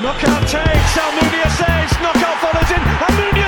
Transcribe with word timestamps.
Knockout 0.00 0.48
takes, 0.48 0.96
Almunia 0.96 1.44
saves, 1.60 1.92
knockout 2.00 2.40
follows 2.40 2.70
in, 2.70 2.80
Almunia 3.04 3.39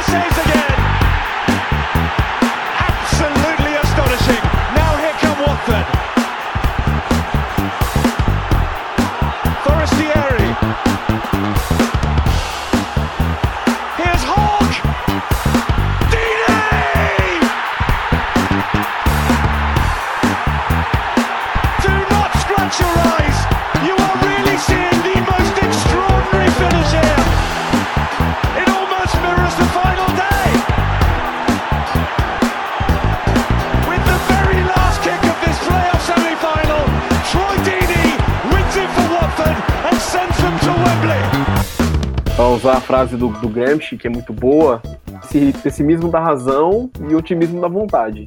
usar 42.63 42.77
a 42.77 42.81
frase 42.81 43.17
do, 43.17 43.27
do 43.29 43.49
Gramsci, 43.49 43.97
que 43.97 44.07
é 44.07 44.11
muito 44.11 44.33
boa, 44.33 44.81
esse 45.25 45.53
pessimismo 45.65 46.09
da 46.09 46.21
razão 46.21 46.89
e 47.11 47.13
otimismo 47.13 47.61
da 47.61 47.67
vontade. 47.67 48.27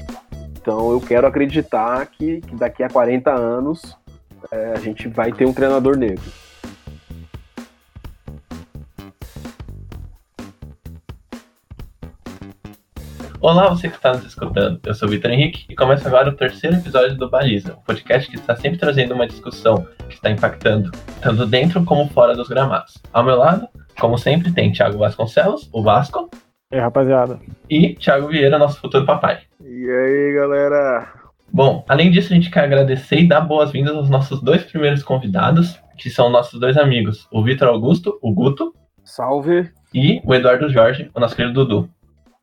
Então 0.59 0.91
eu 0.91 0.99
quero 0.99 1.25
acreditar 1.25 2.05
que, 2.07 2.41
que 2.41 2.53
daqui 2.53 2.83
a 2.83 2.89
40 2.89 3.31
anos 3.31 3.97
é, 4.51 4.73
a 4.73 4.79
gente 4.81 5.07
vai 5.07 5.31
ter 5.31 5.45
um 5.45 5.53
treinador 5.53 5.95
negro. 5.95 6.21
Olá, 13.39 13.69
você 13.69 13.87
que 13.87 13.95
está 13.95 14.11
nos 14.11 14.25
escutando. 14.25 14.81
Eu 14.85 14.93
sou 14.93 15.07
o 15.07 15.11
Vitor 15.11 15.31
Henrique 15.31 15.65
e 15.69 15.75
começa 15.75 16.09
agora 16.09 16.29
o 16.29 16.33
terceiro 16.33 16.75
episódio 16.75 17.15
do 17.15 17.29
Baliza, 17.29 17.73
um 17.73 17.83
podcast 17.83 18.29
que 18.29 18.35
está 18.35 18.53
sempre 18.57 18.79
trazendo 18.79 19.13
uma 19.13 19.27
discussão 19.27 19.87
que 20.09 20.15
está 20.15 20.29
impactando 20.29 20.91
tanto 21.21 21.45
dentro 21.45 21.85
como 21.85 22.09
fora 22.09 22.35
dos 22.35 22.49
gramados. 22.49 22.97
Ao 23.13 23.23
meu 23.23 23.37
lado, 23.37 23.69
como 23.99 24.17
sempre, 24.17 24.51
tem 24.51 24.71
Thiago 24.71 24.97
Vasconcelos, 24.97 25.69
o 25.73 25.81
Vasco, 25.81 26.29
E 26.71 26.75
aí, 26.75 26.81
rapaziada? 26.81 27.39
e 27.69 27.93
Thiago 27.95 28.27
Vieira, 28.27 28.57
nosso 28.59 28.79
futuro 28.79 29.05
papai. 29.05 29.39
E 29.63 29.89
aí, 29.89 30.33
galera? 30.35 31.07
Bom, 31.51 31.85
além 31.87 32.11
disso, 32.11 32.33
a 32.33 32.35
gente 32.35 32.49
quer 32.51 32.61
agradecer 32.65 33.19
e 33.19 33.27
dar 33.27 33.41
boas-vindas 33.41 33.95
aos 33.95 34.09
nossos 34.09 34.41
dois 34.41 34.63
primeiros 34.63 35.03
convidados, 35.03 35.79
que 35.97 36.09
são 36.09 36.29
nossos 36.29 36.59
dois 36.59 36.75
amigos, 36.77 37.27
o 37.31 37.41
Vitor 37.43 37.67
Augusto, 37.69 38.17
o 38.21 38.33
Guto, 38.33 38.73
Salve! 39.03 39.69
e 39.93 40.19
o 40.25 40.33
Eduardo 40.33 40.67
Jorge, 40.69 41.09
o 41.13 41.19
nosso 41.19 41.35
querido 41.35 41.53
Dudu. 41.65 41.89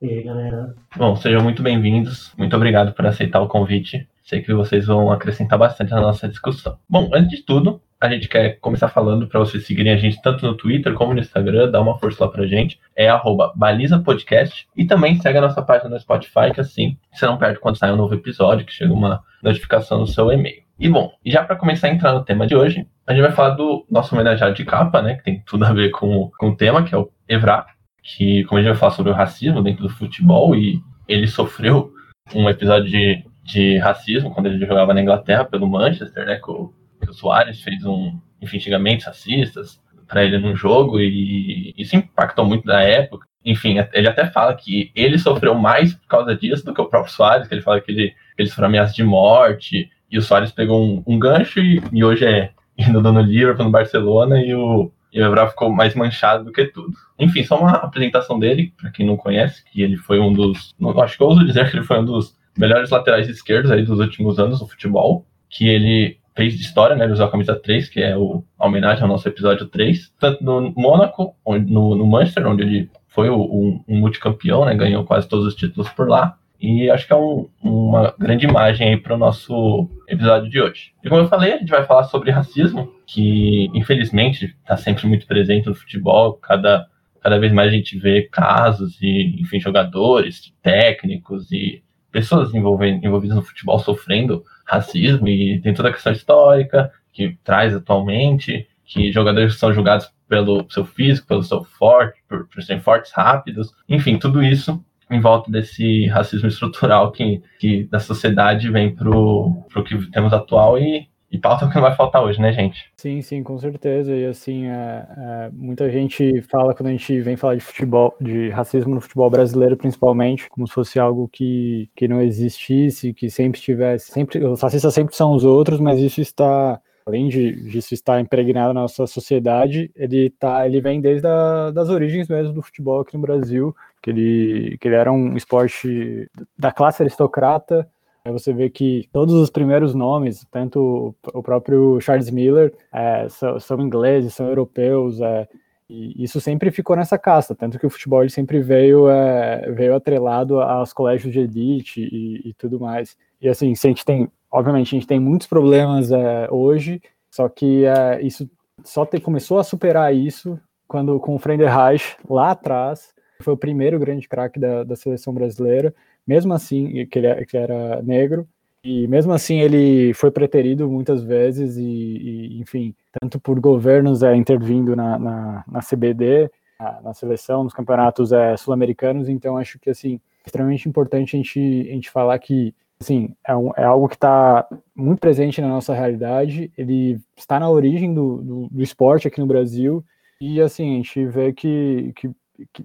E 0.01 0.09
aí, 0.09 0.23
galera? 0.23 0.75
Bom, 0.97 1.15
sejam 1.15 1.43
muito 1.43 1.63
bem-vindos. 1.63 2.33
Muito 2.37 2.57
obrigado 2.57 2.93
por 2.93 3.07
aceitar 3.07 3.41
o 3.41 3.47
convite. 3.47 4.09
Sei 4.25 4.41
que 4.41 4.53
vocês 4.55 4.87
vão 4.87 5.13
acrescentar 5.13 5.59
bastante 5.59 5.91
na 5.91 6.01
nossa 6.01 6.29
discussão. 6.29 6.77
Bom, 6.89 7.09
antes 7.13 7.39
de 7.39 7.45
tudo, 7.45 7.81
a 8.03 8.09
gente 8.09 8.29
quer 8.29 8.59
começar 8.61 8.89
falando 8.89 9.29
para 9.29 9.39
vocês 9.39 9.65
seguirem 9.65 9.93
a 9.93 9.97
gente 9.97 10.21
tanto 10.21 10.45
no 10.45 10.57
Twitter 10.57 10.93
como 10.95 11.15
no 11.15 11.21
Instagram, 11.21 11.71
dá 11.71 11.81
uma 11.81 11.97
força 11.99 12.25
lá 12.25 12.31
pra 12.31 12.47
gente. 12.47 12.81
É 12.97 13.09
arroba 13.09 13.53
Baliza 13.55 14.01
Podcast. 14.01 14.67
E 14.77 14.85
também 14.85 15.21
segue 15.21 15.39
a 15.39 15.43
nossa 15.43 15.63
página 15.63 15.91
no 15.91 16.01
Spotify, 16.01 16.53
que 16.53 16.61
assim 16.61 16.99
você 17.13 17.27
não 17.27 17.39
perde 17.39 17.61
quando 17.61 17.77
sai 17.79 17.93
um 17.93 17.97
novo 17.97 18.13
episódio, 18.15 18.67
que 18.67 18.73
chega 18.73 18.93
uma 18.93 19.23
notificação 19.41 20.01
no 20.01 20.07
seu 20.07 20.33
e-mail. 20.33 20.63
E 20.81 20.89
bom, 20.89 21.13
já 21.25 21.45
para 21.45 21.55
começar 21.55 21.87
a 21.87 21.91
entrar 21.91 22.13
no 22.13 22.25
tema 22.25 22.45
de 22.45 22.57
hoje, 22.57 22.85
a 23.07 23.13
gente 23.13 23.23
vai 23.23 23.31
falar 23.31 23.51
do 23.51 23.87
nosso 23.89 24.13
homenageado 24.15 24.53
de 24.53 24.65
capa, 24.65 25.01
né? 25.01 25.15
Que 25.15 25.23
tem 25.23 25.43
tudo 25.47 25.65
a 25.65 25.73
ver 25.73 25.91
com, 25.91 26.29
com 26.37 26.49
o 26.49 26.57
tema, 26.57 26.83
que 26.83 26.93
é 26.93 26.99
o 26.99 27.09
Evra, 27.29 27.67
que, 28.03 28.43
como 28.45 28.59
a 28.59 28.63
gente 28.63 28.73
vai 28.73 28.81
falar 28.81 28.93
sobre 28.93 29.13
o 29.13 29.15
racismo 29.15 29.63
dentro 29.63 29.85
do 29.85 29.89
futebol, 29.89 30.57
e 30.57 30.81
ele 31.07 31.29
sofreu 31.29 31.93
um 32.35 32.49
episódio 32.49 32.91
de, 32.91 33.25
de 33.45 33.79
racismo 33.79 34.33
quando 34.35 34.47
ele 34.47 34.59
jogava 34.59 34.93
na 34.93 35.01
Inglaterra 35.01 35.45
pelo 35.45 35.69
Manchester, 35.69 36.27
né? 36.27 36.41
Que 36.43 36.51
o, 36.51 36.73
o 37.13 37.15
Soares 37.15 37.61
fez 37.61 37.85
um, 37.85 38.19
enfim, 38.41 38.59
xingamentos 38.59 39.07
racistas 39.07 39.81
para 40.09 40.25
ele 40.25 40.39
num 40.39 40.57
jogo, 40.57 40.99
e 41.01 41.73
isso 41.77 41.97
impactou 41.97 42.45
muito 42.45 42.67
na 42.67 42.83
época. 42.83 43.27
Enfim, 43.45 43.77
ele 43.93 44.09
até 44.09 44.27
fala 44.27 44.55
que 44.55 44.91
ele 44.95 45.19
sofreu 45.19 45.55
mais 45.55 45.95
por 45.95 46.07
causa 46.07 46.35
disso 46.35 46.65
do 46.65 46.75
que 46.75 46.81
o 46.81 46.87
próprio 46.87 47.13
Soares, 47.13 47.49
que 47.49 47.55
ele 47.55 47.63
fala 47.63 47.81
que 47.81 47.91
ele, 47.91 48.11
que 48.11 48.43
ele 48.43 48.49
sofreu 48.49 48.71
de 48.87 49.05
morte, 49.05 49.91
e 50.11 50.19
o 50.19 50.23
Soares 50.23 50.53
pegou 50.53 50.85
um, 50.85 51.03
um 51.07 51.19
gancho 51.19 51.61
e, 51.61 51.83
e 51.93 52.05
hoje 52.05 52.25
é 52.25 52.51
indo 52.77 53.01
no 53.01 53.21
Liverpool, 53.21 53.65
no 53.65 53.71
Barcelona, 53.71 54.41
e 54.43 54.55
o, 54.55 54.93
e 55.13 55.21
o 55.21 55.25
Evra 55.25 55.49
ficou 55.49 55.71
mais 55.71 55.95
manchado 55.95 56.45
do 56.45 56.53
que 56.53 56.67
tudo. 56.67 56.93
Enfim, 57.19 57.45
só 57.45 57.59
uma 57.59 57.73
apresentação 57.73 58.39
dele, 58.39 58.73
para 58.81 58.91
quem 58.91 59.07
não 59.07 59.17
conhece, 59.17 59.65
que 59.71 59.83
ele 59.83 59.97
foi 59.97 60.19
um 60.19 60.33
dos. 60.33 60.75
Acho 61.03 61.17
que 61.17 61.23
eu 61.23 61.27
ouso 61.29 61.45
dizer 61.45 61.71
que 61.71 61.77
ele 61.77 61.85
foi 61.85 61.99
um 61.99 62.05
dos 62.05 62.37
melhores 62.57 62.91
laterais 62.91 63.29
esquerdos 63.29 63.71
aí 63.71 63.85
dos 63.85 63.99
últimos 63.99 64.39
anos 64.39 64.61
no 64.61 64.69
futebol, 64.69 65.27
que 65.49 65.69
ele 65.69 66.19
fez 66.35 66.55
história, 66.55 66.97
né? 66.97 67.05
Ele 67.05 67.13
usou 67.13 67.27
a 67.27 67.31
camisa 67.31 67.55
3, 67.55 67.89
que 67.89 68.01
é 68.01 68.17
o, 68.17 68.43
a 68.59 68.67
homenagem 68.67 69.03
ao 69.03 69.09
nosso 69.09 69.29
episódio 69.29 69.67
3, 69.67 70.13
tanto 70.19 70.43
no 70.43 70.73
Mônaco, 70.77 71.35
no, 71.47 71.95
no 71.95 72.07
Manchester, 72.07 72.47
onde 72.47 72.63
ele 72.63 72.91
foi 73.09 73.29
o- 73.29 73.43
um, 73.45 73.85
um 73.89 73.97
multicampeão, 73.99 74.65
né? 74.65 74.75
Ganhou 74.75 75.05
quase 75.05 75.29
todos 75.29 75.47
os 75.47 75.55
títulos 75.55 75.89
por 75.91 76.09
lá. 76.09 76.37
E 76.61 76.89
acho 76.91 77.07
que 77.07 77.13
é 77.13 77.17
um- 77.17 77.49
uma 77.63 78.15
grande 78.19 78.47
imagem 78.47 78.89
aí 78.89 78.97
para 78.97 79.15
o 79.15 79.19
nosso 79.19 79.91
episódio 80.09 80.49
de 80.49 80.61
hoje. 80.61 80.93
E 81.05 81.09
como 81.09 81.21
eu 81.23 81.29
falei, 81.29 81.53
a 81.55 81.59
gente 81.59 81.69
vai 81.71 81.85
falar 81.85 82.05
sobre 82.05 82.31
racismo, 82.31 82.91
que 83.07 83.69
infelizmente 83.75 84.55
está 84.63 84.77
sempre 84.77 85.07
muito 85.07 85.27
presente 85.27 85.67
no 85.67 85.75
futebol. 85.75 86.35
Cada, 86.35 86.87
cada 87.21 87.39
vez 87.39 87.53
mais 87.53 87.69
a 87.69 87.73
gente 87.77 87.99
vê 87.99 88.23
casos 88.23 88.97
e, 89.03 89.37
enfim, 89.41 89.61
jogadores, 89.61 90.53
técnicos 90.63 91.51
e 91.53 91.83
pessoas 92.11 92.55
envolvidas 92.55 93.37
no 93.37 93.43
futebol 93.43 93.79
sofrendo 93.79 94.45
racismo 94.73 95.29
e 95.29 95.61
tem 95.61 95.75
toda 95.75 95.91
a 95.91 95.93
questão 95.93 96.13
histórica 96.13 96.91
que 97.13 97.37
traz 97.45 97.75
atualmente, 97.75 98.67
que 98.85 99.13
jogadores 99.13 99.57
são 99.57 99.73
julgados 99.73 100.11
pelo 100.29 100.67
seu 100.71 100.85
físico, 100.85 101.27
pelo 101.27 101.43
seu 101.43 101.63
forte, 101.63 102.19
por, 102.29 102.49
por 102.49 102.63
serem 102.63 102.81
fortes, 102.81 103.13
rápidos, 103.13 103.71
enfim, 103.89 104.19
tudo 104.19 104.43
isso 104.43 104.83
em 105.11 105.21
volta 105.21 105.51
desse 105.51 106.07
racismo 106.07 106.49
estrutural 106.49 107.13
que, 107.13 107.43
que 107.59 107.85
da 107.85 108.01
sociedade 108.01 108.71
vem 108.71 108.95
pro, 108.95 109.67
pro 109.71 109.85
que 109.85 110.11
temos 110.11 110.33
atual 110.33 110.79
e, 110.79 111.07
e 111.33 111.39
pauta 111.39 111.67
que 111.67 111.75
não 111.75 111.81
vai 111.81 111.97
faltar 111.97 112.23
hoje, 112.23 112.39
né, 112.39 112.53
gente? 112.53 112.93
Sim, 112.95 113.23
sim, 113.23 113.43
com 113.43 113.57
certeza. 113.57 114.15
E 114.15 114.27
assim, 114.27 114.67
é, 114.67 115.07
é, 115.17 115.51
muita 115.51 115.91
gente 115.91 116.43
fala 116.43 116.75
quando 116.75 116.89
a 116.89 116.91
gente 116.91 117.23
vem 117.23 117.39
falar 117.39 117.55
de 117.55 117.63
futebol, 117.63 118.15
de 118.21 118.51
racismo 118.51 118.95
no 118.95 119.01
futebol 119.01 119.31
brasileiro, 119.31 119.75
principalmente, 119.75 120.47
como 120.51 120.69
se 120.69 120.75
fosse 120.75 121.01
algo 121.01 121.27
que, 121.33 121.89
que 121.97 122.07
não 122.07 122.21
existisse, 122.21 123.15
que 123.15 123.31
sempre 123.31 123.59
tivesse, 123.59 124.13
sempre, 124.13 124.45
os 124.45 124.61
racistas 124.61 124.93
sempre 124.93 125.17
são 125.17 125.33
os 125.33 125.43
outros, 125.43 125.81
mas 125.81 125.99
isso 125.99 126.21
está, 126.21 126.79
além 127.07 127.31
de 127.31 127.71
disso 127.71 127.95
estar 127.95 128.21
impregnado 128.21 128.75
na 128.75 128.83
nossa 128.83 129.07
sociedade, 129.07 129.91
ele 129.97 130.29
tá, 130.29 130.67
ele 130.67 130.83
vem 130.83 131.01
desde 131.01 131.27
a, 131.27 131.71
das 131.71 131.89
origens 131.89 132.29
mesmo 132.29 132.53
do 132.53 132.63
futebol 132.63 133.01
aqui 133.01 133.15
no 133.17 133.23
Brasil, 133.23 133.75
que 134.03 134.11
ele, 134.11 134.77
que 134.79 134.87
ele 134.87 134.97
era 134.97 135.11
um 135.11 135.35
esporte 135.35 136.29
da 136.59 136.71
classe 136.71 137.03
aristocrata. 137.03 137.89
Aí 138.25 138.33
você 138.33 138.53
vê 138.53 138.71
que 138.71 139.09
todos 139.13 139.35
os 139.35 139.51
primeiros 139.51 139.95
nomes, 139.95 140.47
tanto 140.51 141.15
o 141.35 141.43
próprio 141.43 142.01
Charles 142.01 142.31
Miller, 142.31 142.73
é, 142.93 143.29
são, 143.29 143.59
são 143.59 143.81
ingleses, 143.81 144.35
são 144.35 144.47
europeus, 144.47 145.21
é, 145.21 145.49
e 145.91 146.23
isso 146.23 146.41
sempre 146.41 146.71
ficou 146.71 146.95
nessa 146.95 147.19
casta, 147.19 147.55
tanto 147.55 147.79
que 147.79 147.87
o 147.87 147.91
futebol 147.91 148.27
sempre 148.29 148.61
veio, 148.61 149.11
é, 149.11 149.71
veio 149.73 149.95
atrelado 149.95 150.61
aos 150.61 150.93
colégios 150.93 151.33
de 151.33 151.41
elite 151.41 152.01
e, 152.01 152.49
e, 152.49 152.55
tudo 152.55 152.79
mais. 152.79 153.17
E 153.41 153.49
assim, 153.49 153.73
a 153.73 153.89
gente 153.89 154.05
tem, 154.05 154.31
obviamente, 154.51 154.95
a 154.95 154.99
gente 154.99 155.07
tem 155.07 155.19
muitos 155.19 155.49
problemas 155.49 156.13
é, 156.13 156.49
hoje, 156.51 157.03
só 157.29 157.49
que 157.49 157.85
é, 157.85 158.23
isso 158.23 158.49
só 158.85 159.05
te, 159.05 159.19
começou 159.21 159.59
a 159.59 159.65
superar 159.65 160.15
isso 160.15 160.59
quando 160.87 161.19
com 161.19 161.35
o 161.35 161.39
Frenderreich 161.39 162.17
lá 162.29 162.53
atrás 162.53 163.13
foi 163.43 163.53
o 163.53 163.57
primeiro 163.57 163.99
grande 163.99 164.29
craque 164.29 164.59
da, 164.59 164.85
da, 164.85 164.97
seleção 164.97 165.35
brasileira, 165.35 165.93
mesmo 166.27 166.53
assim, 166.53 167.07
que 167.07 167.19
ele 167.19 167.45
que 167.47 167.57
era 167.57 168.03
negro, 168.03 168.47
e 168.85 169.07
mesmo 169.07 169.33
assim 169.33 169.61
ele 169.61 170.13
foi 170.15 170.31
preterido 170.31 170.89
muitas 170.91 171.23
vezes, 171.23 171.77
e, 171.77 171.83
e 171.85 172.61
enfim, 172.61 172.95
tanto 173.21 173.39
por 173.39 173.61
governos 173.61 174.23
é, 174.23 174.35
intervindo 174.35 174.97
na, 174.97 175.19
na, 175.19 175.65
na 175.69 175.81
CBD, 175.81 176.51
na, 176.81 177.01
na, 177.01 177.15
seleção, 177.15 177.63
nos 177.63 177.73
campeonatos 177.73 178.33
é, 178.33 178.57
sul-americanos, 178.57 179.29
então 179.29 179.57
acho 179.57 179.79
que, 179.79 179.91
assim, 179.91 180.17
é 180.45 180.47
extremamente 180.47 180.89
importante 180.89 181.37
a 181.37 181.39
gente, 181.39 181.61
a 181.89 181.93
gente 181.93 182.11
falar 182.11 182.37
que, 182.41 182.75
assim, 183.01 183.35
é, 183.47 183.55
um, 183.55 183.71
é 183.77 183.85
algo 183.85 184.09
que 184.09 184.17
está 184.17 184.67
muito 184.97 185.21
presente 185.21 185.61
na 185.61 185.69
nossa 185.69 185.95
realidade, 185.95 186.73
ele 186.77 187.21
está 187.37 187.61
na 187.61 187.71
origem 187.71 188.13
do, 188.13 188.39
do, 188.39 188.69
do 188.69 188.83
esporte 188.83 189.29
aqui 189.29 189.39
no 189.39 189.47
Brasil, 189.47 190.05
e, 190.41 190.61
assim, 190.61 190.95
a 190.95 190.97
gente 190.97 191.25
vê 191.27 191.53
que, 191.53 192.13
que 192.17 192.29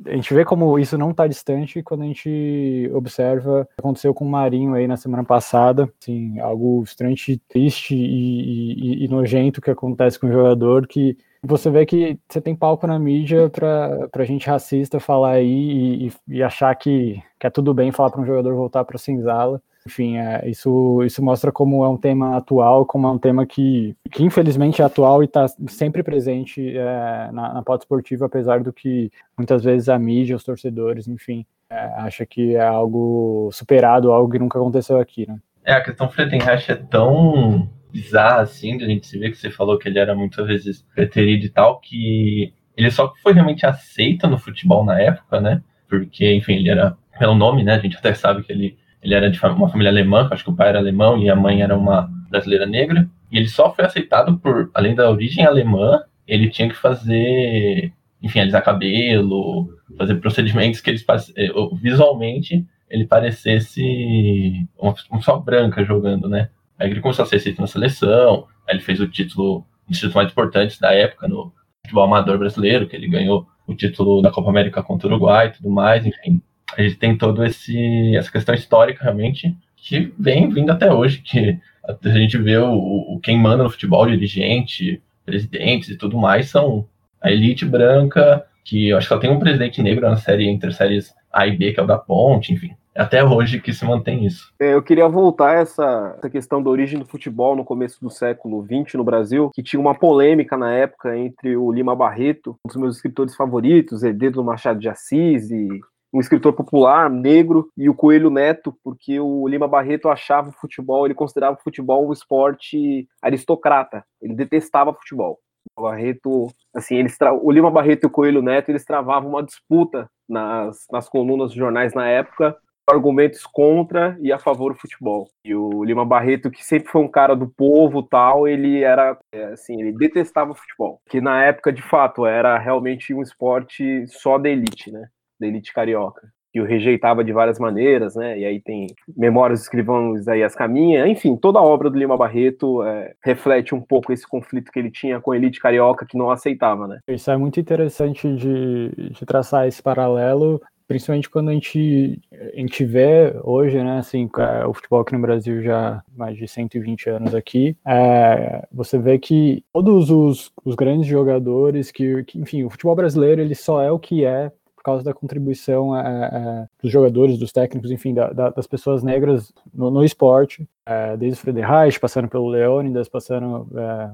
a 0.06 0.16
gente 0.16 0.34
vê 0.34 0.46
como 0.46 0.80
isso 0.80 0.98
não 0.98 1.12
está 1.12 1.28
distante 1.28 1.84
quando 1.84 2.04
a 2.04 2.06
gente 2.06 2.90
observa 2.94 3.62
o 3.62 3.66
que 3.66 3.74
aconteceu 3.80 4.14
com 4.14 4.26
o 4.26 4.30
Marinho 4.30 4.74
aí 4.74 4.88
na 4.88 4.98
semana 4.98 5.24
passada, 5.24 5.92
assim, 6.02 6.40
algo 6.40 6.84
extremamente 6.84 7.38
triste 7.48 7.96
e, 7.96 9.02
e, 9.02 9.06
e, 9.06 9.08
nojento 9.08 9.62
que 9.62 9.70
acontece 9.70 10.20
com 10.20 10.28
o 10.28 10.32
jogador 10.32 10.88
que 10.88 11.18
você 11.44 11.70
vê 11.70 11.86
que 11.86 12.18
você 12.28 12.42
tem 12.42 12.56
palco 12.56 12.88
na 12.88 12.98
mídia 12.98 13.50
pra, 13.50 14.08
pra 14.12 14.26
gente 14.26 14.48
racista 14.48 15.00
falar 15.00 15.32
aí 15.32 16.08
e, 16.08 16.14
e, 16.28 16.44
achar 16.44 16.74
que, 16.76 17.22
que 17.40 17.46
é 17.46 17.50
tudo 17.50 17.74
bem 17.74 17.92
falar 17.92 18.10
para 18.10 18.22
um 18.22 18.26
jogador 18.26 18.56
voltar 18.56 18.84
para 18.84 18.98
senzala. 18.98 19.62
Enfim, 19.88 20.18
é, 20.18 20.50
isso, 20.50 21.02
isso 21.06 21.24
mostra 21.24 21.50
como 21.50 21.86
é 21.86 21.88
um 21.88 21.96
tema 21.96 22.36
atual, 22.36 22.86
como 22.86 23.08
é 23.08 23.12
um 23.12 23.18
tema 23.18 23.46
que, 23.46 23.96
que 24.12 24.22
infelizmente 24.22 24.82
é 24.82 24.86
atual 24.86 25.24
e 25.24 25.26
está 25.26 25.48
sempre 25.70 26.04
presente 26.04 26.78
é, 26.78 27.32
na, 27.32 27.54
na 27.54 27.64
pauta 27.64 27.86
esportiva, 27.86 28.26
apesar 28.26 28.62
do 28.62 28.74
que 28.74 29.10
muitas 29.38 29.64
vezes 29.64 29.88
a 29.88 29.98
mídia, 29.98 30.36
os 30.36 30.44
torcedores, 30.44 31.08
enfim, 31.08 31.46
é, 31.70 31.78
acha 32.00 32.26
que 32.26 32.56
é 32.56 32.68
algo 32.68 33.50
superado, 33.54 34.12
algo 34.12 34.30
que 34.30 34.38
nunca 34.38 34.60
aconteceu 34.60 35.00
aqui, 35.00 35.26
né? 35.26 35.38
É, 35.64 35.72
a 35.72 35.82
questão 35.82 36.10
Freitenreich 36.10 36.70
é 36.70 36.76
tão 36.76 37.70
bizarra 37.90 38.42
assim, 38.42 38.76
a 38.76 38.86
gente 38.86 39.08
se 39.08 39.18
ver 39.18 39.32
que 39.32 39.38
você 39.38 39.50
falou 39.50 39.80
que 39.80 39.88
ele 39.88 40.00
era 40.00 40.14
muitas 40.14 40.46
vezes 40.46 40.86
preterido 40.94 41.46
e 41.46 41.50
tal, 41.50 41.80
que 41.80 42.54
ele 42.76 42.92
só 42.92 43.14
foi 43.24 43.32
realmente 43.32 43.66
aceito 43.66 44.28
no 44.28 44.38
futebol 44.38 44.84
na 44.84 45.00
época, 45.00 45.40
né? 45.40 45.64
Porque, 45.88 46.30
enfim, 46.34 46.56
ele 46.56 46.70
era, 46.70 46.98
pelo 47.18 47.36
nome, 47.36 47.64
né? 47.64 47.76
A 47.76 47.80
gente 47.80 47.96
até 47.96 48.14
sabe 48.14 48.44
que 48.44 48.52
ele 48.52 48.78
ele 49.02 49.14
era 49.14 49.30
de 49.30 49.40
uma 49.40 49.70
família 49.70 49.92
alemã, 49.92 50.28
acho 50.32 50.44
que 50.44 50.50
o 50.50 50.56
pai 50.56 50.70
era 50.70 50.80
alemão 50.80 51.18
e 51.18 51.30
a 51.30 51.36
mãe 51.36 51.62
era 51.62 51.78
uma 51.78 52.10
brasileira 52.30 52.66
negra. 52.66 53.10
E 53.32 53.38
ele 53.38 53.48
só 53.48 53.74
foi 53.74 53.86
aceitado 53.86 54.38
por, 54.38 54.70
além 54.74 54.96
da 54.96 55.10
origem 55.10 55.46
alemã, 55.46 56.02
ele 56.28 56.50
tinha 56.50 56.68
que 56.68 56.76
fazer, 56.76 57.94
enfim, 58.22 58.40
alisar 58.40 58.64
cabelo, 58.64 59.70
fazer 59.98 60.16
procedimentos 60.16 60.82
que 60.82 60.90
eles 60.90 61.06
eh, 61.36 61.50
visualmente 61.82 62.66
ele 62.90 63.06
parecesse 63.06 64.66
uma 64.78 64.94
pessoa 64.94 65.42
branca 65.42 65.84
jogando, 65.84 66.30
né? 66.30 66.50
Aí 66.80 66.90
ele 66.90 67.02
começou 67.02 67.24
a 67.24 67.26
ser 67.26 67.36
aceito 67.36 67.60
na 67.60 67.68
seleção, 67.68 68.48
aí 68.68 68.76
ele 68.76 68.84
fez 68.84 69.00
o 69.02 69.08
título, 69.08 69.66
um 69.86 69.90
dos 69.90 69.98
títulos 69.98 70.16
mais 70.16 70.32
importantes 70.32 70.80
da 70.80 70.94
época 70.94 71.28
no 71.28 71.52
futebol 71.82 72.06
amador 72.06 72.38
brasileiro, 72.38 72.88
que 72.88 72.96
ele 72.96 73.10
ganhou 73.10 73.46
o 73.66 73.76
título 73.76 74.22
da 74.22 74.32
Copa 74.32 74.50
América 74.50 74.82
contra 74.82 75.08
o 75.08 75.12
Uruguai 75.12 75.48
e 75.48 75.52
tudo 75.52 75.70
mais, 75.70 76.06
enfim 76.06 76.42
a 76.76 76.82
gente 76.82 76.96
tem 76.96 77.18
todo 77.18 77.46
esse 77.46 78.16
essa 78.16 78.32
questão 78.32 78.56
histórica 78.56 79.04
realmente 79.04 79.56
que 79.76 80.12
vem 80.18 80.50
vindo 80.50 80.72
até 80.72 80.92
hoje, 80.92 81.22
que 81.22 81.58
a 81.88 82.10
gente 82.10 82.38
vê 82.38 82.58
o, 82.58 82.74
o 82.74 83.20
quem 83.22 83.40
manda 83.40 83.64
no 83.64 83.70
futebol, 83.70 84.06
dirigente, 84.06 85.02
presidentes 85.26 85.90
e 85.90 85.98
tudo 85.98 86.18
mais 86.18 86.50
são 86.50 86.86
a 87.22 87.32
elite 87.32 87.66
branca, 87.66 88.46
que 88.64 88.90
eu 88.90 88.98
acho 88.98 89.08
que 89.08 89.14
só 89.14 89.20
tem 89.20 89.30
um 89.30 89.40
presidente 89.40 89.82
negro 89.82 90.10
na 90.10 90.18
série 90.18 90.48
entre 90.48 90.72
séries 90.72 91.14
A 91.32 91.48
e 91.48 91.56
B, 91.56 91.72
que 91.72 91.80
é 91.80 91.84
o 91.84 91.88
da 91.88 91.98
Ponte, 91.98 92.54
enfim. 92.54 92.76
É 92.94 93.02
até 93.02 93.24
hoje 93.24 93.62
que 93.62 93.72
se 93.72 93.86
mantém 93.86 94.26
isso. 94.26 94.52
É, 94.60 94.74
eu 94.74 94.82
queria 94.82 95.08
voltar 95.08 95.52
a 95.56 95.60
essa, 95.60 96.16
essa 96.18 96.30
questão 96.30 96.64
da 96.64 96.70
origem 96.70 96.98
do 96.98 97.06
futebol 97.06 97.56
no 97.56 97.64
começo 97.64 98.02
do 98.02 98.10
século 98.10 98.66
XX 98.66 98.96
no 98.96 99.04
Brasil, 99.04 99.52
que 99.54 99.62
tinha 99.62 99.80
uma 99.80 99.94
polêmica 99.94 100.58
na 100.58 100.74
época 100.74 101.16
entre 101.16 101.56
o 101.56 101.72
Lima 101.72 101.96
Barreto, 101.96 102.58
um 102.66 102.68
dos 102.68 102.76
meus 102.76 102.96
escritores 102.96 103.36
favoritos, 103.36 104.02
herdeiro 104.02 104.36
do 104.36 104.44
Machado 104.44 104.80
de 104.80 104.90
Assis 104.90 105.52
e 105.52 105.80
um 106.14 106.20
escritor 106.20 106.54
popular 106.54 107.10
negro 107.10 107.70
e 107.78 107.90
o 107.90 107.94
Coelho 107.94 108.30
Neto, 108.30 108.76
porque 108.84 109.20
o 109.20 109.48
Lima 109.48 109.68
Barreto 109.68 110.10
achava 110.10 110.50
o 110.50 110.54
futebol, 110.54 111.06
ele 111.06 111.14
considerava 111.14 111.58
o 111.58 111.64
futebol 111.64 112.08
um 112.08 112.14
esporte 112.14 113.08
aristocrata, 113.22 114.06
ele 114.22 114.34
detestava 114.34 114.94
futebol. 114.94 115.40
O 115.76 115.84
Barreto, 115.84 116.48
assim, 116.74 116.96
eles 116.96 117.18
o 117.42 117.52
Lima 117.52 117.70
Barreto 117.70 118.04
e 118.06 118.08
o 118.08 118.12
Coelho 118.12 118.42
Neto, 118.42 118.70
eles 118.70 118.86
travavam 118.86 119.30
uma 119.30 119.44
disputa 119.44 120.10
nas, 120.28 120.86
nas 120.92 121.10
colunas 121.10 121.50
dos 121.50 121.58
jornais 121.58 121.94
na 121.94 122.08
época, 122.08 122.58
argumentos 122.90 123.46
contra 123.46 124.18
e 124.22 124.32
a 124.32 124.40
favor 124.40 124.74
do 124.74 124.80
futebol. 124.80 125.30
E 125.44 125.54
o 125.54 125.84
Lima 125.84 126.06
Barreto, 126.06 126.50
que 126.50 126.66
sempre 126.66 126.90
foi 126.90 127.02
um 127.02 127.08
cara 127.08 127.36
do 127.36 127.48
povo 127.48 128.02
tal, 128.02 128.48
ele 128.48 128.82
era, 128.82 129.18
é, 129.32 129.44
assim, 129.48 129.80
ele 129.80 129.92
detestava 129.92 130.56
futebol. 130.56 131.02
Que 131.10 131.20
na 131.20 131.44
época, 131.44 131.72
de 131.72 131.82
fato, 131.82 132.26
era 132.26 132.58
realmente 132.58 133.14
um 133.14 133.22
esporte 133.22 134.08
só 134.08 134.38
da 134.38 134.50
elite, 134.50 134.90
né? 134.90 135.10
Da 135.40 135.48
elite 135.48 135.74
carioca, 135.74 136.28
que 136.52 136.62
o 136.62 136.66
rejeitava 136.66 137.24
de 137.24 137.32
várias 137.32 137.60
maneiras, 137.60 138.16
né? 138.16 138.40
E 138.40 138.46
aí 138.46 138.60
tem 138.60 138.88
Memórias 139.16 139.60
do 139.60 139.64
Escrivão 139.64 140.16
Isaías 140.16 140.56
Caminha, 140.56 141.08
enfim, 141.08 141.36
toda 141.36 141.60
a 141.60 141.64
obra 141.64 141.90
do 141.90 141.98
Lima 141.98 142.18
Barreto 142.18 142.84
é, 142.84 143.14
reflete 143.24 143.76
um 143.76 143.82
pouco 143.82 144.12
esse 144.12 144.28
conflito 144.28 144.72
que 144.72 144.80
ele 144.80 144.92
tinha 144.92 145.20
com 145.20 145.32
a 145.32 145.38
elite 145.38 145.60
carioca 145.60 146.06
que 146.06 146.18
não 146.18 146.32
aceitava, 146.32 146.88
né? 146.88 147.00
Isso 147.08 147.30
é 147.30 147.38
muito 147.38 147.60
interessante 147.60 148.34
de, 148.36 148.90
de 149.12 149.26
traçar 149.26 149.68
esse 149.68 149.82
paralelo 149.82 150.62
principalmente 150.88 151.30
quando 151.30 151.50
a 151.50 151.54
gente, 151.54 152.20
a 152.32 152.60
gente 152.60 152.86
vê 152.86 153.36
hoje, 153.44 153.78
né, 153.84 154.00
assim, 154.00 154.30
é, 154.40 154.66
o 154.66 154.74
futebol 154.74 155.02
aqui 155.02 155.14
no 155.14 155.20
Brasil 155.20 155.62
já 155.62 156.02
mais 156.16 156.38
de 156.38 156.48
120 156.48 157.10
anos 157.10 157.36
aqui, 157.36 157.76
é, 157.86 158.66
você 158.72 158.98
vê 158.98 159.20
que 159.20 159.64
todos 159.74 160.10
os, 160.10 160.52
os 160.64 160.76
grandes 160.76 161.06
jogadores, 161.06 161.92
que, 161.92 162.24
que, 162.24 162.40
enfim, 162.40 162.64
o 162.64 162.70
futebol 162.70 162.96
brasileiro 162.96 163.42
ele 163.42 163.54
só 163.54 163.82
é 163.82 163.92
o 163.92 164.00
que 164.00 164.24
é 164.24 164.52
causa 164.88 165.04
da 165.04 165.14
contribuição 165.14 165.96
é, 165.96 166.02
é, 166.02 166.68
dos 166.82 166.92
jogadores, 166.92 167.38
dos 167.38 167.52
técnicos, 167.52 167.92
enfim, 167.92 168.14
da, 168.14 168.32
da, 168.32 168.50
das 168.50 168.66
pessoas 168.66 169.04
negras 169.04 169.54
no, 169.74 169.92
no 169.92 170.04
esporte, 170.04 170.68
é, 170.86 171.18
desde 171.18 171.38
o 171.38 171.42
Frederich, 171.42 172.00
passando 172.00 172.30
pelo 172.30 172.48
Leônidas, 172.48 173.10
passando, 173.10 173.68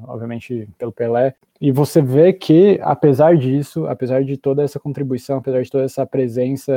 obviamente, 0.07 0.67
pelo 0.77 0.91
Pelé. 0.91 1.35
E 1.61 1.71
você 1.71 2.01
vê 2.01 2.33
que, 2.33 2.79
apesar 2.81 3.37
disso, 3.37 3.85
apesar 3.85 4.23
de 4.23 4.35
toda 4.35 4.63
essa 4.63 4.79
contribuição, 4.79 5.37
apesar 5.37 5.61
de 5.61 5.69
toda 5.69 5.83
essa 5.83 6.05
presença 6.05 6.73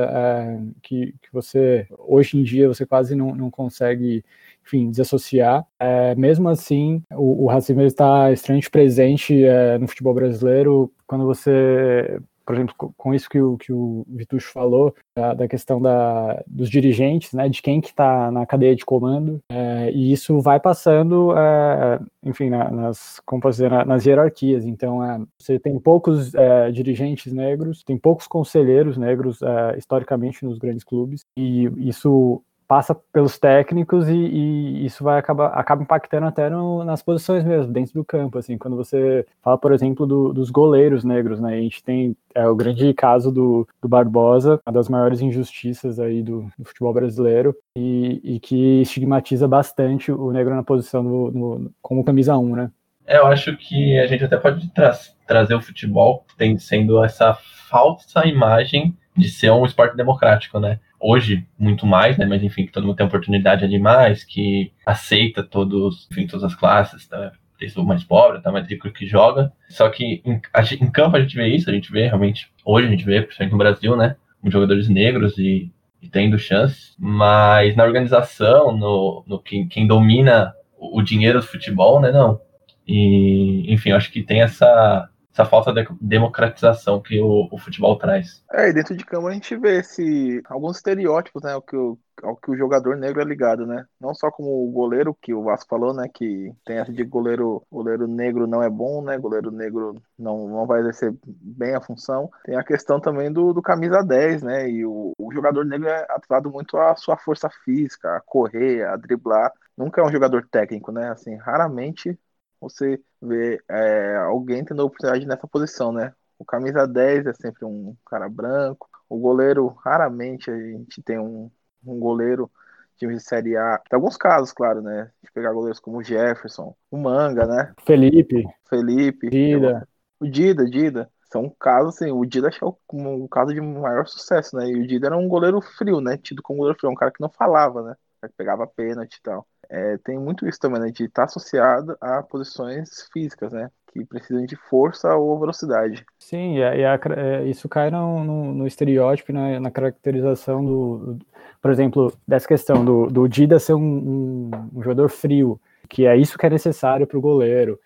que, 0.82 1.14
que 1.22 1.32
você, 1.32 1.86
hoje 1.98 2.38
em 2.38 2.42
dia, 2.42 2.68
você 2.68 2.84
quase 2.84 3.16
não, 3.16 3.34
não 3.34 3.50
consegue 3.50 4.22
enfim, 4.66 4.90
desassociar. 4.90 5.64
É, 5.78 6.14
mesmo 6.16 6.48
assim, 6.48 7.02
o, 7.12 7.44
o 7.44 7.46
racismo 7.46 7.82
está 7.82 8.32
extremamente 8.32 8.68
presente 8.68 9.44
é, 9.44 9.78
no 9.78 9.86
futebol 9.86 10.12
brasileiro. 10.12 10.92
Quando 11.06 11.24
você 11.24 12.20
por 12.46 12.54
exemplo, 12.54 12.94
com 12.96 13.12
isso 13.12 13.28
que 13.28 13.40
o, 13.40 13.58
que 13.58 13.72
o 13.72 14.06
Vitucho 14.08 14.52
falou, 14.52 14.94
da, 15.16 15.34
da 15.34 15.48
questão 15.48 15.82
da, 15.82 16.42
dos 16.46 16.70
dirigentes, 16.70 17.32
né, 17.32 17.48
de 17.48 17.60
quem 17.60 17.80
que 17.80 17.88
está 17.88 18.30
na 18.30 18.46
cadeia 18.46 18.76
de 18.76 18.84
comando, 18.84 19.40
é, 19.50 19.90
e 19.90 20.12
isso 20.12 20.40
vai 20.40 20.60
passando, 20.60 21.36
é, 21.36 21.98
enfim, 22.22 22.48
na, 22.48 22.70
nas, 22.70 23.20
como 23.26 23.42
posso 23.42 23.56
dizer, 23.56 23.84
nas 23.84 24.06
hierarquias. 24.06 24.64
Então, 24.64 25.02
é, 25.02 25.20
você 25.38 25.58
tem 25.58 25.76
poucos 25.80 26.32
dirigentes 26.72 27.32
negros, 27.32 27.82
tem 27.82 27.98
poucos 27.98 28.28
conselheiros 28.28 28.96
negros, 28.96 29.40
historicamente, 29.76 30.44
nos 30.44 30.58
grandes 30.58 30.84
clubes, 30.84 31.24
e 31.36 31.64
isso 31.78 32.42
passa 32.66 32.94
pelos 33.12 33.38
técnicos 33.38 34.08
e, 34.08 34.14
e, 34.14 34.86
isso 34.86 35.04
vai 35.04 35.18
acabar 35.18 35.48
acaba 35.48 35.82
impactando 35.82 36.26
até 36.26 36.50
no, 36.50 36.84
nas 36.84 37.02
posições 37.02 37.44
mesmo, 37.44 37.72
dentro 37.72 37.94
do 37.94 38.04
campo, 38.04 38.38
assim, 38.38 38.58
quando 38.58 38.76
você 38.76 39.26
fala, 39.42 39.56
por 39.56 39.72
exemplo, 39.72 40.06
do, 40.06 40.32
dos 40.32 40.50
goleiros 40.50 41.04
negros, 41.04 41.40
né, 41.40 41.54
a 41.54 41.60
gente 41.60 41.82
tem 41.82 42.16
é, 42.34 42.46
o 42.48 42.54
grande 42.54 42.92
caso 42.94 43.30
do, 43.30 43.66
do 43.80 43.88
Barbosa, 43.88 44.60
uma 44.66 44.72
das 44.72 44.88
maiores 44.88 45.20
injustiças 45.20 45.98
aí 45.98 46.22
do, 46.22 46.50
do 46.58 46.64
futebol 46.64 46.92
brasileiro 46.92 47.54
e, 47.76 48.20
e, 48.22 48.40
que 48.40 48.82
estigmatiza 48.82 49.46
bastante 49.46 50.10
o 50.10 50.32
negro 50.32 50.54
na 50.54 50.62
posição 50.62 51.04
do, 51.04 51.30
no, 51.30 51.70
como 51.80 52.04
camisa 52.04 52.36
1, 52.36 52.56
né. 52.56 52.70
É, 53.06 53.18
eu 53.18 53.26
acho 53.26 53.56
que 53.56 53.98
a 54.00 54.06
gente 54.06 54.24
até 54.24 54.36
pode 54.36 54.68
tra 54.70 54.92
trazer 55.26 55.54
o 55.54 55.62
futebol 55.62 56.24
tem 56.36 56.58
sendo 56.58 57.02
essa 57.04 57.34
falsa 57.68 58.26
imagem 58.26 58.96
de 59.16 59.28
ser 59.28 59.50
um 59.50 59.64
esporte 59.64 59.96
democrático, 59.96 60.60
né? 60.60 60.78
Hoje 61.00 61.46
muito 61.58 61.86
mais, 61.86 62.16
né? 62.16 62.26
Mas 62.26 62.42
enfim, 62.42 62.66
que 62.66 62.72
todo 62.72 62.86
mundo 62.86 62.96
tem 62.96 63.06
oportunidade 63.06 63.64
ali 63.64 63.78
mais, 63.78 64.24
que 64.24 64.72
aceita 64.84 65.42
todos, 65.42 66.08
enfim, 66.10 66.26
todas 66.26 66.44
as 66.44 66.54
classes, 66.54 67.06
tá? 67.06 67.32
Desde 67.58 67.78
o 67.80 67.84
mais 67.84 68.04
pobre, 68.04 68.42
tá 68.42 68.52
mais 68.52 68.68
rico 68.68 68.90
que 68.90 69.06
joga. 69.06 69.52
Só 69.68 69.88
que 69.88 70.22
em, 70.24 70.40
em, 70.80 70.90
campo 70.90 71.16
a 71.16 71.20
gente 71.20 71.34
vê 71.34 71.48
isso, 71.48 71.70
a 71.70 71.72
gente 71.72 71.90
vê 71.90 72.06
realmente, 72.06 72.50
hoje 72.64 72.86
a 72.86 72.90
gente 72.90 73.04
vê, 73.04 73.22
principalmente 73.22 73.52
no 73.52 73.58
Brasil, 73.58 73.96
né? 73.96 74.16
Jogadores 74.44 74.88
negros 74.88 75.38
e, 75.38 75.72
e 76.00 76.08
tendo 76.08 76.38
chance, 76.38 76.92
mas 76.98 77.74
na 77.74 77.84
organização, 77.84 78.76
no, 78.76 79.24
no 79.26 79.38
quem, 79.40 79.66
quem 79.66 79.86
domina 79.86 80.54
o, 80.78 81.02
dinheiro 81.02 81.40
do 81.40 81.46
futebol, 81.46 82.00
né? 82.00 82.12
Não. 82.12 82.40
E, 82.86 83.72
enfim, 83.72 83.90
acho 83.90 84.12
que 84.12 84.22
tem 84.22 84.42
essa, 84.42 85.08
essa 85.36 85.44
falta 85.44 85.70
de 85.70 85.86
democratização 86.00 87.00
que 87.00 87.20
o, 87.20 87.46
o, 87.52 87.58
futebol 87.58 87.98
traz. 87.98 88.42
É, 88.50 88.70
e 88.70 88.72
dentro 88.72 88.96
de 88.96 89.04
campo 89.04 89.28
a 89.28 89.32
gente 89.32 89.54
vê 89.54 89.80
esse, 89.80 90.42
alguns 90.46 90.78
estereótipos, 90.78 91.42
né, 91.42 91.52
ao 91.52 91.60
que, 91.60 91.76
o, 91.76 91.98
ao 92.22 92.34
que 92.36 92.50
o 92.50 92.56
jogador 92.56 92.96
negro 92.96 93.20
é 93.20 93.24
ligado, 93.24 93.66
né? 93.66 93.84
Não 94.00 94.14
só 94.14 94.30
como 94.30 94.66
o 94.66 94.70
goleiro, 94.70 95.14
que 95.20 95.34
o 95.34 95.44
Vasco 95.44 95.68
falou, 95.68 95.92
né, 95.92 96.08
que 96.12 96.50
tem 96.64 96.78
essa 96.78 96.90
de 96.90 97.04
goleiro, 97.04 97.62
goleiro 97.70 98.08
negro 98.08 98.46
não 98.46 98.62
é 98.62 98.70
bom, 98.70 99.02
né, 99.02 99.18
goleiro 99.18 99.50
negro 99.50 100.00
não, 100.18 100.48
não 100.48 100.66
vai 100.66 100.80
exercer 100.80 101.14
bem 101.22 101.74
a 101.74 101.82
função. 101.82 102.30
Tem 102.44 102.56
a 102.56 102.64
questão 102.64 102.98
também 102.98 103.30
do, 103.30 103.52
do 103.52 103.60
camisa 103.60 104.02
10, 104.02 104.42
né, 104.42 104.70
e 104.70 104.86
o, 104.86 105.12
o 105.18 105.32
jogador 105.34 105.66
negro 105.66 105.88
é 105.88 106.06
atrelado 106.08 106.50
muito 106.50 106.78
à 106.78 106.96
sua 106.96 107.18
força 107.18 107.50
física, 107.62 108.16
a 108.16 108.20
correr, 108.22 108.86
a 108.86 108.96
driblar. 108.96 109.52
Nunca 109.76 110.00
é 110.00 110.04
um 110.04 110.10
jogador 110.10 110.48
técnico, 110.50 110.90
né, 110.90 111.10
assim, 111.10 111.36
raramente 111.36 112.18
você 112.60 113.00
vê 113.20 113.60
é, 113.68 114.16
alguém 114.16 114.64
tendo 114.64 114.84
oportunidade 114.84 115.26
nessa 115.26 115.46
posição, 115.46 115.92
né? 115.92 116.12
O 116.38 116.44
camisa 116.44 116.86
10 116.86 117.26
é 117.26 117.32
sempre 117.32 117.64
um 117.64 117.96
cara 118.04 118.28
branco. 118.28 118.88
O 119.08 119.18
goleiro, 119.18 119.68
raramente 119.68 120.50
a 120.50 120.58
gente 120.58 121.02
tem 121.02 121.18
um, 121.18 121.50
um 121.84 121.98
goleiro 121.98 122.50
time 122.96 123.14
de 123.14 123.20
Série 123.20 123.56
A. 123.56 123.78
Tem 123.78 123.96
alguns 123.96 124.16
casos, 124.16 124.52
claro, 124.52 124.82
né? 124.82 125.10
De 125.22 125.30
pegar 125.32 125.52
goleiros 125.52 125.80
como 125.80 125.98
o 125.98 126.02
Jefferson, 126.02 126.74
o 126.90 126.96
Manga, 126.96 127.46
né? 127.46 127.72
Felipe. 127.84 128.44
Felipe. 128.68 129.30
Vida. 129.30 129.88
O 130.18 130.26
Dida, 130.26 130.64
Dida. 130.64 131.10
São 131.30 131.50
casos, 131.58 131.96
assim, 131.96 132.10
o 132.10 132.24
Dida 132.24 132.48
acho 132.48 132.58
que 132.58 132.64
é 132.64 132.68
o, 132.68 132.78
um 132.92 133.28
caso 133.28 133.52
de 133.52 133.60
maior 133.60 134.06
sucesso, 134.06 134.56
né? 134.56 134.68
E 134.68 134.80
o 134.80 134.86
Dida 134.86 135.08
era 135.08 135.16
um 135.16 135.28
goleiro 135.28 135.60
frio, 135.60 136.00
né? 136.00 136.16
Tido 136.16 136.42
como 136.42 136.58
goleiro 136.58 136.78
frio, 136.78 136.90
um 136.90 136.94
cara 136.94 137.10
que 137.10 137.20
não 137.20 137.28
falava, 137.28 137.82
né? 137.82 137.96
Que 138.22 138.32
pegava 138.36 138.66
pênalti 138.66 139.16
e 139.16 139.22
tal. 139.22 139.46
É, 139.70 139.98
tem 139.98 140.18
muito 140.18 140.48
isso 140.48 140.58
também, 140.58 140.80
né? 140.80 140.90
De 140.90 141.04
estar 141.04 141.22
tá 141.22 141.24
associado 141.24 141.96
a 142.00 142.22
posições 142.22 143.08
físicas, 143.12 143.52
né? 143.52 143.70
Que 143.92 144.04
precisam 144.04 144.44
de 144.44 144.56
força 144.56 145.14
ou 145.14 145.38
velocidade. 145.38 146.04
Sim, 146.18 146.56
e, 146.56 146.62
a, 146.62 146.98
é, 147.16 147.44
isso 147.44 147.68
cai 147.68 147.90
no, 147.90 148.24
no, 148.24 148.52
no 148.52 148.66
estereótipo, 148.66 149.32
na, 149.32 149.58
na 149.58 149.70
caracterização 149.70 150.64
do, 150.64 151.18
por 151.60 151.70
exemplo, 151.70 152.12
dessa 152.26 152.46
questão 152.46 152.84
do, 152.84 153.06
do 153.06 153.28
Dida 153.28 153.58
ser 153.58 153.74
um, 153.74 153.80
um, 153.80 154.50
um 154.74 154.82
jogador 154.82 155.08
frio, 155.08 155.60
que 155.88 156.06
é 156.06 156.16
isso 156.16 156.38
que 156.38 156.46
é 156.46 156.50
necessário 156.50 157.06
para 157.06 157.18
o 157.18 157.20
goleiro. 157.20 157.78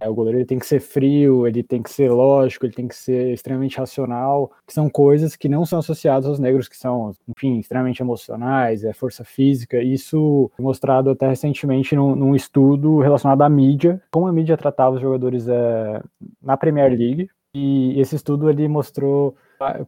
É, 0.00 0.08
o 0.08 0.14
goleiro 0.14 0.38
ele 0.38 0.44
tem 0.46 0.58
que 0.58 0.66
ser 0.66 0.80
frio, 0.80 1.46
ele 1.46 1.62
tem 1.62 1.82
que 1.82 1.90
ser 1.90 2.10
lógico, 2.10 2.66
ele 2.66 2.72
tem 2.72 2.88
que 2.88 2.94
ser 2.94 3.32
extremamente 3.32 3.78
racional, 3.78 4.50
que 4.66 4.72
são 4.72 4.88
coisas 4.88 5.36
que 5.36 5.48
não 5.48 5.64
são 5.64 5.78
associadas 5.78 6.26
aos 6.26 6.38
negros, 6.38 6.68
que 6.68 6.76
são, 6.76 7.12
enfim, 7.28 7.58
extremamente 7.58 8.02
emocionais, 8.02 8.84
é 8.84 8.92
força 8.92 9.24
física. 9.24 9.82
Isso 9.82 10.50
foi 10.56 10.64
mostrado 10.64 11.10
até 11.10 11.28
recentemente 11.28 11.94
num, 11.94 12.14
num 12.14 12.34
estudo 12.34 13.00
relacionado 13.00 13.42
à 13.42 13.48
mídia, 13.48 14.00
como 14.10 14.26
a 14.26 14.32
mídia 14.32 14.56
tratava 14.56 14.96
os 14.96 15.02
jogadores 15.02 15.48
é, 15.48 16.02
na 16.42 16.56
Premier 16.56 16.90
League. 16.90 17.28
E 17.54 18.00
esse 18.00 18.14
estudo 18.14 18.48
ele 18.48 18.68
mostrou 18.68 19.34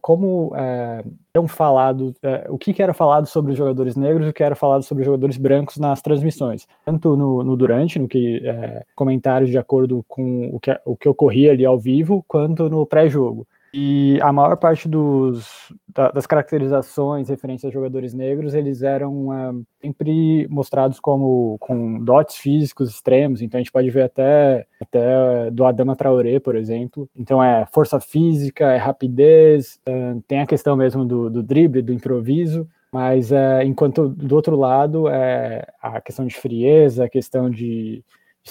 como 0.01 0.53
é, 0.55 1.03
eram 1.33 1.47
falado, 1.47 2.13
é, 2.21 2.45
o 2.49 2.57
que, 2.57 2.73
que, 2.73 2.83
era 2.83 2.93
falado 2.93 3.25
sobre 3.25 3.51
os 3.51 3.57
jogadores 3.57 3.95
negros 3.95 4.27
e 4.27 4.29
o 4.29 4.33
que 4.33 4.43
era 4.43 4.55
falado 4.55 4.83
sobre 4.83 5.01
os 5.01 5.05
jogadores 5.05 5.37
brancos 5.37 5.77
nas 5.77 6.01
transmissões, 6.01 6.67
tanto 6.85 7.15
no, 7.15 7.43
no 7.43 7.57
durante, 7.57 7.97
no 7.97 8.07
que 8.07 8.41
é, 8.45 8.85
comentários 8.95 9.49
de 9.49 9.57
acordo 9.57 10.05
com 10.07 10.49
o 10.53 10.59
que, 10.59 10.79
o 10.85 10.95
que 10.95 11.09
ocorria 11.09 11.51
ali 11.51 11.65
ao 11.65 11.79
vivo, 11.79 12.23
quanto 12.27 12.69
no 12.69 12.85
pré-jogo. 12.85 13.47
E 13.73 14.19
a 14.21 14.31
maior 14.31 14.55
parte 14.55 14.87
dos, 14.87 15.73
da, 15.87 16.11
das 16.11 16.27
caracterizações 16.27 17.27
referentes 17.27 17.65
a 17.65 17.71
jogadores 17.71 18.13
negros, 18.13 18.53
eles 18.53 18.83
eram 18.83 19.29
uh, 19.29 19.65
sempre 19.81 20.47
mostrados 20.47 20.99
como 20.99 21.57
com 21.59 21.97
dotes 22.03 22.35
físicos 22.35 22.91
extremos. 22.91 23.41
Então 23.41 23.57
a 23.57 23.61
gente 23.63 23.71
pode 23.71 23.89
ver 23.89 24.03
até, 24.03 24.67
até 24.79 25.49
do 25.49 25.65
Adama 25.65 25.95
Traoré, 25.95 26.39
por 26.39 26.55
exemplo. 26.55 27.09
Então 27.15 27.43
é 27.43 27.65
força 27.73 27.99
física, 27.99 28.71
é 28.71 28.77
rapidez, 28.77 29.79
uh, 29.89 30.21
tem 30.27 30.41
a 30.41 30.45
questão 30.45 30.75
mesmo 30.75 31.03
do, 31.03 31.27
do 31.31 31.41
drible, 31.41 31.81
do 31.81 31.91
improviso. 31.91 32.67
Mas 32.91 33.31
enquanto 33.65 34.07
do 34.07 34.35
outro 34.35 34.55
lado 34.55 35.07
é 35.07 35.65
a 35.81 35.99
questão 35.99 36.27
de 36.27 36.35
frieza, 36.35 37.05
a 37.05 37.09
questão 37.09 37.49
de 37.49 38.03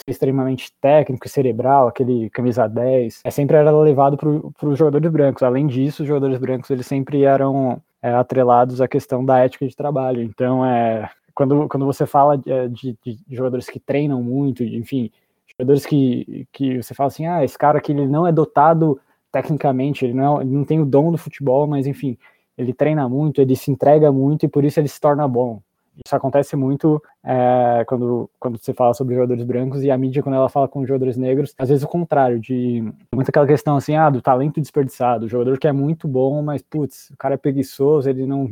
extremamente 0.06 0.72
técnico 0.80 1.26
e 1.26 1.30
cerebral, 1.30 1.88
aquele 1.88 2.30
camisa 2.30 2.66
10, 2.66 3.20
é, 3.25 3.30
sempre 3.30 3.56
era 3.56 3.70
levado 3.70 4.16
para 4.16 4.68
os 4.68 4.78
jogadores 4.78 5.11
brancos. 5.11 5.42
Além 5.42 5.66
disso, 5.66 6.02
os 6.02 6.08
jogadores 6.08 6.38
brancos 6.38 6.70
eles 6.70 6.87
sempre 6.87 7.25
eram 7.25 7.80
é, 8.00 8.12
atrelados 8.12 8.80
à 8.80 8.88
questão 8.88 9.25
da 9.25 9.38
ética 9.38 9.66
de 9.66 9.76
trabalho. 9.76 10.22
Então, 10.22 10.64
é, 10.64 11.11
quando, 11.34 11.68
quando 11.68 11.87
você 11.87 12.06
fala 12.06 12.37
de, 12.37 12.68
de, 12.68 12.99
de 13.04 13.37
jogadores 13.37 13.68
que 13.68 13.78
treinam 13.78 14.22
muito, 14.22 14.64
enfim, 14.64 15.11
jogadores 15.46 15.84
que, 15.87 16.46
que 16.52 16.82
você 16.82 16.94
fala 16.94 17.08
assim, 17.08 17.26
ah, 17.26 17.44
esse 17.44 17.56
cara 17.58 17.78
aqui 17.78 17.92
ele 17.92 18.06
não 18.06 18.26
é 18.26 18.32
dotado 18.32 18.99
tecnicamente, 19.30 20.04
ele 20.04 20.14
não, 20.14 20.40
ele 20.40 20.50
não 20.50 20.64
tem 20.64 20.80
o 20.80 20.87
dom 20.87 21.11
do 21.11 21.18
futebol, 21.18 21.66
mas 21.66 21.87
enfim, 21.87 22.18
ele 22.56 22.72
treina 22.72 23.08
muito, 23.08 23.40
ele 23.40 23.56
se 23.56 23.70
entrega 23.70 24.12
muito 24.12 24.44
e 24.44 24.49
por 24.49 24.64
isso 24.64 24.78
ele 24.80 24.88
se 24.88 25.00
torna 25.00 25.26
bom. 25.26 25.62
Isso 26.04 26.16
acontece 26.16 26.56
muito 26.56 27.02
é, 27.22 27.84
quando, 27.87 28.30
quando 28.40 28.58
você 28.58 28.72
fala 28.72 28.94
sobre 28.94 29.14
jogadores 29.14 29.44
brancos 29.44 29.82
e 29.82 29.90
a 29.90 29.99
mídia, 29.99 30.22
quando 30.22 30.37
ela 30.37 30.49
fala 30.49 30.66
com 30.66 30.87
jogadores 30.87 31.16
negros, 31.16 31.54
às 31.58 31.68
vezes 31.68 31.84
o 31.84 31.88
contrário, 31.88 32.40
de 32.40 32.82
muito 33.14 33.28
aquela 33.28 33.46
questão 33.46 33.76
assim, 33.76 33.94
ah, 33.94 34.08
do 34.08 34.22
talento 34.22 34.61
desperdiçado, 34.61 35.26
o 35.26 35.28
jogador 35.28 35.58
que 35.58 35.68
é 35.68 35.72
muito 35.72 36.08
bom, 36.08 36.42
mas 36.42 36.62
putz, 36.62 37.11
o 37.11 37.16
cara 37.16 37.34
é 37.34 37.37
preguiçoso, 37.37 38.08
ele 38.08 38.26
não, 38.26 38.44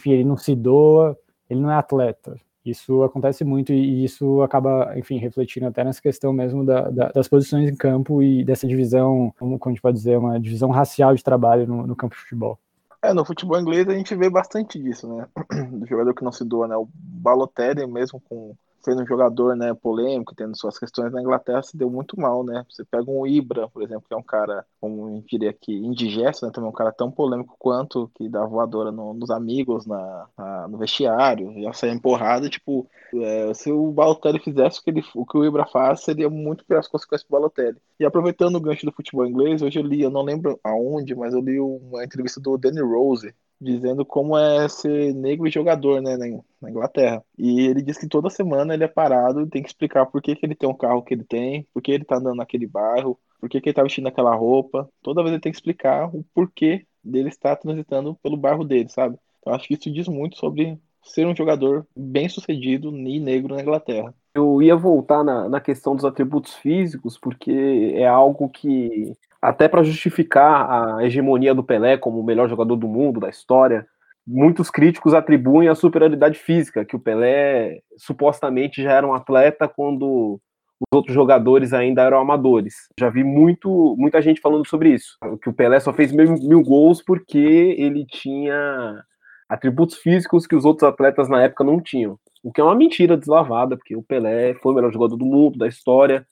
enfim, 0.00 0.10
ele 0.10 0.24
não 0.24 0.36
se 0.36 0.54
doa, 0.54 1.16
ele 1.48 1.60
não 1.60 1.70
é 1.70 1.76
atleta. 1.76 2.36
Isso 2.64 3.02
acontece 3.02 3.44
muito 3.44 3.72
e 3.72 4.04
isso 4.04 4.40
acaba, 4.42 4.98
enfim, 4.98 5.18
refletindo 5.18 5.66
até 5.66 5.84
nessa 5.84 6.00
questão 6.00 6.32
mesmo 6.32 6.64
da, 6.64 6.88
da, 6.90 7.08
das 7.10 7.28
posições 7.28 7.70
em 7.70 7.76
campo 7.76 8.22
e 8.22 8.42
dessa 8.42 8.66
divisão, 8.66 9.32
como, 9.38 9.58
como 9.58 9.70
a 9.70 9.74
gente 9.74 9.82
pode 9.82 9.98
dizer, 9.98 10.18
uma 10.18 10.40
divisão 10.40 10.70
racial 10.70 11.14
de 11.14 11.22
trabalho 11.22 11.66
no, 11.66 11.86
no 11.86 11.94
campo 11.94 12.14
de 12.14 12.22
futebol. 12.22 12.58
É, 13.04 13.12
no 13.12 13.22
futebol 13.24 13.60
inglês 13.60 13.86
a 13.86 13.92
gente 13.94 14.14
vê 14.16 14.30
bastante 14.30 14.78
disso, 14.82 15.06
né? 15.14 15.28
Do 15.70 15.86
jogador 15.86 16.14
que 16.14 16.24
não 16.24 16.32
se 16.32 16.42
doa, 16.42 16.66
né? 16.66 16.74
O 16.76 16.88
Balotelli 16.94 17.86
mesmo 17.86 18.18
com 18.20 18.56
sendo 18.84 19.02
um 19.02 19.06
jogador 19.06 19.56
né, 19.56 19.72
polêmico, 19.74 20.34
tendo 20.34 20.56
suas 20.56 20.78
questões 20.78 21.12
na 21.12 21.20
Inglaterra, 21.20 21.62
se 21.62 21.76
deu 21.76 21.90
muito 21.90 22.20
mal, 22.20 22.44
né? 22.44 22.64
Você 22.68 22.84
pega 22.84 23.10
um 23.10 23.26
Ibra, 23.26 23.68
por 23.68 23.82
exemplo, 23.82 24.04
que 24.06 24.14
é 24.14 24.16
um 24.16 24.22
cara, 24.22 24.64
como 24.80 25.16
eu 25.16 25.24
diria 25.26 25.50
aqui, 25.50 25.72
indigesto, 25.74 26.44
né? 26.44 26.52
Também 26.52 26.68
um 26.68 26.72
cara 26.72 26.92
tão 26.92 27.10
polêmico 27.10 27.56
quanto, 27.58 28.10
que 28.14 28.28
dá 28.28 28.44
voadora 28.44 28.92
no, 28.92 29.14
nos 29.14 29.30
amigos, 29.30 29.86
na, 29.86 30.28
na, 30.36 30.68
no 30.68 30.78
vestiário, 30.78 31.52
já 31.62 31.72
sai 31.72 31.90
empurrado, 31.90 32.50
tipo, 32.50 32.88
é, 33.14 33.54
se 33.54 33.72
o 33.72 33.90
Balotelli 33.92 34.38
fizesse 34.38 34.80
o 34.80 34.82
que, 34.82 34.90
ele, 34.90 35.04
o 35.14 35.24
que 35.24 35.38
o 35.38 35.44
Ibra 35.44 35.66
faz, 35.66 36.00
seria 36.02 36.28
muito 36.28 36.64
pior 36.64 36.78
as 36.78 36.88
consequências 36.88 37.26
pro 37.26 37.38
Balotelli. 37.38 37.78
E 37.98 38.04
aproveitando 38.04 38.56
o 38.56 38.60
gancho 38.60 38.84
do 38.84 38.92
futebol 38.92 39.26
inglês, 39.26 39.62
hoje 39.62 39.78
eu 39.78 39.84
li, 39.84 40.02
eu 40.02 40.10
não 40.10 40.22
lembro 40.22 40.58
aonde, 40.62 41.14
mas 41.14 41.32
eu 41.32 41.40
li 41.40 41.58
uma 41.58 42.04
entrevista 42.04 42.40
do 42.40 42.58
Danny 42.58 42.80
Rose, 42.80 43.34
dizendo 43.60 44.04
como 44.04 44.36
é 44.36 44.68
ser 44.68 45.14
negro 45.14 45.46
e 45.46 45.50
jogador 45.50 46.00
né, 46.00 46.16
na 46.60 46.70
Inglaterra. 46.70 47.24
E 47.38 47.66
ele 47.66 47.82
diz 47.82 47.98
que 47.98 48.08
toda 48.08 48.30
semana 48.30 48.74
ele 48.74 48.84
é 48.84 48.88
parado 48.88 49.40
e 49.40 49.48
tem 49.48 49.62
que 49.62 49.68
explicar 49.68 50.06
por 50.06 50.20
que, 50.20 50.36
que 50.36 50.44
ele 50.44 50.54
tem 50.54 50.68
um 50.68 50.74
carro 50.74 51.02
que 51.02 51.14
ele 51.14 51.24
tem, 51.24 51.66
por 51.72 51.82
que 51.82 51.92
ele 51.92 52.04
tá 52.04 52.16
andando 52.16 52.36
naquele 52.36 52.66
bairro, 52.66 53.18
por 53.40 53.48
que, 53.48 53.60
que 53.60 53.68
ele 53.68 53.74
tá 53.74 53.82
vestindo 53.82 54.08
aquela 54.08 54.34
roupa. 54.34 54.88
Toda 55.02 55.22
vez 55.22 55.32
ele 55.32 55.40
tem 55.40 55.52
que 55.52 55.58
explicar 55.58 56.14
o 56.14 56.24
porquê 56.34 56.86
dele 57.02 57.28
estar 57.28 57.56
transitando 57.56 58.14
pelo 58.22 58.36
bairro 58.36 58.64
dele, 58.64 58.88
sabe? 58.88 59.18
Então 59.40 59.52
acho 59.52 59.68
que 59.68 59.74
isso 59.74 59.92
diz 59.92 60.08
muito 60.08 60.38
sobre 60.38 60.78
ser 61.02 61.26
um 61.26 61.36
jogador 61.36 61.86
bem 61.94 62.28
sucedido 62.28 62.88
e 62.96 63.20
negro 63.20 63.54
na 63.54 63.60
Inglaterra. 63.60 64.14
Eu 64.34 64.60
ia 64.62 64.74
voltar 64.74 65.22
na, 65.22 65.48
na 65.48 65.60
questão 65.60 65.94
dos 65.94 66.04
atributos 66.04 66.54
físicos, 66.54 67.18
porque 67.18 67.92
é 67.94 68.06
algo 68.06 68.48
que 68.48 69.12
até 69.44 69.68
para 69.68 69.82
justificar 69.82 70.96
a 70.96 71.04
hegemonia 71.04 71.54
do 71.54 71.62
Pelé 71.62 71.98
como 71.98 72.18
o 72.18 72.24
melhor 72.24 72.48
jogador 72.48 72.76
do 72.76 72.88
mundo, 72.88 73.20
da 73.20 73.28
história, 73.28 73.86
muitos 74.26 74.70
críticos 74.70 75.12
atribuem 75.12 75.68
a 75.68 75.74
superioridade 75.74 76.38
física, 76.38 76.82
que 76.82 76.96
o 76.96 76.98
Pelé 76.98 77.80
supostamente 77.98 78.82
já 78.82 78.92
era 78.92 79.06
um 79.06 79.12
atleta 79.12 79.68
quando 79.68 80.40
os 80.80 80.96
outros 80.96 81.14
jogadores 81.14 81.74
ainda 81.74 82.00
eram 82.00 82.18
amadores. 82.18 82.88
Já 82.98 83.10
vi 83.10 83.22
muito, 83.22 83.94
muita 83.98 84.22
gente 84.22 84.40
falando 84.40 84.66
sobre 84.66 84.94
isso, 84.94 85.18
que 85.42 85.50
o 85.50 85.52
Pelé 85.52 85.78
só 85.78 85.92
fez 85.92 86.10
mil, 86.10 86.36
mil 86.38 86.62
gols 86.62 87.02
porque 87.02 87.76
ele 87.78 88.06
tinha 88.06 89.04
atributos 89.46 89.98
físicos 89.98 90.46
que 90.46 90.56
os 90.56 90.64
outros 90.64 90.88
atletas 90.88 91.28
na 91.28 91.42
época 91.42 91.64
não 91.64 91.82
tinham. 91.82 92.18
O 92.42 92.50
que 92.50 92.62
é 92.62 92.64
uma 92.64 92.74
mentira 92.74 93.14
deslavada, 93.14 93.76
porque 93.76 93.94
o 93.94 94.02
Pelé 94.02 94.54
foi 94.54 94.72
o 94.72 94.74
melhor 94.74 94.90
jogador 94.90 95.18
do 95.18 95.26
mundo, 95.26 95.58
da 95.58 95.68
história, 95.68 96.26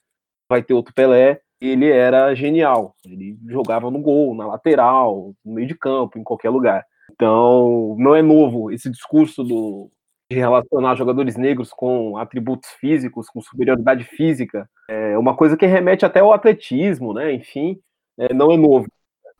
vai 0.49 0.63
ter 0.63 0.73
outro 0.73 0.95
Pelé, 0.95 1.42
ele 1.69 1.89
era 1.89 2.33
genial. 2.35 2.95
Ele 3.05 3.37
jogava 3.47 3.89
no 3.89 3.99
gol, 3.99 4.35
na 4.35 4.45
lateral, 4.45 5.33
no 5.45 5.53
meio 5.53 5.67
de 5.67 5.75
campo, 5.75 6.19
em 6.19 6.23
qualquer 6.23 6.49
lugar. 6.49 6.85
Então, 7.11 7.95
não 7.97 8.15
é 8.15 8.21
novo 8.21 8.71
esse 8.71 8.89
discurso 8.89 9.43
do, 9.43 9.89
de 10.29 10.37
relacionar 10.37 10.95
jogadores 10.95 11.37
negros 11.37 11.69
com 11.69 12.17
atributos 12.17 12.69
físicos, 12.79 13.29
com 13.29 13.41
superioridade 13.41 14.03
física. 14.03 14.67
É 14.89 15.17
uma 15.17 15.35
coisa 15.35 15.55
que 15.55 15.65
remete 15.65 16.05
até 16.05 16.19
ao 16.19 16.33
atletismo, 16.33 17.13
né? 17.13 17.33
Enfim, 17.33 17.79
é, 18.17 18.33
não 18.33 18.51
é 18.51 18.57
novo. 18.57 18.87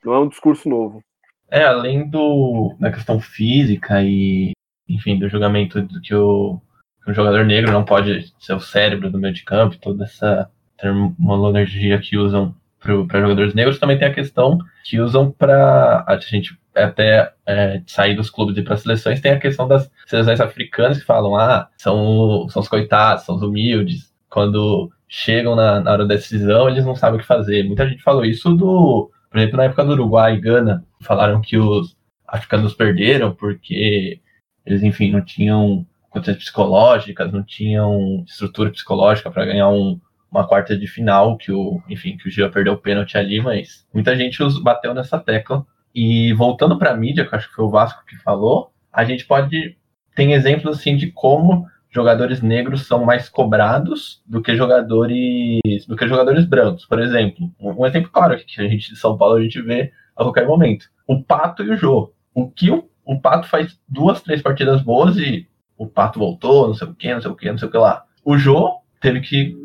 Não 0.03 0.13
é 0.13 0.19
um 0.19 0.27
discurso 0.27 0.69
novo. 0.69 1.01
É, 1.49 1.63
além 1.63 2.09
do, 2.09 2.75
da 2.79 2.91
questão 2.91 3.19
física 3.19 4.01
e, 4.01 4.51
enfim, 4.87 5.19
do 5.19 5.29
julgamento 5.29 5.81
do 5.81 6.01
que 6.01 6.13
o, 6.15 6.59
que 7.03 7.11
o 7.11 7.13
jogador 7.13 7.45
negro 7.45 7.71
não 7.71 7.85
pode 7.85 8.33
ser 8.39 8.53
o 8.53 8.59
cérebro 8.59 9.11
do 9.11 9.19
meio 9.19 9.33
de 9.33 9.43
campo, 9.43 9.77
toda 9.79 10.03
essa 10.03 10.49
terminologia 10.83 11.97
que 11.99 12.17
usam 12.17 12.53
para 12.79 13.21
jogadores 13.21 13.53
negros, 13.53 13.79
também 13.79 13.97
tem 13.97 14.09
a 14.09 14.13
questão 14.13 14.59
que 14.83 14.99
usam 14.99 15.31
para 15.31 16.03
a 16.05 16.17
gente 16.17 16.57
até 16.75 17.31
é, 17.45 17.81
sair 17.87 18.15
dos 18.15 18.29
clubes 18.29 18.57
e 18.57 18.61
para 18.61 18.75
seleções, 18.75 19.21
tem 19.21 19.31
a 19.31 19.39
questão 19.39 19.67
das 19.67 19.89
seleções 20.05 20.41
africanas 20.41 20.99
que 20.99 21.05
falam, 21.05 21.35
ah, 21.35 21.69
são, 21.77 22.47
são 22.49 22.61
os 22.61 22.67
coitados, 22.67 23.23
são 23.23 23.35
os 23.35 23.41
humildes, 23.41 24.11
quando 24.29 24.91
chegam 25.07 25.55
na, 25.55 25.79
na 25.79 25.91
hora 25.91 26.05
da 26.05 26.15
decisão, 26.15 26.67
eles 26.67 26.85
não 26.85 26.95
sabem 26.95 27.17
o 27.17 27.21
que 27.21 27.27
fazer. 27.27 27.63
Muita 27.63 27.87
gente 27.87 28.03
falou 28.03 28.25
isso 28.25 28.53
do, 28.53 29.09
por 29.31 29.37
exemplo, 29.37 29.57
na 29.57 29.65
época 29.65 29.85
do 29.85 29.93
Uruguai 29.93 30.35
e 30.35 30.41
Gana, 30.41 30.83
falaram 31.01 31.39
que 31.39 31.57
os 31.57 31.95
africanos 32.27 32.73
perderam 32.73 33.33
porque 33.33 34.19
eles, 34.65 34.83
enfim, 34.83 35.11
não 35.11 35.21
tinham 35.21 35.85
condições 36.09 36.37
psicológicas, 36.37 37.31
não 37.31 37.43
tinham 37.43 38.23
estrutura 38.27 38.71
psicológica 38.71 39.31
para 39.31 39.45
ganhar 39.45 39.69
um, 39.69 39.99
uma 40.33 40.47
quarta 40.47 40.75
de 40.75 40.87
final, 40.87 41.37
que 41.37 41.51
o, 41.51 41.79
enfim, 41.87 42.17
que 42.17 42.27
o 42.27 42.31
Gil 42.31 42.49
perdeu 42.49 42.73
o 42.73 42.77
pênalti 42.77 43.17
ali, 43.17 43.39
mas 43.39 43.87
muita 43.93 44.15
gente 44.15 44.39
bateu 44.61 44.93
nessa 44.93 45.19
tecla. 45.19 45.65
E 45.93 46.33
voltando 46.33 46.77
para 46.77 46.91
a 46.91 46.97
mídia, 46.97 47.25
que 47.25 47.35
acho 47.35 47.47
que 47.47 47.55
foi 47.55 47.65
o 47.65 47.69
Vasco 47.69 48.03
que 48.05 48.15
falou, 48.17 48.71
a 48.91 49.03
gente 49.05 49.25
pode 49.25 49.77
tem 50.15 50.33
exemplos 50.33 50.77
assim 50.77 50.95
de 50.95 51.11
como 51.11 51.67
jogadores 51.89 52.41
negros 52.41 52.87
são 52.87 53.05
mais 53.05 53.29
cobrados 53.29 54.21
do 54.25 54.41
que 54.41 54.55
jogadores 54.55 55.85
do 55.87 55.95
que 55.95 56.07
jogadores 56.07 56.45
brancos. 56.45 56.85
Por 56.85 56.99
exemplo, 56.99 57.51
um 57.59 57.85
exemplo 57.85 58.09
claro 58.11 58.35
que 58.37 58.61
a 58.61 58.67
gente 58.67 58.89
de 58.89 58.99
São 58.99 59.15
Paulo 59.15 59.35
a 59.35 59.41
gente 59.41 59.61
vê 59.61 59.91
a 60.15 60.23
qualquer 60.23 60.47
momento. 60.47 60.87
O 61.07 61.23
Pato 61.23 61.63
e 61.63 61.69
o 61.69 61.77
Jô. 61.77 62.11
O 62.33 62.49
que 62.49 62.71
o, 62.71 62.89
o 63.05 63.19
Pato 63.19 63.47
faz 63.47 63.79
duas, 63.87 64.21
três 64.21 64.41
partidas 64.41 64.81
boas 64.81 65.17
e 65.17 65.47
o 65.77 65.85
Pato 65.85 66.17
voltou, 66.17 66.67
não 66.67 66.73
sei 66.73 66.87
o 66.87 66.95
que, 66.95 67.13
não 67.13 67.21
sei 67.21 67.31
o 67.31 67.35
que, 67.35 67.51
não 67.51 67.57
sei 67.59 67.67
o 67.67 67.71
que 67.71 67.77
lá. 67.77 68.03
O 68.25 68.37
Jô 68.37 68.71
teve 68.99 69.21
que 69.21 69.55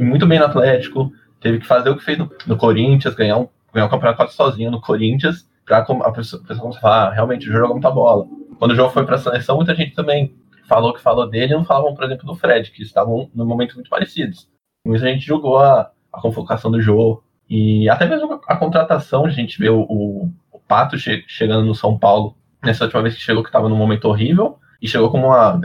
muito 0.00 0.26
bem 0.26 0.38
no 0.38 0.44
Atlético, 0.44 1.12
teve 1.40 1.58
que 1.58 1.66
fazer 1.66 1.90
o 1.90 1.96
que 1.96 2.04
fez 2.04 2.18
no, 2.18 2.30
no 2.46 2.56
Corinthians, 2.56 3.14
ganhar 3.14 3.38
um, 3.38 3.48
ganhar 3.72 3.86
um 3.86 3.90
campeonato 3.90 4.32
sozinho 4.32 4.70
no 4.70 4.80
Corinthians, 4.80 5.48
pra 5.64 5.78
a 5.78 6.12
pessoa, 6.12 6.42
a 6.48 6.80
falar, 6.80 7.08
ah, 7.08 7.10
realmente 7.10 7.48
o 7.48 7.52
Jô 7.52 7.58
joga 7.58 7.72
muita 7.72 7.90
bola. 7.90 8.26
Quando 8.58 8.72
o 8.72 8.74
Jô 8.74 8.88
foi 8.90 9.04
pra 9.04 9.18
seleção, 9.18 9.56
muita 9.56 9.74
gente 9.74 9.94
também 9.94 10.34
falou 10.68 10.92
que 10.92 11.00
falou 11.00 11.28
dele 11.28 11.52
e 11.52 11.56
não 11.56 11.64
falavam, 11.64 11.94
por 11.94 12.04
exemplo, 12.04 12.26
do 12.26 12.34
Fred, 12.34 12.70
que 12.70 12.82
estavam 12.82 13.30
no 13.34 13.44
momento 13.44 13.74
muito 13.74 13.90
parecidos. 13.90 14.48
Muita 14.86 15.06
gente 15.06 15.24
jogou 15.24 15.58
a, 15.58 15.90
a 16.12 16.20
convocação 16.20 16.70
do 16.70 16.80
Jô, 16.80 17.22
e 17.48 17.88
até 17.88 18.06
mesmo 18.06 18.32
a, 18.32 18.54
a 18.54 18.56
contratação, 18.56 19.26
a 19.26 19.30
gente 19.30 19.58
vê 19.58 19.68
o, 19.68 19.80
o, 19.82 20.32
o 20.52 20.58
Pato 20.60 20.98
che, 20.98 21.24
chegando 21.26 21.66
no 21.66 21.74
São 21.74 21.98
Paulo, 21.98 22.36
nessa 22.62 22.84
última 22.84 23.02
vez 23.02 23.14
que 23.14 23.20
chegou, 23.20 23.42
que 23.42 23.48
estava 23.48 23.68
num 23.68 23.76
momento 23.76 24.06
horrível, 24.06 24.58
e 24.80 24.88
chegou 24.88 25.10
como 25.10 25.28
uma 25.28 25.58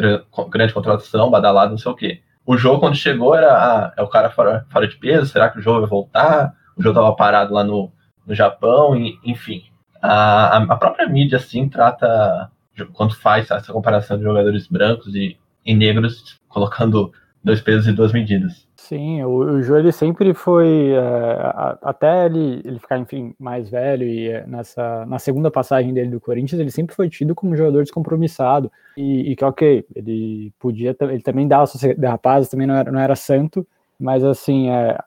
grande 0.50 0.74
contratação, 0.74 1.32
badalado, 1.32 1.72
não 1.72 1.78
sei 1.78 1.92
o 1.92 1.96
quê. 1.96 2.22
O 2.48 2.58
jogo, 2.58 2.80
quando 2.80 2.96
chegou, 2.96 3.36
era 3.36 3.52
ah, 3.52 3.94
é 3.98 4.02
o 4.02 4.08
cara 4.08 4.30
fora, 4.30 4.66
fora 4.70 4.88
de 4.88 4.96
peso, 4.96 5.26
será 5.26 5.50
que 5.50 5.60
o 5.60 5.62
jogo 5.62 5.82
vai 5.82 5.90
voltar? 5.90 6.56
O 6.78 6.82
jogo 6.82 6.98
estava 6.98 7.14
parado 7.14 7.54
lá 7.54 7.62
no, 7.62 7.92
no 8.26 8.34
Japão, 8.34 8.96
e, 8.96 9.20
enfim. 9.26 9.64
A, 10.02 10.58
a 10.58 10.78
própria 10.78 11.10
mídia, 11.10 11.38
assim, 11.38 11.68
trata, 11.68 12.50
quando 12.94 13.16
faz 13.16 13.52
essa 13.52 13.74
comparação 13.74 14.18
de 14.18 14.24
jogadores 14.24 14.66
brancos 14.68 15.14
e, 15.14 15.38
e 15.66 15.76
negros, 15.76 16.40
colocando 16.48 17.12
dois 17.44 17.60
pesos 17.60 17.88
e 17.88 17.92
duas 17.92 18.14
medidas. 18.14 18.67
Sim, 18.88 19.22
o, 19.24 19.40
o 19.40 19.62
Jô 19.62 19.76
ele 19.78 19.92
sempre 19.92 20.34
foi, 20.34 20.94
é, 20.94 21.78
até 21.82 22.26
ele, 22.26 22.62
ele 22.64 22.80
ficar, 22.80 22.98
enfim, 22.98 23.36
mais 23.38 23.70
velho 23.70 24.08
e 24.08 24.30
é, 24.30 24.48
nessa, 24.48 25.06
na 25.06 25.20
segunda 25.20 25.52
passagem 25.52 25.94
dele 25.94 26.10
do 26.10 26.22
Corinthians, 26.22 26.58
ele 26.62 26.72
sempre 26.72 26.96
foi 26.96 27.10
tido 27.10 27.36
como 27.36 27.54
jogador 27.54 27.84
descompromissado. 27.84 28.72
E, 28.96 29.32
e 29.32 29.36
que, 29.36 29.44
ok, 29.44 29.86
ele 29.94 30.54
podia, 30.58 30.96
ele 31.02 31.22
também 31.22 31.46
dava 31.46 31.70
da 31.98 32.12
rapaz, 32.12 32.48
também 32.48 32.66
não 32.66 32.76
era, 32.76 32.90
não 32.90 33.00
era 33.02 33.14
santo, 33.14 33.68
mas 34.00 34.24
assim, 34.24 34.70
é, 34.70 34.98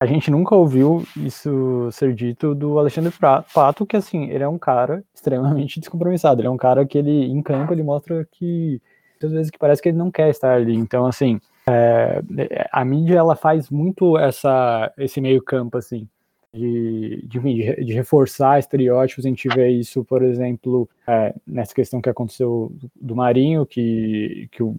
a 0.00 0.06
gente 0.06 0.28
nunca 0.28 0.56
ouviu 0.56 1.04
isso 1.16 1.88
ser 1.92 2.12
dito 2.12 2.52
do 2.52 2.80
Alexandre 2.80 3.14
Pato, 3.54 3.86
que 3.86 3.96
assim, 3.96 4.28
ele 4.28 4.42
é 4.42 4.48
um 4.48 4.58
cara 4.58 5.04
extremamente 5.14 5.78
descompromissado, 5.78 6.40
ele 6.40 6.48
é 6.48 6.50
um 6.50 6.56
cara 6.56 6.84
que 6.84 6.98
ele, 6.98 7.26
em 7.26 7.40
campo, 7.42 7.72
ele 7.72 7.84
mostra 7.84 8.26
que, 8.32 8.82
muitas 9.12 9.30
vezes 9.30 9.50
que 9.52 9.58
parece 9.58 9.80
que 9.80 9.88
ele 9.88 9.98
não 9.98 10.10
quer 10.10 10.30
estar 10.30 10.54
ali, 10.54 10.74
então 10.74 11.06
assim, 11.06 11.40
é, 11.68 12.68
a 12.72 12.84
mídia 12.84 13.18
ela 13.18 13.36
faz 13.36 13.70
muito 13.70 14.18
essa, 14.18 14.92
esse 14.98 15.20
meio 15.20 15.42
campo 15.42 15.78
assim 15.78 16.08
de, 16.52 17.24
de, 17.26 17.84
de, 17.84 17.92
reforçar 17.92 18.58
estereótipos. 18.58 19.24
A 19.24 19.28
gente 19.28 19.48
vê 19.48 19.70
isso, 19.70 20.04
por 20.04 20.22
exemplo, 20.22 20.88
é, 21.06 21.34
nessa 21.46 21.74
questão 21.74 22.00
que 22.00 22.10
aconteceu 22.10 22.72
do 23.00 23.14
Marinho, 23.14 23.64
que, 23.64 24.48
que, 24.50 24.62
o, 24.62 24.76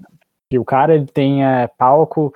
que 0.49 0.59
o 0.59 0.65
cara 0.65 0.95
ele 0.95 1.05
tem 1.05 1.45
é, 1.45 1.67
palco 1.67 2.33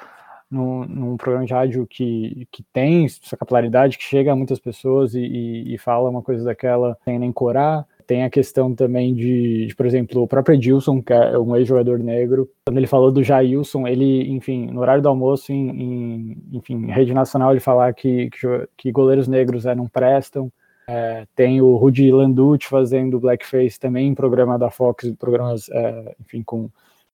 num, 0.50 0.86
num, 0.86 1.18
programa 1.18 1.46
de 1.46 1.54
rádio 1.54 1.86
que, 1.88 2.48
que 2.52 2.64
tem 2.72 3.06
essa 3.06 3.36
capilaridade, 3.36 3.98
que 3.98 4.04
chega 4.04 4.32
a 4.32 4.36
muitas 4.36 4.60
pessoas 4.60 5.16
e, 5.16 5.20
e, 5.20 5.74
e 5.74 5.78
fala 5.78 6.10
uma 6.10 6.22
coisa 6.22 6.44
daquela 6.46 6.98
sem 7.04 7.20
nem 7.20 7.32
corar. 7.32 7.86
Tem 8.08 8.24
a 8.24 8.30
questão 8.30 8.76
também 8.76 9.14
de, 9.16 9.68
de 9.68 9.76
por 9.76 9.86
exemplo, 9.86 10.22
o 10.22 10.28
próprio 10.28 10.56
Edilson, 10.56 11.02
que 11.02 11.12
é 11.12 11.38
um 11.38 11.56
ex-jogador 11.56 12.00
negro, 12.00 12.50
quando 12.66 12.78
ele 12.78 12.88
falou 12.88 13.12
do 13.12 13.24
Jailson, 13.24 13.88
ele, 13.88 14.30
enfim, 14.32 14.68
no 14.68 14.82
horário 14.82 15.02
do 15.02 15.10
almoço, 15.10 15.52
em, 15.52 15.70
em 15.70 16.38
enfim, 16.54 16.86
rede 16.88 17.14
nacional, 17.14 17.52
ele 17.52 17.60
falar 17.60 17.94
que, 17.94 18.30
que, 18.30 18.68
que 18.78 18.92
goleiros 18.92 19.28
negros 19.28 19.66
é, 19.66 19.74
não 19.74 19.88
prestam. 19.88 20.52
É, 20.88 21.26
tem 21.36 21.62
o 21.62 21.76
Rudy 21.76 22.12
Landucci 22.12 22.68
fazendo 22.68 23.20
blackface 23.20 23.80
também 23.80 24.08
em 24.08 24.16
programa 24.16 24.58
da 24.60 24.70
Fox, 24.70 25.12
programas, 25.18 25.68
é, 25.70 26.16
enfim, 26.22 26.44
com 26.44 26.70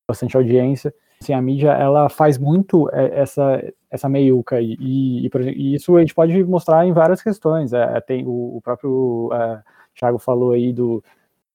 bastante 0.07 0.35
audiência. 0.35 0.93
Assim, 1.21 1.33
a 1.33 1.41
mídia, 1.41 1.71
ela 1.71 2.09
faz 2.09 2.37
muito 2.37 2.89
é, 2.91 3.21
essa, 3.21 3.63
essa 3.89 4.09
meiuca 4.09 4.59
e, 4.59 4.75
e, 4.79 5.29
e, 5.55 5.75
isso 5.75 5.95
a 5.95 5.99
gente 5.99 6.15
pode 6.15 6.43
mostrar 6.43 6.85
em 6.85 6.91
várias 6.91 7.21
questões. 7.21 7.73
É, 7.73 8.01
tem 8.01 8.25
o, 8.25 8.57
o 8.57 8.61
próprio 8.61 9.29
é, 9.31 9.61
Thiago 10.01 10.19
falou 10.19 10.51
aí 10.51 10.73
do 10.73 11.03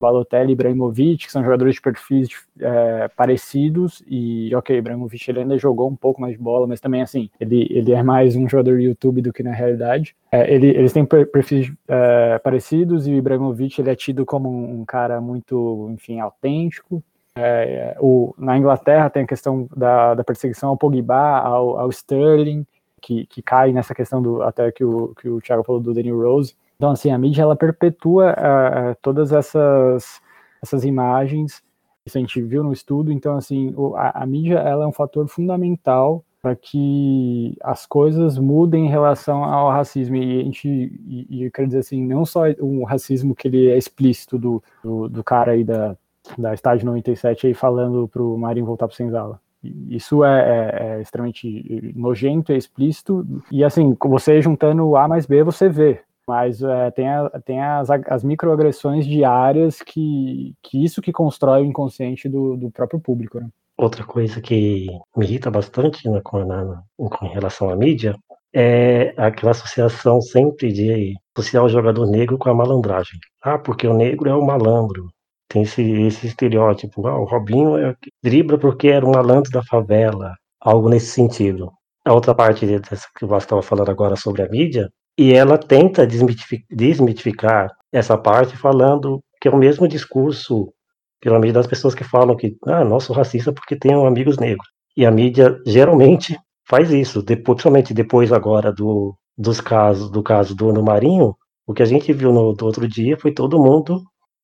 Balotelli 0.00 0.50
e 0.50 0.52
Ibrahimovic, 0.52 1.26
que 1.26 1.32
são 1.32 1.42
jogadores 1.42 1.74
de 1.74 1.80
perfis 1.80 2.28
é, 2.60 3.08
parecidos, 3.08 4.02
e 4.06 4.54
ok, 4.54 4.76
Ibrahimovic 4.76 5.30
ele 5.30 5.40
ainda 5.40 5.58
jogou 5.58 5.88
um 5.88 5.96
pouco 5.96 6.20
mais 6.20 6.34
de 6.34 6.38
bola, 6.38 6.66
mas 6.66 6.80
também 6.80 7.02
assim, 7.02 7.30
ele, 7.40 7.66
ele 7.70 7.92
é 7.92 8.02
mais 8.02 8.36
um 8.36 8.48
jogador 8.48 8.78
YouTube 8.78 9.22
do 9.22 9.32
que 9.32 9.42
na 9.42 9.52
realidade. 9.52 10.14
É, 10.30 10.52
ele, 10.52 10.68
eles 10.68 10.92
têm 10.92 11.04
perfis 11.04 11.72
é, 11.88 12.38
parecidos, 12.38 13.06
e 13.06 13.12
o 13.12 13.16
Ibrahimovic 13.16 13.80
ele 13.80 13.90
é 13.90 13.96
tido 13.96 14.24
como 14.24 14.48
um, 14.48 14.80
um 14.80 14.84
cara 14.84 15.20
muito, 15.20 15.88
enfim, 15.92 16.20
autêntico, 16.20 17.02
é, 17.38 17.94
o, 18.00 18.34
na 18.38 18.56
Inglaterra 18.56 19.10
tem 19.10 19.24
a 19.24 19.26
questão 19.26 19.68
da, 19.76 20.14
da 20.14 20.24
perseguição 20.24 20.70
ao 20.70 20.76
Pogba, 20.76 21.38
ao, 21.38 21.78
ao 21.78 21.90
Sterling, 21.90 22.66
que, 23.00 23.26
que 23.26 23.42
cai 23.42 23.72
nessa 23.72 23.94
questão 23.94 24.22
do 24.22 24.42
até 24.42 24.72
que 24.72 24.82
o, 24.82 25.14
que 25.14 25.28
o 25.28 25.40
Thiago 25.40 25.62
falou 25.62 25.80
do 25.80 25.92
Daniel 25.92 26.20
Rose. 26.20 26.56
Então, 26.76 26.90
assim, 26.90 27.10
a 27.10 27.18
mídia 27.18 27.42
ela 27.42 27.56
perpetua 27.56 28.32
uh, 28.32 28.96
todas 29.00 29.32
essas, 29.32 30.20
essas 30.62 30.84
imagens, 30.84 31.62
isso 32.04 32.18
a 32.18 32.20
gente 32.20 32.40
viu 32.42 32.62
no 32.62 32.72
estudo. 32.72 33.10
Então, 33.10 33.36
assim, 33.36 33.72
o, 33.76 33.96
a, 33.96 34.10
a, 34.10 34.26
mídia 34.26 34.58
ela 34.58 34.84
é 34.84 34.86
um 34.86 34.92
fator 34.92 35.26
fundamental 35.26 36.24
para 36.40 36.54
que 36.54 37.56
as 37.62 37.86
coisas 37.86 38.38
mudem 38.38 38.86
em 38.86 38.88
relação 38.88 39.42
ao 39.42 39.70
racismo. 39.70 40.16
E 40.16 40.40
a 40.40 40.44
gente, 40.44 40.68
e, 40.68 41.26
e 41.28 41.44
eu 41.44 41.50
quero 41.50 41.66
dizer 41.66 41.80
assim, 41.80 42.06
não 42.06 42.24
só 42.24 42.42
o 42.60 42.84
racismo 42.84 43.34
que 43.34 43.48
ele 43.48 43.68
é 43.68 43.76
explícito 43.76 44.38
do, 44.38 44.62
do, 44.84 45.08
do 45.08 45.24
cara 45.24 45.52
aí 45.52 45.64
da, 45.64 45.96
da 46.38 46.54
Estádio 46.54 46.86
97 46.86 47.48
aí 47.48 47.54
falando 47.54 48.06
para 48.06 48.22
o 48.22 48.38
Marinho 48.38 48.66
voltar 48.66 48.86
para 48.86 48.96
Senzala. 48.96 49.40
Isso 49.88 50.24
é, 50.24 50.40
é, 50.40 50.86
é, 50.98 51.02
extremamente 51.02 51.92
nojento, 51.96 52.52
é 52.52 52.56
explícito, 52.56 53.26
e 53.50 53.64
assim, 53.64 53.96
você 54.00 54.40
juntando 54.40 54.94
A 54.94 55.08
mais 55.08 55.26
B, 55.26 55.42
você 55.42 55.68
vê 55.68 56.02
mas 56.26 56.62
é, 56.62 56.90
tem, 56.90 57.08
a, 57.08 57.30
tem 57.44 57.62
as, 57.62 57.88
as 57.90 58.24
microagressões 58.24 59.06
diárias 59.06 59.80
que, 59.80 60.54
que 60.62 60.84
isso 60.84 61.00
que 61.00 61.12
constrói 61.12 61.62
o 61.62 61.66
inconsciente 61.66 62.28
do, 62.28 62.56
do 62.56 62.70
próprio 62.70 63.00
público. 63.00 63.38
Né? 63.38 63.48
Outra 63.78 64.04
coisa 64.04 64.40
que 64.40 64.86
me 65.16 65.24
irrita 65.24 65.50
bastante 65.50 66.08
né, 66.08 66.20
com, 66.24 66.44
na, 66.44 66.82
com 66.96 67.26
relação 67.28 67.70
à 67.70 67.76
mídia 67.76 68.16
é 68.52 69.14
aquela 69.16 69.52
associação 69.52 70.20
sempre 70.20 70.72
de 70.72 71.14
associar 71.36 71.62
o 71.62 71.68
jogador 71.68 72.06
negro 72.06 72.38
com 72.38 72.48
a 72.48 72.54
malandragem. 72.54 73.20
Ah, 73.42 73.58
porque 73.58 73.86
o 73.86 73.94
negro 73.94 74.28
é 74.28 74.34
o 74.34 74.44
malandro. 74.44 75.10
Tem 75.48 75.62
esse, 75.62 75.82
esse 75.82 76.26
estereótipo. 76.26 77.06
Ah, 77.06 77.18
o 77.20 77.24
Robinho 77.24 77.76
é, 77.76 77.94
dribla 78.22 78.58
porque 78.58 78.88
era 78.88 79.04
um 79.06 79.12
malandro 79.12 79.50
da 79.50 79.62
favela. 79.62 80.34
Algo 80.58 80.88
nesse 80.88 81.08
sentido. 81.08 81.70
A 82.04 82.14
outra 82.14 82.34
parte 82.34 82.66
dessa 82.66 83.06
que 83.18 83.26
você 83.26 83.44
estava 83.44 83.62
falando 83.62 83.90
agora 83.90 84.16
sobre 84.16 84.42
a 84.42 84.48
mídia 84.48 84.90
e 85.18 85.32
ela 85.32 85.56
tenta 85.56 86.06
desmitificar 86.06 87.70
essa 87.90 88.18
parte 88.18 88.56
falando 88.56 89.22
que 89.40 89.48
é 89.48 89.50
o 89.50 89.56
mesmo 89.56 89.88
discurso 89.88 90.72
pela 91.20 91.38
mídia 91.38 91.54
das 91.54 91.66
pessoas 91.66 91.94
que 91.94 92.04
falam 92.04 92.36
que, 92.36 92.56
ah, 92.66 92.84
nosso 92.84 93.12
racista 93.12 93.52
porque 93.52 93.76
tem 93.76 93.92
amigos 93.94 94.38
negros. 94.38 94.66
E 94.96 95.04
a 95.06 95.10
mídia 95.10 95.58
geralmente 95.66 96.38
faz 96.68 96.90
isso, 96.90 97.22
principalmente 97.24 97.94
depois 97.94 98.32
agora 98.32 98.72
do, 98.72 99.16
dos 99.36 99.60
casos, 99.60 100.10
do 100.10 100.22
caso 100.22 100.54
do 100.54 100.70
Ano 100.70 100.82
Marinho, 100.82 101.34
o 101.66 101.72
que 101.72 101.82
a 101.82 101.86
gente 101.86 102.12
viu 102.12 102.32
no 102.32 102.54
outro 102.62 102.86
dia 102.86 103.18
foi 103.18 103.32
todo 103.32 103.60
mundo 103.60 104.02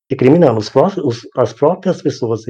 recriminando. 0.09 0.59
Os, 0.59 0.71
os, 0.97 1.27
as 1.37 1.53
próprias 1.53 2.01
pessoas 2.01 2.41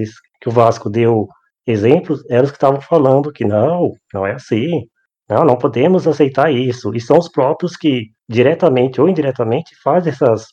que 0.41 0.49
o 0.49 0.51
Vasco 0.51 0.89
deu 0.89 1.27
exemplos 1.65 2.23
eram 2.29 2.45
os 2.45 2.51
que 2.51 2.57
estavam 2.57 2.81
falando 2.81 3.31
que 3.31 3.45
não, 3.45 3.91
não 4.13 4.25
é 4.25 4.33
assim, 4.33 4.87
não, 5.29 5.45
não 5.45 5.55
podemos 5.55 6.07
aceitar 6.07 6.51
isso. 6.51 6.93
E 6.93 6.99
são 6.99 7.17
os 7.17 7.29
próprios 7.29 7.75
que, 7.75 8.11
diretamente 8.27 8.99
ou 8.99 9.07
indiretamente, 9.07 9.75
fazem 9.81 10.11
essas 10.11 10.47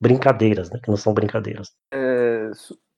brincadeiras, 0.00 0.70
né, 0.70 0.78
que 0.82 0.90
não 0.90 0.96
são 0.96 1.14
brincadeiras. 1.14 1.68
É, 1.92 2.50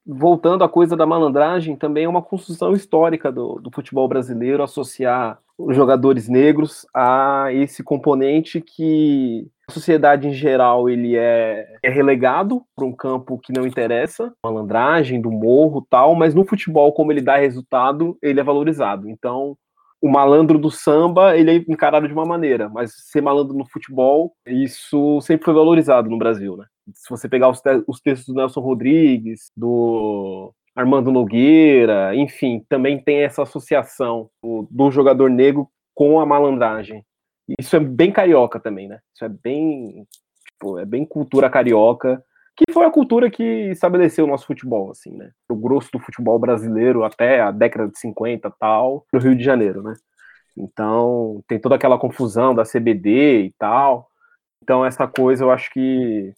voltando 0.07 0.65
à 0.65 0.69
coisa 0.69 0.97
da 0.97 1.07
malandragem, 1.07 1.77
também 1.77 2.05
é 2.05 2.09
uma 2.09 2.23
construção 2.23 2.73
histórica 2.73 3.31
do, 3.31 3.61
do 3.61 3.71
futebol 3.73 4.09
brasileiro 4.09 4.63
associar 4.63 5.39
os 5.59 5.77
jogadores 5.77 6.29
negros 6.29 6.87
a 6.95 7.49
esse 7.53 7.83
componente 7.83 8.61
que 8.61 9.47
a 9.69 9.73
sociedade 9.73 10.29
em 10.29 10.33
geral 10.33 10.89
ele 10.89 11.17
é, 11.17 11.67
é 11.83 11.91
relegado 11.91 12.63
para 12.75 12.87
um 12.87 12.93
campo 12.93 13.39
que 13.39 13.53
não 13.53 13.67
interessa, 13.67 14.33
malandragem, 14.43 15.21
do 15.21 15.31
morro 15.31 15.87
tal, 15.91 16.15
mas 16.15 16.35
no 16.35 16.45
futebol, 16.45 16.93
como 16.93 17.13
ele 17.13 17.21
dá 17.21 17.37
resultado, 17.37 18.17
ele 18.23 18.41
é 18.41 18.45
valorizado. 18.45 19.11
Então, 19.11 19.57
o 20.01 20.09
malandro 20.09 20.59
do 20.59 20.71
samba, 20.71 21.37
ele 21.37 21.51
é 21.51 21.55
encarado 21.69 22.07
de 22.07 22.13
uma 22.13 22.25
maneira, 22.25 22.69
mas 22.69 22.93
ser 22.95 23.21
malandro 23.21 23.57
no 23.57 23.69
futebol, 23.69 24.33
isso 24.47 25.21
sempre 25.21 25.45
foi 25.45 25.55
valorizado 25.55 26.09
no 26.09 26.19
Brasil, 26.19 26.57
né? 26.57 26.67
Se 26.95 27.11
você 27.11 27.29
pegar 27.29 27.49
os, 27.49 27.61
te 27.61 27.83
os 27.87 28.01
textos 28.01 28.33
do 28.33 28.41
Nelson 28.41 28.61
Rodrigues, 28.61 29.51
do 29.57 30.53
Armando 30.75 31.11
Nogueira, 31.11 32.15
enfim, 32.15 32.65
também 32.69 33.03
tem 33.03 33.19
essa 33.19 33.43
associação 33.43 34.31
do, 34.43 34.69
do 34.71 34.91
jogador 34.91 35.29
negro 35.29 35.69
com 35.95 36.21
a 36.21 36.27
malandragem. 36.27 37.05
Isso 37.59 37.75
é 37.75 37.81
bem 37.81 38.13
carioca 38.13 38.61
também, 38.61 38.89
né? 38.89 39.01
Isso 39.15 39.25
é 39.25 39.29
bem, 39.29 40.07
tipo, 40.47 40.79
é 40.79 40.85
bem 40.85 41.05
cultura 41.05 41.51
carioca, 41.51 42.23
que 42.59 42.73
foi 42.73 42.85
a 42.85 42.91
cultura 42.91 43.31
que 43.31 43.71
estabeleceu 43.71 44.25
o 44.25 44.29
nosso 44.29 44.47
futebol, 44.47 44.91
assim, 44.91 45.17
né? 45.17 45.31
O 45.49 45.55
grosso 45.55 45.91
do 45.93 46.01
futebol 46.01 46.39
brasileiro 46.41 47.05
até 47.05 47.41
a 47.41 47.53
década 47.53 47.89
de 47.89 47.99
50 47.99 48.51
tal, 48.59 49.07
no 49.13 49.21
Rio 49.21 49.37
de 49.37 49.45
Janeiro, 49.45 49.81
né? 49.81 49.95
Então, 50.57 51.41
tem 51.47 51.61
toda 51.61 51.77
aquela 51.77 51.99
confusão 51.99 52.53
da 52.53 52.65
CBD 52.65 53.45
e 53.45 53.55
tal. 53.57 54.09
Então, 54.61 54.85
essa 54.85 55.07
coisa 55.07 55.45
eu 55.45 55.53
acho 55.53 55.71
que 55.71 56.33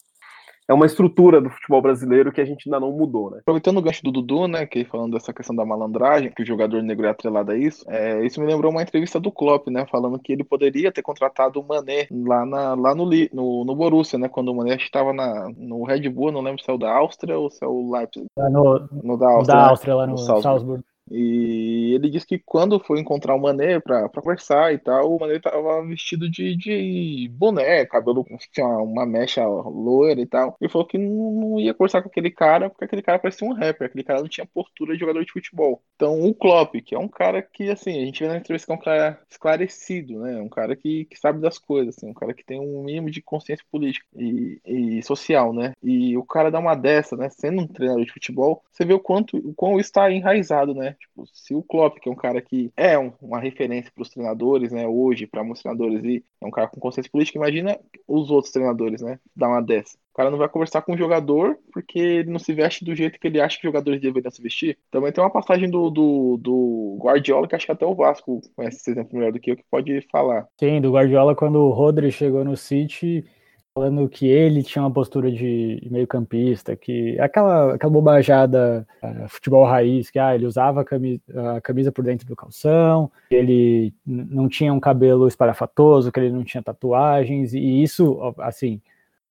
é 0.71 0.73
uma 0.73 0.85
estrutura 0.85 1.41
do 1.41 1.49
futebol 1.49 1.81
brasileiro 1.81 2.31
que 2.31 2.39
a 2.39 2.45
gente 2.45 2.67
ainda 2.67 2.79
não 2.79 2.93
mudou, 2.93 3.29
né? 3.29 3.39
Aproveitando 3.41 3.77
o 3.77 3.81
gancho 3.81 4.01
do 4.03 4.11
Dudu, 4.11 4.47
né, 4.47 4.65
que 4.65 4.85
falando 4.85 5.11
dessa 5.11 5.33
questão 5.33 5.53
da 5.53 5.65
malandragem, 5.65 6.31
que 6.31 6.43
o 6.43 6.45
jogador 6.45 6.81
negro 6.81 7.05
é 7.05 7.09
atrelado 7.09 7.51
a 7.51 7.57
isso, 7.57 7.83
é, 7.89 8.25
isso 8.25 8.39
me 8.39 8.47
lembrou 8.47 8.71
uma 8.71 8.81
entrevista 8.81 9.19
do 9.19 9.33
Klopp, 9.33 9.67
né, 9.67 9.85
falando 9.91 10.17
que 10.17 10.31
ele 10.31 10.45
poderia 10.45 10.89
ter 10.89 11.01
contratado 11.01 11.59
o 11.59 11.67
Mané 11.67 12.07
lá, 12.09 12.45
na, 12.45 12.73
lá 12.73 12.95
no, 12.95 13.05
no, 13.05 13.65
no 13.65 13.75
Borussia, 13.75 14.17
né, 14.17 14.29
quando 14.29 14.49
o 14.49 14.55
Mané 14.55 14.75
estava 14.75 15.11
na, 15.11 15.49
no 15.57 15.83
Red 15.83 16.07
Bull, 16.07 16.31
não 16.31 16.41
lembro 16.41 16.63
se 16.63 16.71
é 16.71 16.73
o 16.73 16.77
da 16.77 16.89
Áustria 16.89 17.37
ou 17.37 17.51
se 17.51 17.61
é 17.65 17.67
o 17.67 17.91
Leipzig. 17.91 18.27
no, 18.37 18.87
no 19.03 19.17
da 19.17 19.29
Áustria, 19.29 19.57
da 19.57 19.69
Áustria 19.69 19.93
né? 19.93 19.99
lá 19.99 20.05
no, 20.05 20.11
no 20.13 20.17
Salzburg. 20.17 20.43
Salzburg. 20.43 20.83
E 21.11 21.93
ele 21.93 22.09
disse 22.09 22.25
que 22.25 22.39
quando 22.39 22.79
foi 22.79 22.99
encontrar 22.99 23.35
o 23.35 23.41
Mané 23.41 23.79
pra 23.79 24.07
conversar 24.09 24.73
e 24.73 24.77
tal, 24.77 25.13
o 25.13 25.19
Mané 25.19 25.39
tava 25.39 25.85
vestido 25.85 26.29
de, 26.29 26.55
de 26.55 27.29
boné, 27.33 27.85
cabelo 27.85 28.23
com 28.23 28.37
tinha 28.51 28.67
uma 28.67 29.05
mecha 29.05 29.45
loira 29.45 30.21
e 30.21 30.25
tal. 30.25 30.55
Ele 30.59 30.71
falou 30.71 30.87
que 30.87 30.97
não, 30.97 31.31
não, 31.31 31.59
ia 31.59 31.73
conversar 31.73 32.01
com 32.01 32.09
aquele 32.09 32.31
cara, 32.31 32.69
porque 32.69 32.85
aquele 32.85 33.01
cara 33.01 33.19
parecia 33.19 33.47
um 33.47 33.53
rapper, 33.53 33.87
aquele 33.87 34.03
cara 34.03 34.21
não 34.21 34.27
tinha 34.27 34.45
postura 34.45 34.93
de 34.93 34.99
jogador 34.99 35.23
de 35.23 35.31
futebol. 35.31 35.83
Então 35.95 36.21
o 36.21 36.33
Klopp, 36.33 36.75
que 36.81 36.95
é 36.95 36.99
um 36.99 37.07
cara 37.07 37.41
que, 37.41 37.69
assim, 37.69 38.01
a 38.01 38.05
gente 38.05 38.23
vê 38.23 38.29
na 38.29 38.37
entrevista 38.37 38.67
que 38.67 38.71
é 38.71 38.75
um 38.75 38.83
cara 38.83 39.21
esclarecido, 39.29 40.19
né? 40.19 40.39
Um 40.41 40.49
cara 40.49 40.75
que, 40.75 41.05
que 41.05 41.19
sabe 41.19 41.39
das 41.39 41.57
coisas, 41.59 41.97
assim, 41.97 42.09
um 42.09 42.13
cara 42.13 42.33
que 42.33 42.43
tem 42.43 42.59
um 42.59 42.83
mínimo 42.83 43.11
de 43.11 43.21
consciência 43.21 43.65
política 43.71 44.05
e, 44.15 44.61
e 44.65 45.03
social, 45.03 45.53
né? 45.53 45.73
E 45.83 46.17
o 46.17 46.23
cara 46.23 46.49
dá 46.49 46.59
uma 46.59 46.75
dessa, 46.75 47.15
né? 47.17 47.29
Sendo 47.29 47.61
um 47.61 47.67
treinador 47.67 48.05
de 48.05 48.13
futebol, 48.13 48.63
você 48.71 48.85
vê 48.85 48.93
o 48.93 48.99
quanto, 48.99 49.37
o 49.37 49.53
quão 49.53 49.79
está 49.79 50.11
enraizado, 50.11 50.73
né? 50.73 50.95
Tipo, 51.01 51.25
se 51.33 51.55
o 51.55 51.63
Klopp, 51.63 51.97
que 51.99 52.07
é 52.07 52.11
um 52.11 52.15
cara 52.15 52.41
que 52.41 52.71
é 52.77 52.97
um, 52.97 53.11
uma 53.21 53.39
referência 53.39 53.91
para 53.93 54.03
os 54.03 54.09
treinadores, 54.09 54.71
né, 54.71 54.87
hoje, 54.87 55.25
para 55.25 55.43
muitos 55.43 55.63
treinadores, 55.63 56.03
e 56.03 56.23
é 56.39 56.45
um 56.45 56.51
cara 56.51 56.67
com 56.67 56.79
consciência 56.79 57.11
política, 57.11 57.37
imagina 57.37 57.79
os 58.07 58.29
outros 58.29 58.53
treinadores, 58.53 59.01
né, 59.01 59.19
dar 59.35 59.49
uma 59.49 59.61
dessa. 59.61 59.97
O 60.11 60.13
cara 60.13 60.29
não 60.29 60.37
vai 60.37 60.49
conversar 60.49 60.81
com 60.81 60.93
o 60.93 60.97
jogador 60.97 61.57
porque 61.71 61.97
ele 61.97 62.29
não 62.29 62.37
se 62.37 62.53
veste 62.53 62.83
do 62.83 62.93
jeito 62.93 63.17
que 63.17 63.27
ele 63.27 63.39
acha 63.39 63.57
que 63.57 63.65
os 63.65 63.71
jogadores 63.71 64.01
deveriam 64.01 64.29
se 64.29 64.41
vestir. 64.41 64.77
Também 64.91 65.11
tem 65.11 65.23
uma 65.23 65.29
passagem 65.29 65.69
do, 65.69 65.89
do, 65.89 66.37
do 66.37 66.97
Guardiola, 67.01 67.47
que 67.47 67.55
acho 67.55 67.65
que 67.65 67.71
até 67.71 67.85
o 67.85 67.95
Vasco 67.95 68.41
conhece 68.53 68.77
esse 68.77 68.91
exemplo 68.91 69.17
melhor 69.17 69.31
do 69.31 69.39
que 69.39 69.51
eu, 69.51 69.55
que 69.55 69.63
pode 69.71 70.01
falar. 70.11 70.47
Sim, 70.59 70.81
do 70.81 70.91
Guardiola, 70.91 71.33
quando 71.33 71.59
o 71.59 71.69
Rodri 71.69 72.11
chegou 72.11 72.43
no 72.43 72.57
City, 72.57 73.25
falando 73.73 74.07
que 74.09 74.27
ele 74.27 74.63
tinha 74.63 74.83
uma 74.83 74.91
postura 74.91 75.31
de 75.31 75.87
meio-campista, 75.89 76.75
que 76.75 77.17
aquela, 77.19 77.75
aquela 77.75 77.91
bobajada 77.91 78.85
uh, 79.01 79.29
futebol 79.29 79.65
raiz, 79.65 80.09
que 80.09 80.19
ah, 80.19 80.35
ele 80.35 80.45
usava 80.45 80.81
a 80.81 80.85
camisa, 80.85 81.21
a 81.55 81.61
camisa, 81.61 81.91
por 81.91 82.03
dentro 82.03 82.27
do 82.27 82.35
calção, 82.35 83.09
que 83.29 83.35
ele 83.35 83.93
não 84.05 84.49
tinha 84.49 84.73
um 84.73 84.79
cabelo 84.79 85.27
esparafatoso, 85.27 86.11
que 86.11 86.19
ele 86.19 86.31
não 86.31 86.43
tinha 86.43 86.61
tatuagens, 86.61 87.53
e 87.53 87.81
isso, 87.81 88.19
assim, 88.39 88.81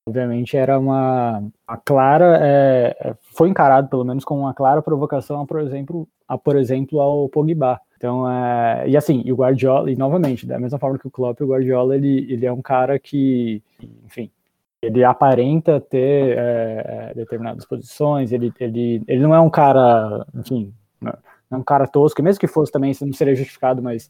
obviamente 0.07 0.57
era 0.57 0.79
uma 0.79 1.43
a 1.67 1.77
clara 1.77 2.39
é, 2.41 2.97
é, 3.01 3.15
foi 3.21 3.49
encarado 3.49 3.89
pelo 3.89 4.05
menos 4.05 4.25
como 4.25 4.43
uma 4.43 4.55
clara 4.55 4.83
provocação, 4.83 5.41
a, 5.41 5.47
por 5.47 5.61
exemplo, 5.61 6.09
a, 6.27 6.37
por 6.37 6.57
exemplo 6.57 7.01
ao 7.01 7.29
Pogba. 7.29 7.81
Então, 7.97 8.29
é, 8.31 8.89
e 8.89 8.97
assim, 8.97 9.23
e 9.25 9.33
o 9.33 9.37
Guardiola, 9.37 9.91
e 9.91 9.97
novamente, 9.97 10.47
da 10.47 10.59
mesma 10.59 10.79
forma 10.79 10.99
que 10.99 11.07
o 11.07 11.11
Klopp, 11.11 11.41
o 11.43 11.47
Guardiola, 11.47 11.95
ele, 11.95 12.33
ele 12.33 12.47
é 12.47 12.53
um 12.53 12.63
cara 12.63 12.99
que, 12.99 13.63
enfim, 14.07 14.31
ele 14.81 15.05
aparenta 15.05 15.79
ter 15.79 16.39
é, 16.39 17.11
é 17.11 17.15
determinadas 17.15 17.67
posições, 17.67 18.33
ele, 18.33 18.53
ele, 18.59 19.03
ele 19.07 19.21
não 19.21 19.35
é 19.35 19.41
um 19.41 19.51
cara, 19.51 20.27
enfim, 20.35 20.73
não 21.01 21.13
é 21.51 21.57
um 21.57 21.63
cara 21.63 21.87
tosco, 21.87 22.23
mesmo 22.23 22.41
que 22.41 22.47
fosse 22.47 22.73
também, 22.73 22.91
isso 22.91 23.05
não 23.05 23.13
seria 23.13 23.35
justificado, 23.35 23.83
mas 23.83 24.09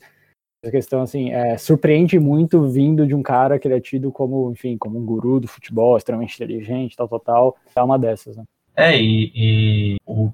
a 0.67 0.71
questão, 0.71 1.03
assim, 1.03 1.31
é, 1.31 1.57
surpreende 1.57 2.19
muito 2.19 2.63
vindo 2.69 3.07
de 3.07 3.15
um 3.15 3.23
cara 3.23 3.59
que 3.59 3.67
ele 3.67 3.77
é 3.77 3.81
tido 3.81 4.13
como, 4.13 4.51
enfim, 4.53 4.77
como 4.77 4.99
um 4.99 5.05
guru 5.05 5.41
do 5.41 5.49
futebol, 5.49 5.97
extremamente 5.97 6.35
inteligente, 6.35 6.97
tal, 6.97 7.09
tal, 7.09 7.21
tal, 7.21 7.57
é 7.75 7.83
uma 7.83 7.99
dessas, 7.99 8.37
né? 8.37 8.45
É, 8.77 8.97
e, 9.01 9.33
e 9.35 9.97
o, 10.07 10.31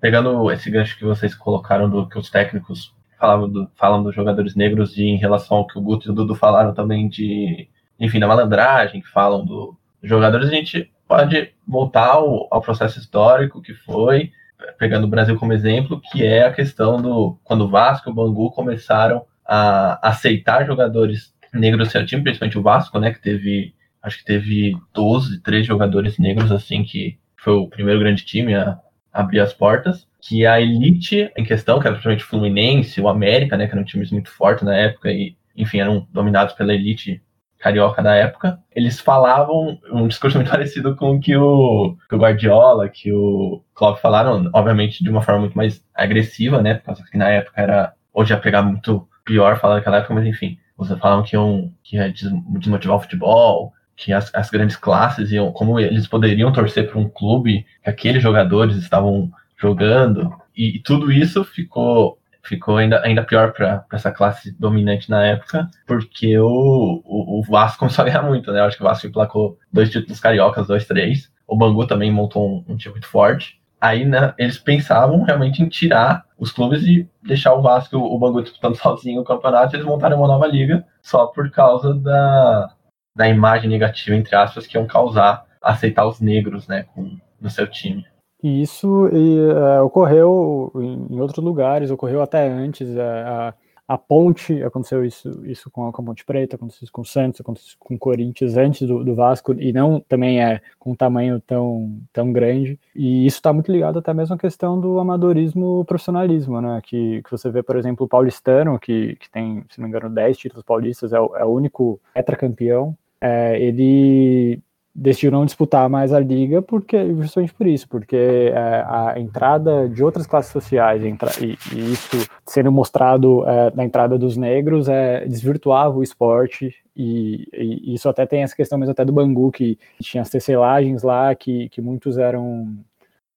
pegando 0.00 0.50
esse 0.50 0.70
gancho 0.70 0.98
que 0.98 1.04
vocês 1.04 1.34
colocaram 1.34 1.88
do 1.88 2.08
que 2.08 2.18
os 2.18 2.30
técnicos 2.30 2.94
falavam 3.18 3.48
do, 3.48 3.70
falam 3.76 4.02
dos 4.02 4.14
jogadores 4.14 4.56
negros 4.56 4.96
e 4.96 5.04
em 5.04 5.16
relação 5.16 5.58
ao 5.58 5.66
que 5.66 5.78
o 5.78 5.82
Guto 5.82 6.08
e 6.08 6.10
o 6.10 6.14
Dudu 6.14 6.34
falaram 6.34 6.74
também 6.74 7.08
de, 7.08 7.68
enfim, 8.00 8.18
da 8.18 8.26
malandragem, 8.26 9.00
que 9.00 9.08
falam 9.08 9.44
do, 9.44 9.76
jogadores, 10.02 10.48
a 10.48 10.52
gente 10.52 10.90
pode 11.06 11.52
voltar 11.66 12.08
ao, 12.08 12.48
ao 12.50 12.60
processo 12.60 12.98
histórico 12.98 13.62
que 13.62 13.74
foi, 13.74 14.32
pegando 14.78 15.04
o 15.04 15.10
Brasil 15.10 15.38
como 15.38 15.52
exemplo, 15.52 16.00
que 16.10 16.24
é 16.24 16.44
a 16.44 16.52
questão 16.52 17.00
do 17.00 17.38
quando 17.44 17.66
o 17.66 17.68
Vasco 17.68 18.08
e 18.08 18.12
o 18.12 18.14
Bangu 18.14 18.50
começaram 18.50 19.24
a 19.46 20.08
aceitar 20.08 20.66
jogadores 20.66 21.32
negros 21.52 21.86
no 21.86 21.90
seu 21.90 22.06
time, 22.06 22.22
principalmente 22.22 22.58
o 22.58 22.62
Vasco, 22.62 22.98
né, 22.98 23.12
que 23.12 23.20
teve, 23.20 23.74
acho 24.02 24.18
que 24.18 24.24
teve 24.24 24.76
12, 24.94 25.42
13 25.42 25.66
jogadores 25.66 26.18
negros 26.18 26.50
assim 26.50 26.82
que 26.82 27.18
foi 27.36 27.54
o 27.54 27.68
primeiro 27.68 28.00
grande 28.00 28.24
time 28.24 28.54
a 28.54 28.78
abrir 29.12 29.40
as 29.40 29.52
portas, 29.52 30.08
que 30.20 30.46
a 30.46 30.60
elite 30.60 31.30
em 31.36 31.44
questão, 31.44 31.78
que 31.78 31.86
era 31.86 31.96
principalmente 31.96 32.24
o 32.24 32.28
Fluminense, 32.28 33.00
o 33.00 33.08
América, 33.08 33.56
né, 33.56 33.66
que 33.66 33.74
eram 33.74 33.84
times 33.84 34.10
muito 34.10 34.30
fortes 34.30 34.64
na 34.64 34.74
época 34.74 35.10
e, 35.10 35.36
enfim, 35.56 35.80
eram 35.80 36.06
dominados 36.12 36.54
pela 36.54 36.72
elite 36.72 37.20
carioca 37.58 38.02
da 38.02 38.14
época, 38.14 38.58
eles 38.74 38.98
falavam 38.98 39.78
um 39.92 40.08
discurso 40.08 40.36
muito 40.36 40.50
parecido 40.50 40.96
com 40.96 41.12
o 41.12 41.20
que 41.20 41.36
o, 41.36 41.96
que 42.08 42.14
o 42.14 42.18
Guardiola, 42.18 42.88
que 42.88 43.12
o 43.12 43.62
Klopp 43.74 44.00
falaram, 44.00 44.50
obviamente 44.52 45.04
de 45.04 45.10
uma 45.10 45.22
forma 45.22 45.42
muito 45.42 45.56
mais 45.56 45.84
agressiva, 45.94 46.60
né, 46.60 46.74
porque 46.74 47.18
na 47.18 47.28
época 47.28 47.60
era, 47.60 47.92
hoje 48.12 48.32
ia 48.32 48.40
pegar 48.40 48.62
muito 48.62 49.06
pior 49.24 49.58
falar 49.58 49.76
naquela 49.76 49.98
época, 49.98 50.14
mas 50.14 50.26
enfim, 50.26 50.58
vocês 50.76 50.98
falavam 50.98 51.24
que 51.24 51.36
que 51.82 51.96
ia 51.96 52.12
desmotivar 52.12 52.96
o 52.96 53.00
futebol, 53.00 53.72
que 53.96 54.12
as, 54.12 54.34
as 54.34 54.50
grandes 54.50 54.76
classes 54.76 55.30
iam, 55.30 55.52
como 55.52 55.78
eles 55.78 56.06
poderiam 56.06 56.52
torcer 56.52 56.88
para 56.88 56.98
um 56.98 57.08
clube 57.08 57.64
que 57.82 57.90
aqueles 57.90 58.22
jogadores 58.22 58.76
estavam 58.76 59.30
jogando, 59.56 60.32
e, 60.56 60.76
e 60.76 60.82
tudo 60.82 61.12
isso 61.12 61.44
ficou 61.44 62.18
ficou 62.44 62.76
ainda, 62.76 63.00
ainda 63.04 63.22
pior 63.22 63.52
para 63.52 63.86
essa 63.92 64.10
classe 64.10 64.50
dominante 64.58 65.08
na 65.08 65.24
época, 65.24 65.70
porque 65.86 66.36
o, 66.38 67.00
o, 67.04 67.38
o, 67.38 67.42
Vasco 67.42 67.78
começou 67.78 68.02
a 68.02 68.06
ganhar 68.06 68.22
muito, 68.22 68.50
né? 68.50 68.58
Eu 68.58 68.64
acho 68.64 68.76
que 68.76 68.82
o 68.82 68.86
Vasco 68.86 69.06
emplacou 69.06 69.58
dois 69.72 69.90
títulos 69.90 70.18
cariocas, 70.18 70.66
dois, 70.66 70.84
três. 70.84 71.30
O 71.46 71.56
Bangu 71.56 71.86
também 71.86 72.10
montou 72.10 72.64
um, 72.68 72.72
um 72.72 72.76
time 72.76 72.94
muito 72.94 73.06
forte. 73.06 73.61
Aí 73.82 74.04
né, 74.04 74.32
eles 74.38 74.58
pensavam 74.58 75.24
realmente 75.24 75.60
em 75.60 75.68
tirar 75.68 76.24
os 76.38 76.52
clubes 76.52 76.84
e 76.84 77.08
deixar 77.20 77.52
o 77.52 77.62
Vasco, 77.62 77.96
o 77.96 78.16
Bangu 78.16 78.40
disputando 78.40 78.76
sozinho 78.80 79.22
o 79.22 79.24
campeonato, 79.24 79.74
eles 79.74 79.84
montaram 79.84 80.18
uma 80.18 80.28
nova 80.28 80.46
liga 80.46 80.86
só 81.02 81.26
por 81.26 81.50
causa 81.50 81.92
da, 81.92 82.72
da 83.16 83.28
imagem 83.28 83.68
negativa, 83.68 84.16
entre 84.16 84.36
aspas, 84.36 84.68
que 84.68 84.78
iam 84.78 84.86
causar 84.86 85.44
aceitar 85.60 86.06
os 86.06 86.20
negros 86.20 86.68
né, 86.68 86.84
com, 86.94 87.16
no 87.40 87.50
seu 87.50 87.66
time. 87.66 88.06
E 88.40 88.62
isso 88.62 89.08
e, 89.08 89.38
uh, 89.52 89.84
ocorreu 89.84 90.70
em, 91.10 91.20
outros 91.20 91.44
lugares, 91.44 91.90
ocorreu 91.90 92.22
até 92.22 92.48
antes. 92.48 92.88
Uh, 92.88 93.00
a, 93.00 93.54
a 93.86 93.98
Ponte, 93.98 94.62
aconteceu 94.62 95.04
isso, 95.04 95.44
isso 95.46 95.70
com 95.70 95.86
a, 95.86 95.92
com 95.92 96.02
a 96.02 96.04
Ponte 96.04 96.24
Preta, 96.24 96.56
aconteceu 96.56 96.84
isso 96.84 96.92
com 96.92 97.02
o 97.02 97.04
Santos, 97.04 97.40
aconteceu 97.40 97.68
isso 97.68 97.76
com 97.78 97.94
o 97.94 97.98
Corinthians 97.98 98.56
antes 98.56 98.86
do, 98.86 99.04
do 99.04 99.14
Vasco, 99.14 99.52
e 99.52 99.72
não 99.72 100.00
também 100.00 100.42
é 100.42 100.60
com 100.78 100.92
um 100.92 100.94
tamanho 100.94 101.40
tão, 101.40 102.00
tão 102.12 102.32
grande. 102.32 102.78
E 102.94 103.26
isso 103.26 103.36
está 103.36 103.52
muito 103.52 103.70
ligado 103.70 103.98
até 103.98 104.14
mesmo 104.14 104.34
à 104.34 104.38
questão 104.38 104.80
do 104.80 104.98
amadorismo 104.98 105.84
profissionalismo, 105.84 106.60
né? 106.60 106.80
Que, 106.82 107.22
que 107.22 107.30
você 107.30 107.50
vê, 107.50 107.62
por 107.62 107.76
exemplo, 107.76 108.06
o 108.06 108.08
paulistano, 108.08 108.78
que, 108.78 109.16
que 109.16 109.30
tem, 109.30 109.64
se 109.68 109.80
não 109.80 109.88
me 109.88 109.90
engano, 109.90 110.14
10 110.14 110.38
títulos 110.38 110.64
paulistas, 110.64 111.12
é 111.12 111.20
o, 111.20 111.36
é 111.36 111.44
o 111.44 111.48
único 111.48 112.00
tetracampeão 112.14 112.96
é, 113.22 113.56
ele 113.62 114.60
decidiu 114.94 115.30
não 115.30 115.46
disputar 115.46 115.88
mais 115.88 116.12
a 116.12 116.20
liga 116.20 116.60
porque 116.60 117.14
justamente 117.14 117.54
por 117.54 117.66
isso, 117.66 117.88
porque 117.88 118.52
é, 118.52 118.84
a 118.86 119.14
entrada 119.16 119.88
de 119.88 120.04
outras 120.04 120.26
classes 120.26 120.52
sociais 120.52 121.02
entra, 121.02 121.30
e, 121.40 121.56
e, 121.74 121.92
isso 121.92 122.28
sendo 122.46 122.70
mostrado 122.70 123.48
é, 123.48 123.72
na 123.74 123.84
entrada 123.84 124.18
dos 124.18 124.36
negros 124.36 124.88
é, 124.88 125.26
desvirtuava 125.26 125.96
o 125.96 126.02
esporte 126.02 126.74
e, 126.94 127.48
e, 127.54 127.94
isso 127.94 128.08
até 128.08 128.26
tem 128.26 128.42
essa 128.42 128.54
questão 128.54 128.78
mesmo 128.78 128.92
até 128.92 129.04
do 129.04 129.12
Bangu 129.12 129.50
que 129.50 129.78
tinha 130.00 130.22
as 130.22 130.28
tecelagens 130.28 131.02
lá 131.02 131.34
que, 131.34 131.70
que 131.70 131.80
muitos 131.80 132.18
eram 132.18 132.76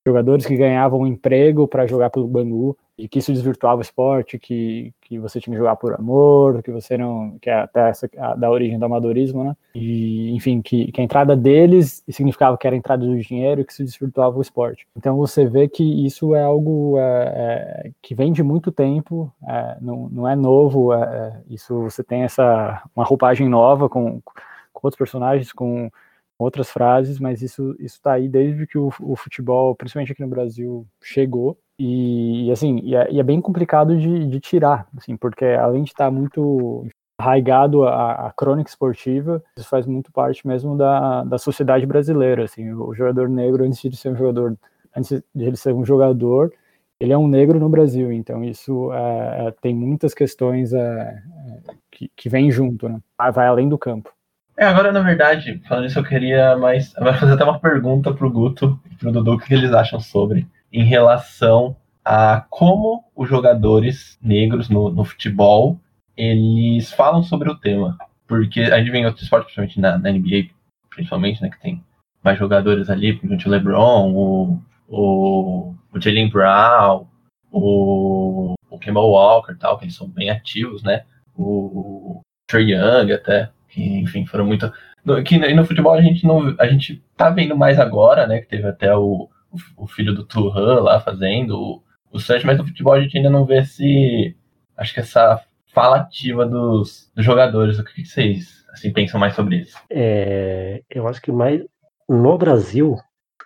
jogadores 0.06 0.46
que 0.46 0.56
ganhavam 0.56 1.08
emprego 1.08 1.68
para 1.68 1.88
jogar 1.88 2.12
pelo 2.12 2.28
Bangu 2.28 2.78
e 2.98 3.10
que 3.10 3.20
isso 3.20 3.34
desvirtuava 3.34 3.80
o 3.80 3.82
esporte, 3.82 4.40
que, 4.40 4.94
que 5.02 5.20
você 5.20 5.40
tinha 5.42 5.54
que 5.54 5.58
jogar 5.58 5.76
por 5.76 5.94
amor, 5.94 6.64
que 6.64 6.72
você 6.72 6.98
não. 6.98 7.38
que 7.42 7.50
é 7.50 7.56
até 7.56 7.90
essa 7.90 8.10
da 8.38 8.50
origem 8.50 8.80
do 8.80 8.86
amadorismo, 8.86 9.44
né? 9.44 9.56
E, 9.74 10.34
enfim, 10.34 10.62
que, 10.62 10.92
que 10.92 11.02
a 11.02 11.04
entrada 11.04 11.36
deles 11.36 12.04
significava 12.08 12.58
que 12.58 12.66
era 12.66 12.76
a 12.76 12.80
entrada 12.80 13.06
do 13.06 13.20
dinheiro 13.20 13.62
e 13.62 13.66
que 13.66 13.74
isso 13.74 13.84
desvirtuava 13.84 14.38
o 14.38 14.42
esporte. 14.42 14.88
Então 14.96 15.18
você 15.18 15.46
vê 15.46 15.68
que 15.68 15.84
isso 16.06 16.34
é 16.36 16.44
algo 16.44 16.98
é, 16.98 17.84
é, 17.86 17.92
que 18.02 18.16
vem 18.16 18.32
de 18.32 18.44
muito 18.44 18.72
tempo, 18.72 19.34
é, 19.46 19.78
não, 19.82 20.08
não 20.10 20.30
é 20.30 20.36
novo, 20.36 20.94
é, 20.94 21.02
é, 21.02 21.54
isso 21.54 21.82
você 21.82 22.04
tem 22.04 22.22
essa 22.22 22.82
uma 22.96 23.04
roupagem 23.04 23.50
nova 23.50 23.90
com, 23.90 24.22
com 24.22 24.88
outros 24.88 24.98
personagens, 24.98 25.52
com 25.52 25.90
outras 26.38 26.70
frases, 26.70 27.20
mas 27.20 27.42
isso 27.42 27.76
está 27.80 28.14
aí 28.14 28.28
desde 28.28 28.68
que 28.68 28.78
o, 28.78 28.92
o, 29.00 29.16
futebol, 29.16 29.76
principalmente 29.76 30.12
aqui 30.12 30.22
no 30.22 30.30
Brasil, 30.30 30.86
chegou. 31.02 31.58
E, 31.80 32.50
assim, 32.52 32.80
e 32.84 32.96
é, 32.96 33.12
e 33.12 33.20
é 33.20 33.24
bem 33.24 33.42
complicado 33.42 33.98
de, 33.98 34.28
de, 34.28 34.40
tirar, 34.40 34.88
assim, 34.98 35.18
porque 35.18 35.46
além 35.46 35.84
de 35.84 35.90
estar 35.90 36.10
muito 36.10 36.88
arraigado 37.18 37.84
a, 37.86 38.34
crônica 38.36 38.70
esportiva, 38.70 39.44
isso 39.58 39.68
faz 39.68 39.86
muito 39.86 40.12
parte 40.12 40.46
mesmo 40.46 40.78
da, 40.78 41.24
da 41.24 41.38
sociedade 41.38 41.86
brasileira, 41.86 42.44
assim, 42.44 42.74
o 42.74 42.94
jogador 42.94 43.30
negro, 43.30 43.64
antes 43.64 43.82
de 43.82 43.96
ser 43.96 44.10
um 44.10 44.16
jogador, 44.16 44.58
antes 44.96 45.22
de 45.34 45.46
ele 45.46 45.56
ser 45.56 45.74
um 45.74 45.86
jogador, 45.86 46.54
ele 47.00 47.14
é 47.14 47.18
um 47.18 47.28
negro 47.28 47.60
no 47.60 47.70
Brasil, 47.70 48.12
então 48.12 48.44
isso 48.44 48.92
é, 48.94 49.48
é 49.48 49.52
tem 49.62 49.76
muitas 49.76 50.14
questões 50.14 50.74
é, 50.74 50.80
é 50.80 51.74
que, 51.92 52.10
que 52.16 52.30
vem 52.30 52.50
junto, 52.50 52.88
né? 52.88 53.02
vai 53.34 53.48
além 53.48 53.68
do 53.68 53.78
campo. 53.78 54.14
É, 54.58 54.66
agora, 54.66 54.92
na 54.92 55.02
verdade, 55.02 55.62
falando 55.68 55.86
isso, 55.86 56.00
eu 56.00 56.04
queria 56.04 56.56
mais. 56.58 56.94
Fazer 56.94 57.34
até 57.34 57.44
uma 57.44 57.60
pergunta 57.60 58.14
pro 58.14 58.32
Guto 58.32 58.80
e 58.90 58.96
pro 58.96 59.12
Dudu 59.12 59.34
o 59.34 59.40
que 59.40 59.54
eles 59.54 59.74
acham 59.74 60.00
sobre, 60.00 60.48
em 60.72 60.84
relação 60.84 61.76
a 62.04 62.46
como 62.50 63.04
os 63.16 63.28
jogadores 63.28 64.18
negros 64.22 64.70
no, 64.70 64.90
no 64.90 65.04
futebol 65.04 65.80
eles 66.16 66.92
falam 66.92 67.24
sobre 67.24 67.50
o 67.50 67.58
tema. 67.58 67.98
Porque 68.28 68.62
a 68.62 68.78
gente 68.78 68.92
vê 68.92 69.00
em 69.00 69.06
outros 69.06 69.24
esportes, 69.24 69.54
principalmente 69.54 69.80
na, 69.80 69.98
na, 69.98 70.12
NBA, 70.12 70.50
principalmente, 70.90 71.42
né, 71.42 71.50
que 71.50 71.60
tem 71.60 71.84
mais 72.24 72.40
jogadores 72.40 72.90
ali, 72.90 73.14
principalmente 73.14 73.48
o 73.48 73.52
LeBron, 73.52 74.14
o, 74.14 74.62
o, 74.88 75.76
o 75.92 76.02
Jalen 76.02 76.30
Brown, 76.30 77.08
o, 77.52 78.54
o 78.70 78.80
Kemba 78.80 79.02
Walker 79.02 79.56
tal, 79.56 79.78
que 79.78 79.86
eles 79.86 79.96
são 79.96 80.08
bem 80.08 80.30
ativos, 80.30 80.82
né? 80.84 81.04
O, 81.36 81.44
o 81.44 82.22
Trey 82.48 82.72
Young 82.72 83.12
até 83.12 83.52
que, 83.76 84.00
enfim, 84.00 84.26
foram 84.26 84.46
muito. 84.46 84.72
No, 85.04 85.22
que 85.22 85.38
no 85.38 85.66
futebol 85.66 85.94
a 85.94 86.02
gente 86.02 86.26
não. 86.26 86.56
A 86.58 86.66
gente 86.68 87.04
tá 87.18 87.30
vendo 87.30 87.58
mais 87.58 87.78
agora, 87.78 88.26
né? 88.26 88.40
Que 88.40 88.48
teve 88.48 88.66
até 88.66 88.96
o, 88.96 89.30
o, 89.76 89.86
filho 89.86 90.16
do 90.16 90.26
Turhan 90.26 90.80
lá 90.80 91.02
fazendo 91.02 91.60
o, 91.60 91.84
o 92.10 92.20
Sancho, 92.20 92.48
mas 92.48 92.58
no 92.58 92.66
futebol 92.66 92.94
a 92.94 93.02
gente 93.02 93.18
ainda 93.18 93.30
não 93.30 93.46
vê 93.46 93.60
esse. 93.60 94.36
Acho 94.78 94.94
que 94.94 95.02
essa 95.02 95.42
fala 95.74 95.98
ativa 95.98 96.46
dos, 96.46 97.12
dos 97.14 97.26
jogadores. 97.26 97.78
O 97.78 97.84
que 97.84 98.06
vocês 98.06 98.66
assim, 98.72 98.94
pensam 98.94 99.20
mais 99.20 99.36
sobre 99.36 99.58
isso? 99.58 99.78
É, 99.90 100.82
eu 100.90 101.06
acho 101.08 101.22
que 101.22 101.32
mais 101.32 101.62
no 102.08 102.38
Brasil, 102.38 102.96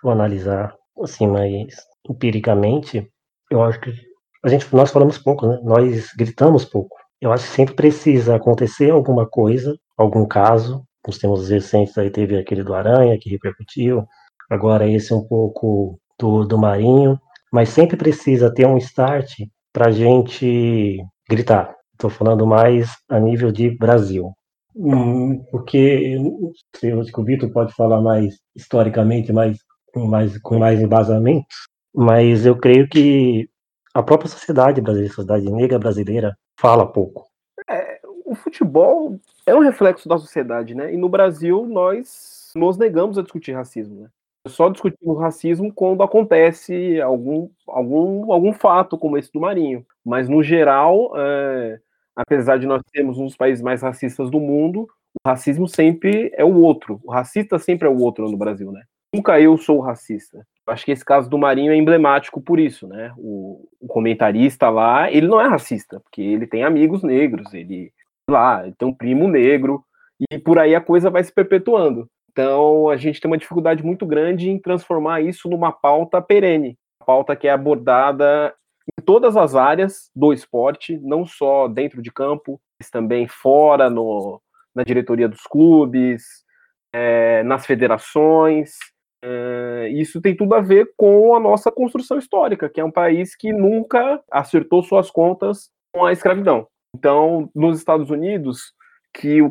vou 0.00 0.12
analisar 0.12 0.74
assim, 1.02 1.26
mais 1.26 1.74
empiricamente, 2.08 3.10
eu 3.50 3.62
acho 3.64 3.80
que 3.80 3.92
a 4.44 4.48
gente, 4.48 4.74
nós 4.74 4.92
falamos 4.92 5.18
pouco, 5.18 5.46
né? 5.46 5.58
Nós 5.62 6.12
gritamos 6.16 6.64
pouco. 6.64 6.96
Eu 7.20 7.32
acho 7.32 7.44
que 7.44 7.56
sempre 7.56 7.74
precisa 7.74 8.36
acontecer 8.36 8.90
alguma 8.90 9.26
coisa 9.28 9.76
algum 10.02 10.26
caso. 10.26 10.82
Nos 11.06 11.18
tempos 11.18 11.48
recentes 11.48 11.96
aí 11.96 12.10
teve 12.10 12.38
aquele 12.38 12.62
do 12.62 12.74
Aranha 12.74 13.18
que 13.18 13.30
repercutiu, 13.30 14.04
agora 14.50 14.88
esse 14.88 15.14
um 15.14 15.26
pouco 15.26 15.98
do, 16.18 16.44
do 16.44 16.58
Marinho, 16.58 17.18
mas 17.52 17.70
sempre 17.70 17.96
precisa 17.96 18.52
ter 18.52 18.66
um 18.66 18.76
start 18.76 19.40
para 19.72 19.88
a 19.88 19.90
gente 19.90 20.98
gritar. 21.28 21.74
Estou 21.92 22.10
falando 22.10 22.46
mais 22.46 22.90
a 23.08 23.18
nível 23.18 23.50
de 23.50 23.70
Brasil. 23.76 24.32
Hum, 24.76 25.42
porque 25.50 26.16
eu 26.82 27.00
acho 27.00 27.12
que 27.12 27.20
o 27.20 27.24
Vitor 27.24 27.50
pode 27.50 27.74
falar 27.74 28.00
mais 28.00 28.36
historicamente, 28.54 29.32
mais, 29.32 29.58
mais, 29.94 30.38
com 30.38 30.58
mais 30.58 30.80
embasamento, 30.80 31.46
mas 31.94 32.46
eu 32.46 32.56
creio 32.56 32.88
que 32.88 33.48
a 33.92 34.02
própria 34.02 34.30
sociedade 34.30 34.80
brasileira, 34.80 35.12
a 35.12 35.16
sociedade 35.16 35.50
negra 35.50 35.78
brasileira, 35.78 36.36
fala 36.58 36.90
pouco. 36.90 37.29
O 38.30 38.34
futebol 38.36 39.18
é 39.44 39.52
um 39.52 39.58
reflexo 39.58 40.08
da 40.08 40.16
sociedade, 40.16 40.72
né? 40.72 40.94
E 40.94 40.96
no 40.96 41.08
Brasil 41.08 41.66
nós 41.66 42.52
nos 42.54 42.78
negamos 42.78 43.18
a 43.18 43.22
discutir 43.22 43.50
racismo, 43.50 44.02
né? 44.02 44.08
Só 44.46 44.68
discutimos 44.68 45.18
racismo 45.18 45.72
quando 45.72 46.04
acontece 46.04 47.00
algum, 47.00 47.50
algum, 47.66 48.32
algum 48.32 48.52
fato 48.52 48.96
como 48.96 49.18
esse 49.18 49.32
do 49.32 49.40
Marinho. 49.40 49.84
Mas 50.04 50.28
no 50.28 50.44
geral, 50.44 51.10
é, 51.16 51.80
apesar 52.14 52.56
de 52.56 52.68
nós 52.68 52.80
termos 52.92 53.18
um 53.18 53.24
dos 53.24 53.36
países 53.36 53.60
mais 53.64 53.82
racistas 53.82 54.30
do 54.30 54.38
mundo, 54.38 54.86
o 55.24 55.28
racismo 55.28 55.66
sempre 55.66 56.30
é 56.36 56.44
o 56.44 56.54
outro. 56.54 57.00
O 57.02 57.10
racista 57.10 57.58
sempre 57.58 57.88
é 57.88 57.90
o 57.90 57.98
outro 57.98 58.30
no 58.30 58.36
Brasil, 58.36 58.70
né? 58.70 58.82
Nunca 59.12 59.40
eu 59.40 59.58
sou 59.58 59.80
racista. 59.80 60.46
Acho 60.68 60.84
que 60.84 60.92
esse 60.92 61.04
caso 61.04 61.28
do 61.28 61.36
Marinho 61.36 61.72
é 61.72 61.76
emblemático 61.76 62.40
por 62.40 62.60
isso, 62.60 62.86
né? 62.86 63.12
O, 63.18 63.68
o 63.80 63.88
comentarista 63.88 64.70
lá, 64.70 65.10
ele 65.10 65.26
não 65.26 65.40
é 65.40 65.48
racista, 65.48 65.98
porque 65.98 66.22
ele 66.22 66.46
tem 66.46 66.62
amigos 66.62 67.02
negros, 67.02 67.52
ele 67.52 67.92
lá, 68.30 68.62
tem 68.78 68.88
um 68.88 68.94
primo 68.94 69.28
negro, 69.28 69.84
e 70.30 70.38
por 70.38 70.58
aí 70.58 70.74
a 70.74 70.80
coisa 70.80 71.10
vai 71.10 71.22
se 71.24 71.32
perpetuando. 71.32 72.08
Então 72.30 72.88
a 72.88 72.96
gente 72.96 73.20
tem 73.20 73.30
uma 73.30 73.38
dificuldade 73.38 73.84
muito 73.84 74.06
grande 74.06 74.48
em 74.48 74.58
transformar 74.58 75.20
isso 75.20 75.48
numa 75.48 75.72
pauta 75.72 76.22
perene, 76.22 76.78
pauta 77.04 77.34
que 77.34 77.48
é 77.48 77.50
abordada 77.50 78.54
em 78.98 79.02
todas 79.02 79.36
as 79.36 79.54
áreas 79.54 80.10
do 80.14 80.32
esporte, 80.32 80.98
não 81.02 81.26
só 81.26 81.68
dentro 81.68 82.00
de 82.02 82.12
campo, 82.12 82.60
mas 82.78 82.90
também 82.90 83.28
fora, 83.28 83.90
no, 83.90 84.40
na 84.74 84.82
diretoria 84.82 85.28
dos 85.28 85.42
clubes, 85.42 86.24
é, 86.92 87.42
nas 87.42 87.66
federações. 87.66 88.72
É, 89.22 89.88
isso 89.92 90.20
tem 90.20 90.34
tudo 90.34 90.54
a 90.54 90.60
ver 90.60 90.92
com 90.96 91.34
a 91.34 91.40
nossa 91.40 91.70
construção 91.70 92.18
histórica, 92.18 92.68
que 92.68 92.80
é 92.80 92.84
um 92.84 92.90
país 92.90 93.36
que 93.36 93.52
nunca 93.52 94.22
acertou 94.30 94.82
suas 94.82 95.10
contas 95.10 95.70
com 95.92 96.04
a 96.04 96.12
escravidão. 96.12 96.66
Então, 96.94 97.50
nos 97.54 97.78
Estados 97.78 98.10
Unidos, 98.10 98.72
que 99.12 99.42
o 99.42 99.50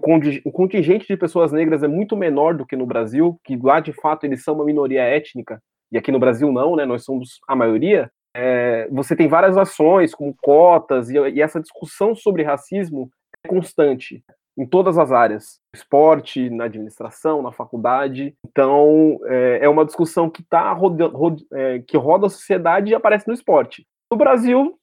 contingente 0.52 1.08
de 1.08 1.18
pessoas 1.18 1.52
negras 1.52 1.84
é 1.84 1.88
muito 1.88 2.16
menor 2.16 2.56
do 2.56 2.66
que 2.66 2.76
no 2.76 2.86
Brasil, 2.86 3.40
que 3.44 3.58
lá 3.58 3.80
de 3.80 3.94
fato 3.94 4.26
eles 4.26 4.44
são 4.44 4.56
uma 4.56 4.66
minoria 4.66 5.04
étnica, 5.04 5.62
e 5.92 5.98
aqui 5.98 6.12
no 6.12 6.20
Brasil 6.20 6.52
não, 6.52 6.76
né? 6.76 6.86
Nós 6.86 7.04
somos 7.04 7.40
a 7.48 7.56
maioria. 7.56 8.12
É, 8.36 8.88
você 8.92 9.16
tem 9.16 9.28
várias 9.28 9.58
ações, 9.58 10.14
como 10.14 10.36
cotas, 10.42 11.10
e, 11.10 11.18
e, 11.18 11.42
essa 11.42 11.60
discussão 11.60 12.16
sobre 12.16 12.44
racismo 12.44 13.10
é 13.44 13.50
constante 13.50 14.24
em 14.58 14.66
todas 14.68 14.98
as 14.98 15.12
áreas, 15.12 15.60
esporte, 15.74 16.50
na 16.50 16.66
administração, 16.66 17.42
na 17.42 17.52
faculdade. 17.52 18.36
Então, 18.46 19.18
é, 19.26 19.60
é 19.64 19.70
uma 19.70 19.86
discussão 19.86 20.30
que 20.30 20.44
tá 20.44 20.72
roda, 20.74 21.08
roda, 21.08 21.42
é, 21.54 21.80
que 21.80 21.98
roda 21.98 22.28
a 22.28 22.30
sociedade 22.30 22.92
e 22.92 22.96
aparece 22.96 23.28
no 23.28 23.34
esporte. 23.34 23.86
No 24.12 24.18
Brasil, 24.18 24.78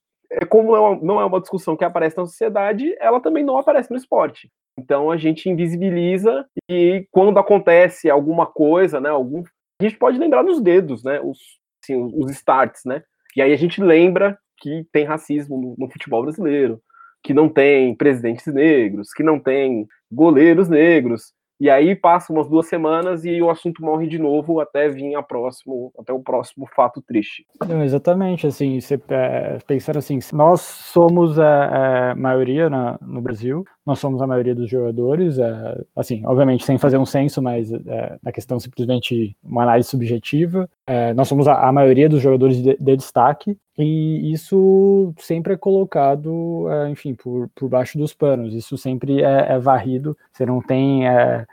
como 0.48 0.72
não 0.72 0.76
é, 0.76 0.80
uma, 0.80 1.02
não 1.02 1.20
é 1.20 1.24
uma 1.24 1.40
discussão 1.40 1.76
que 1.76 1.84
aparece 1.84 2.16
na 2.16 2.26
sociedade, 2.26 2.94
ela 2.98 3.20
também 3.20 3.44
não 3.44 3.58
aparece 3.58 3.90
no 3.90 3.96
esporte. 3.96 4.50
Então 4.78 5.10
a 5.10 5.16
gente 5.16 5.48
invisibiliza 5.48 6.46
e 6.68 7.06
quando 7.10 7.38
acontece 7.38 8.10
alguma 8.10 8.46
coisa, 8.46 9.00
né, 9.00 9.08
algum, 9.08 9.42
a 9.80 9.84
gente 9.84 9.96
pode 9.96 10.18
lembrar 10.18 10.42
nos 10.42 10.60
dedos, 10.60 11.02
né, 11.02 11.20
os, 11.20 11.38
assim, 11.82 12.10
os 12.14 12.30
starts, 12.30 12.82
né, 12.84 13.02
e 13.34 13.42
aí 13.42 13.52
a 13.52 13.56
gente 13.56 13.82
lembra 13.82 14.38
que 14.58 14.86
tem 14.92 15.04
racismo 15.04 15.60
no, 15.60 15.74
no 15.78 15.90
futebol 15.90 16.22
brasileiro, 16.22 16.80
que 17.22 17.34
não 17.34 17.48
tem 17.48 17.94
presidentes 17.94 18.46
negros, 18.46 19.12
que 19.12 19.22
não 19.22 19.38
tem 19.38 19.86
goleiros 20.10 20.68
negros, 20.68 21.32
e 21.58 21.70
aí 21.70 21.96
passa 21.96 22.32
umas 22.32 22.48
duas 22.48 22.66
semanas 22.66 23.24
e 23.24 23.40
o 23.40 23.50
assunto 23.50 23.82
morre 23.82 24.06
de 24.06 24.18
novo 24.18 24.60
até 24.60 24.88
vir 24.88 25.14
a 25.14 25.22
próximo, 25.22 25.92
até 25.98 26.12
o 26.12 26.20
próximo 26.20 26.68
fato 26.74 27.00
triste. 27.00 27.46
Não, 27.66 27.82
exatamente, 27.82 28.46
assim, 28.46 28.78
é, 29.08 29.58
pensando 29.66 29.98
assim, 29.98 30.18
nós 30.32 30.60
somos 30.60 31.38
a, 31.38 32.10
a 32.10 32.14
maioria 32.14 32.68
na, 32.68 32.98
no 33.00 33.20
Brasil, 33.22 33.64
nós 33.86 33.98
somos 33.98 34.20
a 34.20 34.26
maioria 34.26 34.54
dos 34.54 34.68
jogadores, 34.68 35.38
é, 35.38 35.82
assim, 35.94 36.24
obviamente 36.26 36.64
sem 36.64 36.76
fazer 36.76 36.98
um 36.98 37.06
censo, 37.06 37.40
mas 37.40 37.72
é, 37.72 38.18
na 38.22 38.32
questão 38.32 38.58
simplesmente 38.60 39.36
uma 39.42 39.62
análise 39.62 39.88
subjetiva, 39.88 40.68
é, 40.86 41.14
nós 41.14 41.28
somos 41.28 41.48
a, 41.48 41.68
a, 41.68 41.72
maioria 41.72 42.08
dos 42.08 42.20
jogadores 42.20 42.62
de, 42.62 42.76
de, 42.78 42.96
destaque, 42.96 43.56
e 43.78 44.32
isso 44.32 45.12
sempre 45.18 45.52
é 45.52 45.56
colocado, 45.56 46.66
é, 46.70 46.88
enfim, 46.88 47.14
por, 47.14 47.48
por 47.54 47.68
baixo 47.68 47.98
dos 47.98 48.14
panos, 48.14 48.54
isso 48.54 48.76
sempre 48.78 49.22
é, 49.22 49.52
é 49.52 49.58
varrido, 49.58 50.16
você 50.32 50.46
não 50.46 50.62
tem 50.62 51.06
é, 51.06 51.46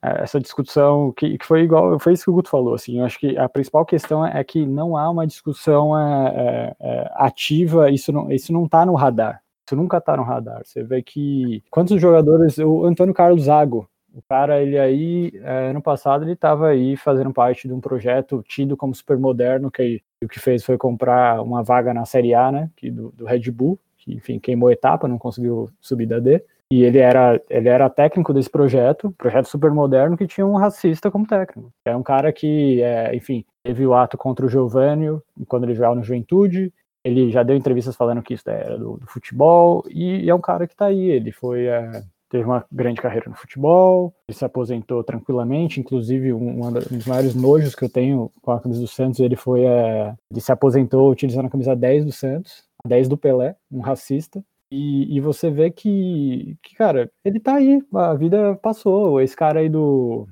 essa 0.00 0.40
discussão 0.40 1.12
que, 1.12 1.36
que, 1.36 1.44
foi 1.44 1.62
igual, 1.62 1.98
foi 1.98 2.12
isso 2.12 2.24
que 2.24 2.30
o 2.30 2.34
Guto 2.34 2.48
falou, 2.48 2.74
assim, 2.74 2.98
eu 3.00 3.04
acho 3.04 3.18
que 3.18 3.36
a 3.36 3.48
principal 3.48 3.84
questão 3.84 4.24
é 4.24 4.44
que 4.44 4.64
não 4.64 4.96
há 4.96 5.10
uma 5.10 5.26
discussão 5.26 5.98
é, 5.98 6.76
ativa, 7.14 7.90
isso 7.90 8.12
não, 8.12 8.30
isso 8.30 8.52
não 8.52 8.66
está 8.66 8.86
no 8.86 8.94
radar, 8.94 9.42
isso 9.66 9.74
nunca 9.74 9.98
está 9.98 10.16
no 10.16 10.22
radar, 10.22 10.62
você 10.64 10.84
vê 10.84 11.02
que 11.02 11.62
quantos 11.70 12.00
jogadores, 12.00 12.58
o 12.58 12.84
Antônio 12.84 13.14
Carlos 13.14 13.44
Zago, 13.44 13.88
O 14.14 14.22
cara, 14.28 14.62
ele 14.62 14.78
aí, 14.78 15.32
é, 15.42 15.70
ano 15.70 15.82
passado, 15.82 16.22
ele 16.24 16.34
estava 16.34 16.68
aí 16.68 16.96
fazendo 16.96 17.32
parte 17.32 17.66
de 17.66 17.74
um 17.74 17.80
projeto 17.80 18.44
tido 18.46 18.76
como 18.76 18.94
super 18.94 19.18
moderno, 19.18 19.72
que 19.72 20.00
o 20.22 20.28
que 20.28 20.38
fez 20.38 20.64
foi 20.64 20.78
comprar 20.78 21.42
uma 21.42 21.64
vaga 21.64 21.92
na 21.92 22.04
Série 22.04 22.32
A, 22.32 22.52
né, 22.52 22.70
que 22.76 22.92
do, 22.92 23.10
do 23.10 23.24
Red 23.24 23.50
Bull, 23.50 23.78
que, 23.98 24.14
enfim, 24.14 24.38
queimou 24.38 24.70
etapa, 24.70 25.08
não 25.08 25.18
conseguiu 25.18 25.68
subir 25.80 26.06
da 26.06 26.20
D. 26.20 26.44
E 26.70 26.82
ele 26.82 26.98
era, 26.98 27.40
ele 27.50 27.68
era 27.68 27.90
técnico 27.90 28.32
desse 28.32 28.48
projeto, 28.48 29.12
projeto 29.18 29.46
super 29.46 29.70
moderno, 29.72 30.16
que 30.16 30.26
tinha 30.26 30.46
um 30.46 30.56
racista 30.56 31.10
como 31.10 31.26
técnico. 31.26 31.72
É 31.84 31.94
um 31.96 32.02
cara 32.02 32.32
que, 32.32 32.80
é, 32.82 33.14
enfim, 33.14 33.44
teve 33.62 33.86
o 33.86 33.94
ato 33.94 34.16
contra 34.16 34.46
o 34.46 34.48
Giovanni 34.48 35.06
quando 35.46 35.64
ele 35.64 35.74
jogava 35.74 35.94
no 35.96 36.02
Juventude. 36.02 36.72
Ele 37.04 37.30
já 37.30 37.42
deu 37.42 37.56
entrevistas 37.56 37.96
falando 37.96 38.22
que 38.22 38.34
isso 38.34 38.48
era 38.48 38.78
do, 38.78 38.96
do 38.96 39.06
futebol, 39.06 39.84
e, 39.90 40.24
e, 40.24 40.30
é 40.30 40.34
um 40.34 40.40
cara 40.40 40.66
que 40.66 40.72
está 40.72 40.86
aí. 40.86 41.10
Ele 41.10 41.32
foi. 41.32 41.66
É, 41.66 42.02
teve 42.34 42.44
uma 42.44 42.64
grande 42.70 43.00
carreira 43.00 43.30
no 43.30 43.36
futebol, 43.36 44.12
ele 44.28 44.36
se 44.36 44.44
aposentou 44.44 45.04
tranquilamente, 45.04 45.78
inclusive 45.78 46.32
um, 46.32 46.72
dos 46.72 47.06
maiores 47.06 47.32
nojos 47.32 47.76
que 47.76 47.84
eu 47.84 47.88
tenho 47.88 48.28
com 48.42 48.50
a 48.50 48.60
camisa 48.60 48.80
do 48.80 48.88
Santos, 48.88 49.20
ele 49.20 49.36
foi, 49.36 49.62
é, 49.64 50.12
ele 50.28 50.40
se 50.40 50.50
aposentou 50.50 51.12
utilizando 51.12 51.46
a 51.46 51.50
camisa 51.50 51.76
10 51.76 52.04
do 52.04 52.10
Santos, 52.10 52.64
10 52.84 53.06
do 53.06 53.16
Pelé, 53.16 53.54
um 53.70 53.78
racista, 53.78 54.44
e, 54.68 55.16
e, 55.16 55.20
você 55.20 55.48
vê 55.48 55.70
que, 55.70 56.56
que, 56.60 56.74
cara, 56.74 57.08
ele 57.24 57.38
tá 57.38 57.54
aí, 57.54 57.80
a 57.94 58.14
vida 58.14 58.56
passou. 58.56 59.20
Esse 59.20 59.36
cara 59.36 59.60
aí 59.60 59.68
do, 59.68 60.26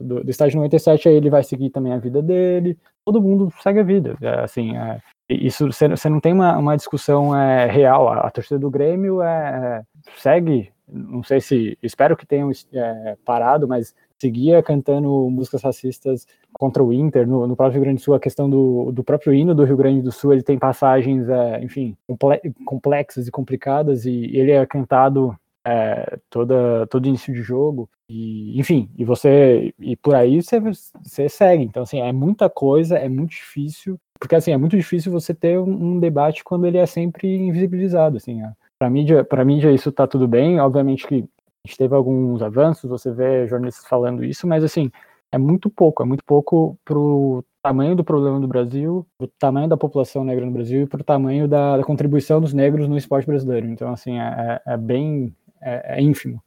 do, 0.00 0.24
do 0.24 0.30
estágio 0.30 0.56
97 0.56 1.08
aí, 1.08 1.14
ele 1.14 1.30
vai 1.30 1.44
seguir 1.44 1.70
também 1.70 1.92
a 1.92 1.98
vida 1.98 2.20
dele. 2.20 2.76
Todo 3.04 3.22
mundo 3.22 3.52
segue 3.62 3.78
a 3.78 3.84
vida. 3.84 4.16
É, 4.20 4.40
assim, 4.40 4.76
é, 4.76 5.00
isso 5.30 5.68
você 5.70 6.08
não 6.08 6.18
tem 6.18 6.32
uma, 6.32 6.58
uma 6.58 6.76
discussão 6.76 7.36
é, 7.36 7.66
real. 7.66 8.08
A, 8.08 8.26
a, 8.26 8.30
torcida 8.32 8.58
do 8.58 8.68
Grêmio 8.68 9.22
é, 9.22 9.84
segue, 10.16 10.72
não 10.88 11.22
sei 11.22 11.40
se, 11.40 11.78
espero 11.82 12.16
que 12.16 12.26
tenham 12.26 12.50
é, 12.72 13.16
parado, 13.24 13.66
mas 13.66 13.94
seguia 14.18 14.62
cantando 14.62 15.28
músicas 15.30 15.62
racistas 15.62 16.26
contra 16.52 16.82
o 16.82 16.92
Inter, 16.92 17.26
no, 17.26 17.46
no, 17.46 17.56
próprio 17.56 17.74
Rio 17.74 17.82
Grande 17.82 18.00
do 18.00 18.04
Sul, 18.04 18.14
a 18.14 18.20
questão 18.20 18.48
do, 18.48 18.92
do 18.92 19.02
próprio 19.02 19.34
hino 19.34 19.54
do 19.54 19.64
Rio 19.64 19.76
Grande 19.76 20.02
do 20.02 20.12
Sul, 20.12 20.32
ele 20.32 20.42
tem 20.42 20.58
passagens, 20.58 21.28
é, 21.28 21.62
enfim, 21.62 21.96
complexas 22.64 23.26
e 23.26 23.30
complicadas, 23.30 24.04
e 24.06 24.30
ele 24.32 24.52
é 24.52 24.64
cantado 24.66 25.36
é, 25.66 26.18
toda, 26.30 26.86
todo 26.86 27.08
início 27.08 27.32
de 27.32 27.42
jogo, 27.42 27.88
e, 28.08 28.58
enfim, 28.58 28.90
e 28.96 29.04
você, 29.04 29.74
e 29.78 29.96
por 29.96 30.14
aí 30.14 30.42
você, 30.42 30.60
você 30.60 31.28
segue, 31.28 31.64
então 31.64 31.82
assim, 31.82 32.00
é 32.00 32.12
muita 32.12 32.48
coisa, 32.50 32.96
é 32.96 33.08
muito 33.08 33.30
difícil, 33.30 33.98
porque 34.20 34.34
assim, 34.34 34.52
é 34.52 34.56
muito 34.56 34.76
difícil 34.76 35.10
você 35.10 35.34
ter 35.34 35.58
um, 35.58 35.96
um 35.96 36.00
debate 36.00 36.44
quando 36.44 36.66
ele 36.66 36.78
é 36.78 36.86
sempre 36.86 37.34
invisibilizado, 37.34 38.18
assim, 38.18 38.42
para 38.84 38.90
mídia, 38.90 39.24
para 39.24 39.44
mídia 39.44 39.72
isso 39.72 39.90
tá 39.90 40.06
tudo 40.06 40.28
bem, 40.28 40.60
obviamente 40.60 41.06
que 41.06 41.14
a 41.14 41.68
gente 41.68 41.78
teve 41.78 41.94
alguns 41.94 42.42
avanços, 42.42 42.90
você 42.90 43.10
vê 43.10 43.46
jornalistas 43.46 43.86
falando 43.86 44.22
isso, 44.22 44.46
mas 44.46 44.62
assim, 44.62 44.90
é 45.32 45.38
muito 45.38 45.70
pouco, 45.70 46.02
é 46.02 46.06
muito 46.06 46.22
pouco 46.22 46.78
para 46.84 46.98
o 46.98 47.42
tamanho 47.62 47.96
do 47.96 48.04
problema 48.04 48.38
do 48.38 48.46
Brasil, 48.46 49.06
para 49.16 49.24
o 49.24 49.28
tamanho 49.38 49.68
da 49.68 49.76
população 49.76 50.22
negra 50.22 50.44
no 50.44 50.52
Brasil 50.52 50.82
e 50.82 50.86
para 50.86 51.00
o 51.00 51.04
tamanho 51.04 51.48
da, 51.48 51.78
da, 51.78 51.82
contribuição 51.82 52.42
dos 52.42 52.52
negros 52.52 52.86
no 52.86 52.98
esporte 52.98 53.26
brasileiro. 53.26 53.66
Então, 53.68 53.90
assim, 53.90 54.18
é, 54.18 54.60
é, 54.66 54.74
é 54.74 54.76
bem 54.76 55.34
é, 55.62 55.96
é, 55.96 56.02
ínfimo. 56.02 56.42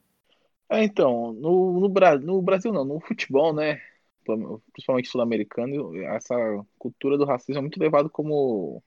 É, 0.69 0.84
então, 0.84 1.34
no, 1.34 1.80
no, 1.80 1.89
no 2.19 2.41
Brasil 2.41 2.71
não, 2.71 2.86
no 2.86 3.00
futebol, 3.02 3.52
né, 3.52 3.80
principalmente 4.71 5.10
sul-americano, 5.10 5.95
essa 6.04 6.36
cultura 6.78 7.17
do 7.17 7.26
racismo 7.26 7.58
é 7.58 7.62
muito 7.62 7.80
levado 7.80 8.12
como 8.12 8.84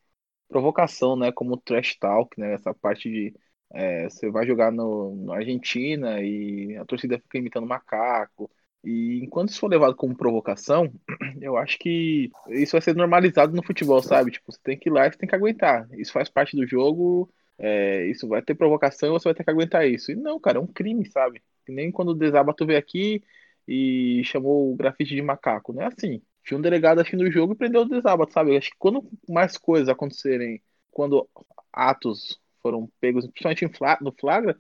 provocação, 0.51 1.17
né, 1.17 1.33
como 1.33 1.57
trash 1.57 1.97
talk, 1.99 2.39
né, 2.39 2.55
essa 2.55 2.75
parte 2.75 3.09
de 3.11 3.35
é, 3.73 4.09
você 4.09 4.31
vai 4.31 4.47
jogar 4.47 4.73
no, 4.73 5.15
no, 5.17 5.33
Argentina 5.33 6.21
e 6.21 6.77
a 6.77 6.85
torcida 6.85 7.19
fica 7.19 7.39
imitando 7.39 7.67
macaco. 7.67 8.51
E 8.83 9.21
enquanto 9.23 9.51
isso 9.51 9.61
for 9.61 9.69
levado 9.69 9.95
como 9.95 10.17
provocação, 10.17 10.93
eu 11.41 11.57
acho 11.57 11.79
que 11.79 12.31
isso 12.49 12.73
vai 12.73 12.81
ser 12.81 12.97
normalizado 12.97 13.55
no 13.55 13.63
futebol, 13.63 14.03
sabe? 14.03 14.31
Tipo, 14.33 14.51
você 14.53 14.59
tem 14.63 14.79
que 14.79 14.89
ir 14.89 14.93
lá 14.93 15.07
e 15.07 15.13
você 15.13 15.19
tem 15.19 15.29
que 15.29 15.35
aguentar. 15.35 15.89
Isso 15.93 16.13
faz 16.13 16.29
parte 16.29 16.57
do 16.57 16.67
jogo, 16.67 17.31
é, 17.59 18.07
isso 18.07 18.27
vai 18.27 18.43
ter 18.43 18.55
provocação 18.55 19.13
você 19.13 19.25
vai 19.29 19.35
ter 19.35 19.45
que 19.45 19.51
aguentar 19.51 19.87
isso. 19.87 20.11
E 20.11 20.17
não, 20.17 20.41
cara, 20.41 20.59
é 20.59 20.61
um 20.61 20.67
crime, 20.67 21.07
sabe? 21.07 21.43
Que 21.65 21.73
nem 21.73 21.93
quando 21.93 22.11
o 22.11 22.15
Desabato 22.15 22.67
veio 22.67 22.79
aqui 22.79 23.23
e 23.69 24.23
chamou 24.25 24.73
o 24.73 24.77
grafite 24.77 25.15
de 25.15 25.23
macaco. 25.23 25.73
Não 25.73 25.83
é 25.83 25.87
assim. 25.87 26.23
Tinha 26.45 26.59
um 26.59 26.63
delegado 26.63 26.99
assistindo 27.01 27.23
o 27.23 27.31
jogo 27.31 27.53
e 27.53 27.57
prendeu 27.57 27.83
o 27.83 27.89
Desabato, 27.89 28.33
sabe? 28.33 28.53
Eu 28.53 28.59
acho 28.59 28.71
que 28.71 28.77
quando 28.79 29.09
mais 29.29 29.57
coisas 29.57 29.89
acontecerem, 29.89 30.63
quando 30.91 31.29
atos 31.73 32.41
foram 32.63 32.91
pegos, 33.01 33.27
principalmente 33.27 33.67
no 34.01 34.13
flagra, 34.13 34.57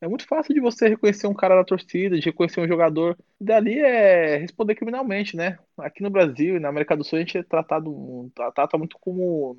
é 0.00 0.08
muito 0.08 0.26
fácil 0.26 0.54
de 0.54 0.60
você 0.60 0.88
reconhecer 0.88 1.26
um 1.26 1.34
cara 1.34 1.56
da 1.56 1.64
torcida, 1.64 2.18
de 2.18 2.24
reconhecer 2.24 2.60
um 2.60 2.68
jogador. 2.68 3.18
E 3.40 3.44
dali 3.44 3.78
é 3.78 4.38
responder 4.38 4.74
criminalmente, 4.74 5.36
né? 5.36 5.58
Aqui 5.78 6.02
no 6.02 6.10
Brasil 6.10 6.56
e 6.56 6.60
na 6.60 6.68
América 6.70 6.96
do 6.96 7.04
Sul 7.04 7.18
a 7.18 7.20
gente 7.20 7.36
é 7.38 7.42
tratado 7.42 8.30
trata 8.54 8.78
muito 8.78 8.98
como 8.98 9.56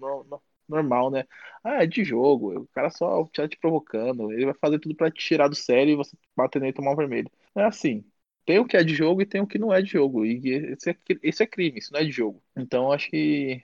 normal, 0.67 1.11
né? 1.11 1.25
Ah, 1.63 1.83
é 1.83 1.87
de 1.87 2.03
jogo, 2.03 2.61
o 2.61 2.67
cara 2.69 2.89
só 2.89 3.23
tá 3.25 3.47
te 3.47 3.57
provocando, 3.57 4.31
ele 4.31 4.45
vai 4.45 4.55
fazer 4.55 4.79
tudo 4.79 4.95
para 4.95 5.11
te 5.11 5.23
tirar 5.23 5.47
do 5.47 5.55
sério 5.55 5.93
e 5.93 5.95
você 5.95 6.17
bater 6.35 6.59
nele 6.59 6.71
e 6.71 6.75
tomar 6.75 6.91
um 6.93 6.95
vermelho. 6.95 7.29
É 7.55 7.63
assim. 7.63 8.03
Tem 8.45 8.59
o 8.59 8.65
que 8.65 8.77
é 8.77 8.83
de 8.83 8.93
jogo 8.95 9.21
e 9.21 9.25
tem 9.25 9.41
o 9.41 9.47
que 9.47 9.59
não 9.59 9.73
é 9.73 9.81
de 9.81 9.91
jogo. 9.91 10.25
E 10.25 10.41
esse 10.73 10.89
é, 10.89 10.97
esse 11.23 11.43
é 11.43 11.47
crime, 11.47 11.79
isso 11.79 11.93
não 11.93 11.99
é 11.99 12.03
de 12.03 12.11
jogo. 12.11 12.43
Então 12.55 12.91
acho 12.91 13.09
que 13.09 13.63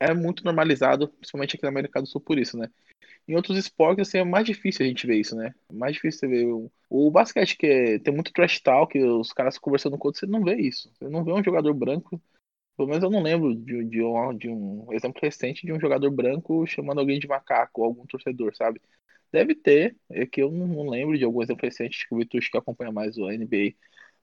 é 0.00 0.14
muito 0.14 0.44
normalizado, 0.44 1.08
principalmente 1.08 1.56
aqui 1.56 1.62
na 1.62 1.68
América 1.68 2.00
do 2.00 2.08
Sul, 2.08 2.20
por 2.20 2.38
isso, 2.38 2.58
né? 2.58 2.68
Em 3.26 3.36
outros 3.36 3.56
esportes, 3.56 4.08
assim, 4.08 4.18
é 4.18 4.24
mais 4.24 4.44
difícil 4.44 4.84
a 4.84 4.88
gente 4.88 5.06
ver 5.06 5.16
isso, 5.16 5.36
né? 5.36 5.54
É 5.70 5.72
mais 5.72 5.94
difícil 5.94 6.20
você 6.20 6.28
ver. 6.28 6.46
O, 6.90 7.10
basquete, 7.10 7.56
que 7.56 7.66
é, 7.66 7.98
tem 7.98 8.12
muito 8.12 8.32
trash 8.32 8.60
talk, 8.60 8.98
os 8.98 9.32
caras 9.32 9.58
conversando 9.58 9.96
com 9.96 10.08
outros, 10.08 10.20
você 10.20 10.26
não 10.26 10.42
vê 10.42 10.56
isso. 10.56 10.90
Você 10.94 11.08
não 11.08 11.24
vê 11.24 11.32
um 11.32 11.44
jogador 11.44 11.72
branco. 11.72 12.20
Pelo 12.76 12.88
menos 12.88 13.04
eu 13.04 13.10
não 13.10 13.22
lembro 13.22 13.54
de, 13.54 13.84
de, 13.84 14.02
um, 14.02 14.36
de 14.36 14.48
um 14.48 14.92
exemplo 14.92 15.20
recente 15.22 15.66
de 15.66 15.72
um 15.72 15.80
jogador 15.80 16.10
branco 16.10 16.66
chamando 16.66 16.98
alguém 17.00 17.18
de 17.20 17.28
macaco, 17.28 17.84
algum 17.84 18.06
torcedor, 18.06 18.56
sabe? 18.56 18.80
Deve 19.30 19.54
ter, 19.54 19.96
é 20.10 20.26
que 20.26 20.42
eu 20.42 20.50
não, 20.50 20.66
não 20.66 20.88
lembro 20.88 21.16
de 21.16 21.24
algum 21.24 21.42
exemplo 21.42 21.64
recente, 21.64 22.06
que 22.08 22.14
o 22.14 22.18
Vitor 22.18 22.40
que 22.40 22.58
acompanha 22.58 22.92
mais 22.92 23.16
o 23.16 23.30
NBA 23.30 23.74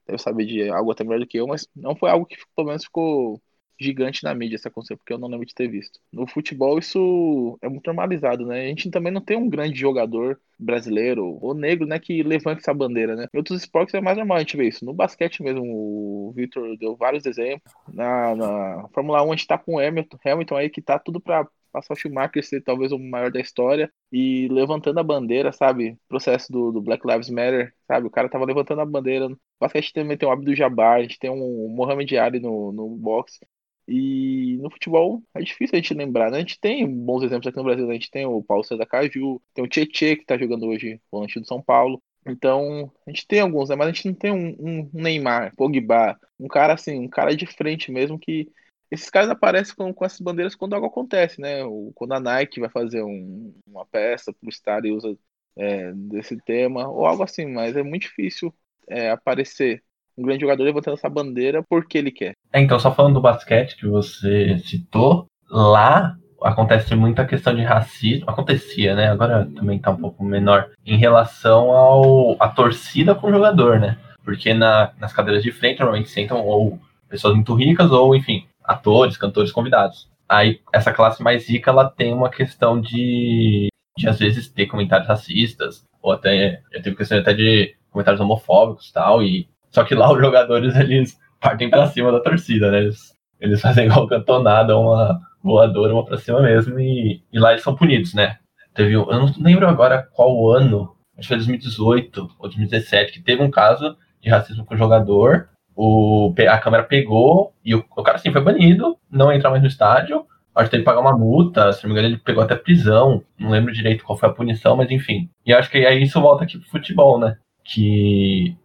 deve 0.06 0.18
saber 0.18 0.46
de 0.46 0.68
algo 0.70 0.90
até 0.90 1.04
melhor 1.04 1.20
do 1.20 1.26
que 1.26 1.38
eu, 1.38 1.46
mas 1.46 1.68
não 1.74 1.96
foi 1.96 2.10
algo 2.10 2.26
que 2.26 2.36
pelo 2.54 2.68
menos 2.68 2.84
ficou 2.84 3.40
gigante 3.80 4.22
na 4.22 4.34
mídia 4.34 4.56
essa 4.56 4.68
aconteceu, 4.68 4.96
porque 4.96 5.12
eu 5.12 5.18
não 5.18 5.28
lembro 5.28 5.46
de 5.46 5.54
ter 5.54 5.66
visto. 5.68 5.98
No 6.12 6.26
futebol 6.26 6.78
isso 6.78 7.58
é 7.62 7.68
muito 7.68 7.86
normalizado, 7.86 8.46
né? 8.46 8.66
A 8.66 8.68
gente 8.68 8.90
também 8.90 9.10
não 9.10 9.22
tem 9.22 9.38
um 9.38 9.48
grande 9.48 9.78
jogador 9.80 10.38
brasileiro 10.58 11.38
ou 11.40 11.54
negro, 11.54 11.86
né, 11.86 11.98
que 11.98 12.22
levante 12.22 12.60
essa 12.60 12.74
bandeira, 12.74 13.16
né? 13.16 13.26
Em 13.32 13.38
outros 13.38 13.60
esportes 13.60 13.94
é 13.94 14.00
mais 14.00 14.18
normal 14.18 14.36
a 14.36 14.40
gente 14.40 14.56
ver 14.56 14.68
isso. 14.68 14.84
No 14.84 14.92
basquete 14.92 15.42
mesmo, 15.42 15.62
o 15.64 16.32
Victor 16.36 16.76
deu 16.76 16.94
vários 16.94 17.24
exemplos. 17.24 17.72
Na, 17.88 18.36
na 18.36 18.88
Fórmula 18.92 19.22
1 19.22 19.32
a 19.32 19.36
gente 19.36 19.46
tá 19.46 19.56
com 19.56 19.76
o 19.76 19.78
Hamilton, 19.78 20.18
Hamilton 20.26 20.56
aí 20.56 20.68
que 20.68 20.82
tá 20.82 20.98
tudo 20.98 21.18
para 21.20 21.48
passar 21.70 21.94
o 21.94 21.96
Schumacher 21.96 22.44
ser 22.44 22.62
talvez 22.62 22.92
o 22.92 22.98
maior 22.98 23.30
da 23.30 23.40
história 23.40 23.92
e 24.12 24.48
levantando 24.48 25.00
a 25.00 25.02
bandeira, 25.02 25.52
sabe? 25.52 25.98
Processo 26.08 26.52
do, 26.52 26.72
do, 26.72 26.80
Black 26.80 27.06
Lives 27.06 27.30
Matter, 27.30 27.74
sabe? 27.86 28.06
O 28.06 28.10
cara 28.10 28.28
tava 28.28 28.44
levantando 28.44 28.80
a 28.80 28.86
bandeira. 28.86 29.28
No 29.28 29.38
basquete 29.60 29.92
também 29.92 30.16
tem 30.16 30.28
o 30.28 30.32
Abdul 30.32 30.54
Jabbar, 30.54 30.98
a 30.98 31.02
gente 31.02 31.18
tem 31.18 31.30
um 31.30 31.68
Mohamed 31.68 32.16
Ali 32.18 32.40
no, 32.40 32.72
no 32.72 32.88
boxe. 32.96 33.40
E 33.88 34.56
no 34.60 34.70
futebol 34.70 35.20
é 35.34 35.40
difícil 35.42 35.76
a 35.76 35.80
gente 35.80 35.94
lembrar, 35.94 36.30
né? 36.30 36.36
A 36.36 36.40
gente 36.40 36.60
tem 36.60 36.86
bons 36.88 37.24
exemplos 37.24 37.48
aqui 37.48 37.56
no 37.56 37.64
Brasil, 37.64 37.86
né? 37.86 37.90
a 37.90 37.94
gente 37.94 38.10
tem 38.10 38.24
o 38.24 38.42
Paulo 38.42 38.62
César 38.62 38.86
Caju, 38.86 39.42
tem 39.52 39.64
o 39.64 39.68
Tietê 39.68 40.14
que 40.16 40.24
tá 40.24 40.38
jogando 40.38 40.66
hoje 40.66 41.00
volante 41.10 41.40
do 41.40 41.46
São 41.46 41.60
Paulo. 41.60 42.00
Então, 42.24 42.92
a 43.06 43.10
gente 43.10 43.26
tem 43.26 43.40
alguns, 43.40 43.68
né? 43.68 43.76
Mas 43.76 43.88
a 43.88 43.92
gente 43.92 44.06
não 44.06 44.14
tem 44.14 44.30
um, 44.30 44.56
um 44.60 44.90
Neymar, 44.92 45.54
Pogba, 45.56 46.16
um 46.38 46.46
cara 46.46 46.74
assim, 46.74 47.00
um 47.00 47.08
cara 47.08 47.34
de 47.34 47.46
frente 47.46 47.90
mesmo 47.90 48.18
que 48.18 48.48
esses 48.90 49.08
caras 49.08 49.30
aparecem 49.30 49.74
com, 49.74 49.94
com 49.94 50.04
essas 50.04 50.20
bandeiras 50.20 50.54
quando 50.54 50.74
algo 50.74 50.86
acontece, 50.86 51.40
né? 51.40 51.64
Ou 51.64 51.92
quando 51.94 52.12
a 52.12 52.20
Nike 52.20 52.60
vai 52.60 52.68
fazer 52.68 53.02
um, 53.02 53.54
uma 53.66 53.86
peça 53.86 54.32
pro 54.32 54.48
estádio 54.48 54.88
e 54.88 54.92
usa 54.92 55.16
é, 55.56 55.92
desse 55.92 56.36
tema, 56.38 56.88
ou 56.88 57.06
algo 57.06 57.22
assim, 57.22 57.46
mas 57.46 57.76
é 57.76 57.82
muito 57.82 58.02
difícil 58.02 58.52
é, 58.88 59.10
aparecer 59.10 59.82
um 60.18 60.24
grande 60.24 60.40
jogador 60.40 60.64
levantando 60.64 60.94
essa 60.94 61.08
bandeira 61.08 61.62
porque 61.62 61.98
ele 61.98 62.10
quer. 62.10 62.34
É, 62.52 62.60
então, 62.60 62.78
só 62.78 62.92
falando 62.92 63.14
do 63.14 63.20
basquete 63.20 63.76
que 63.76 63.86
você 63.86 64.58
citou, 64.58 65.26
lá 65.48 66.16
acontece 66.42 66.94
muita 66.94 67.26
questão 67.26 67.54
de 67.54 67.62
racismo, 67.62 68.28
acontecia, 68.28 68.94
né? 68.94 69.10
Agora 69.10 69.48
também 69.54 69.78
tá 69.78 69.90
um 69.90 69.96
pouco 69.96 70.24
menor, 70.24 70.70
em 70.84 70.96
relação 70.96 71.70
ao 71.70 72.36
a 72.40 72.48
torcida 72.48 73.14
com 73.14 73.28
o 73.28 73.30
jogador, 73.30 73.78
né? 73.78 73.98
Porque 74.24 74.52
na, 74.54 74.92
nas 74.98 75.12
cadeiras 75.12 75.42
de 75.42 75.52
frente 75.52 75.78
normalmente 75.78 76.08
sentam 76.08 76.44
ou 76.44 76.78
pessoas 77.08 77.34
muito 77.34 77.54
ricas 77.54 77.90
ou, 77.90 78.14
enfim, 78.14 78.46
atores, 78.64 79.16
cantores 79.16 79.52
convidados. 79.52 80.08
Aí 80.28 80.60
essa 80.72 80.92
classe 80.92 81.22
mais 81.22 81.48
rica, 81.48 81.70
ela 81.70 81.88
tem 81.88 82.12
uma 82.12 82.30
questão 82.30 82.80
de, 82.80 83.68
de 83.98 84.08
às 84.08 84.18
vezes 84.18 84.48
ter 84.48 84.66
comentários 84.66 85.08
racistas, 85.08 85.84
ou 86.02 86.12
até, 86.12 86.62
eu 86.72 86.82
tive 86.82 86.96
questão 86.96 87.18
até 87.18 87.34
de 87.34 87.74
comentários 87.90 88.20
homofóbicos 88.20 88.92
tal, 88.92 89.22
e 89.22 89.48
só 89.70 89.84
que 89.84 89.94
lá 89.94 90.12
os 90.12 90.20
jogadores, 90.20 90.74
eles 90.78 91.18
partem 91.40 91.70
pra 91.70 91.86
cima 91.86 92.12
da 92.12 92.20
torcida, 92.20 92.70
né? 92.70 92.78
Eles, 92.78 93.12
eles 93.40 93.60
fazem 93.60 93.86
igual 93.86 94.06
cantonada, 94.06 94.76
uma 94.76 95.20
voadora, 95.42 95.94
uma 95.94 96.04
pra 96.04 96.18
cima 96.18 96.40
mesmo, 96.42 96.78
e, 96.78 97.22
e 97.32 97.38
lá 97.38 97.52
eles 97.52 97.62
são 97.62 97.74
punidos, 97.74 98.14
né? 98.14 98.38
Teve, 98.74 98.94
eu 98.94 99.06
não 99.06 99.32
lembro 99.38 99.66
agora 99.66 100.08
qual 100.14 100.48
ano, 100.50 100.94
acho 101.18 101.22
que 101.22 101.34
foi 101.34 101.36
2018 101.38 102.30
ou 102.38 102.48
2017, 102.48 103.12
que 103.12 103.22
teve 103.22 103.42
um 103.42 103.50
caso 103.50 103.96
de 104.20 104.30
racismo 104.30 104.64
com 104.64 104.74
o 104.74 104.78
jogador. 104.78 105.48
O, 105.74 106.34
a 106.48 106.58
câmera 106.58 106.84
pegou 106.84 107.54
e 107.64 107.74
o, 107.74 107.84
o 107.96 108.02
cara 108.02 108.16
assim 108.16 108.32
foi 108.32 108.42
banido, 108.42 108.96
não 109.10 109.32
entra 109.32 109.50
mais 109.50 109.62
no 109.62 109.68
estádio. 109.68 110.26
Acho 110.54 110.66
que 110.66 110.72
teve 110.72 110.82
que 110.82 110.90
pagar 110.90 111.00
uma 111.00 111.16
multa, 111.16 111.72
se 111.72 111.84
não 111.84 111.88
me 111.88 111.98
engano, 111.98 112.12
ele 112.12 112.22
pegou 112.22 112.42
até 112.42 112.56
prisão. 112.56 113.22
Não 113.38 113.50
lembro 113.50 113.72
direito 113.72 114.04
qual 114.04 114.18
foi 114.18 114.28
a 114.28 114.32
punição, 114.32 114.76
mas 114.76 114.90
enfim. 114.90 115.30
E 115.46 115.52
acho 115.54 115.70
que 115.70 115.78
aí 115.78 116.02
isso 116.02 116.20
volta 116.20 116.44
aqui 116.44 116.58
pro 116.58 116.68
futebol, 116.68 117.18
né? 117.18 117.36
Que 117.64 118.56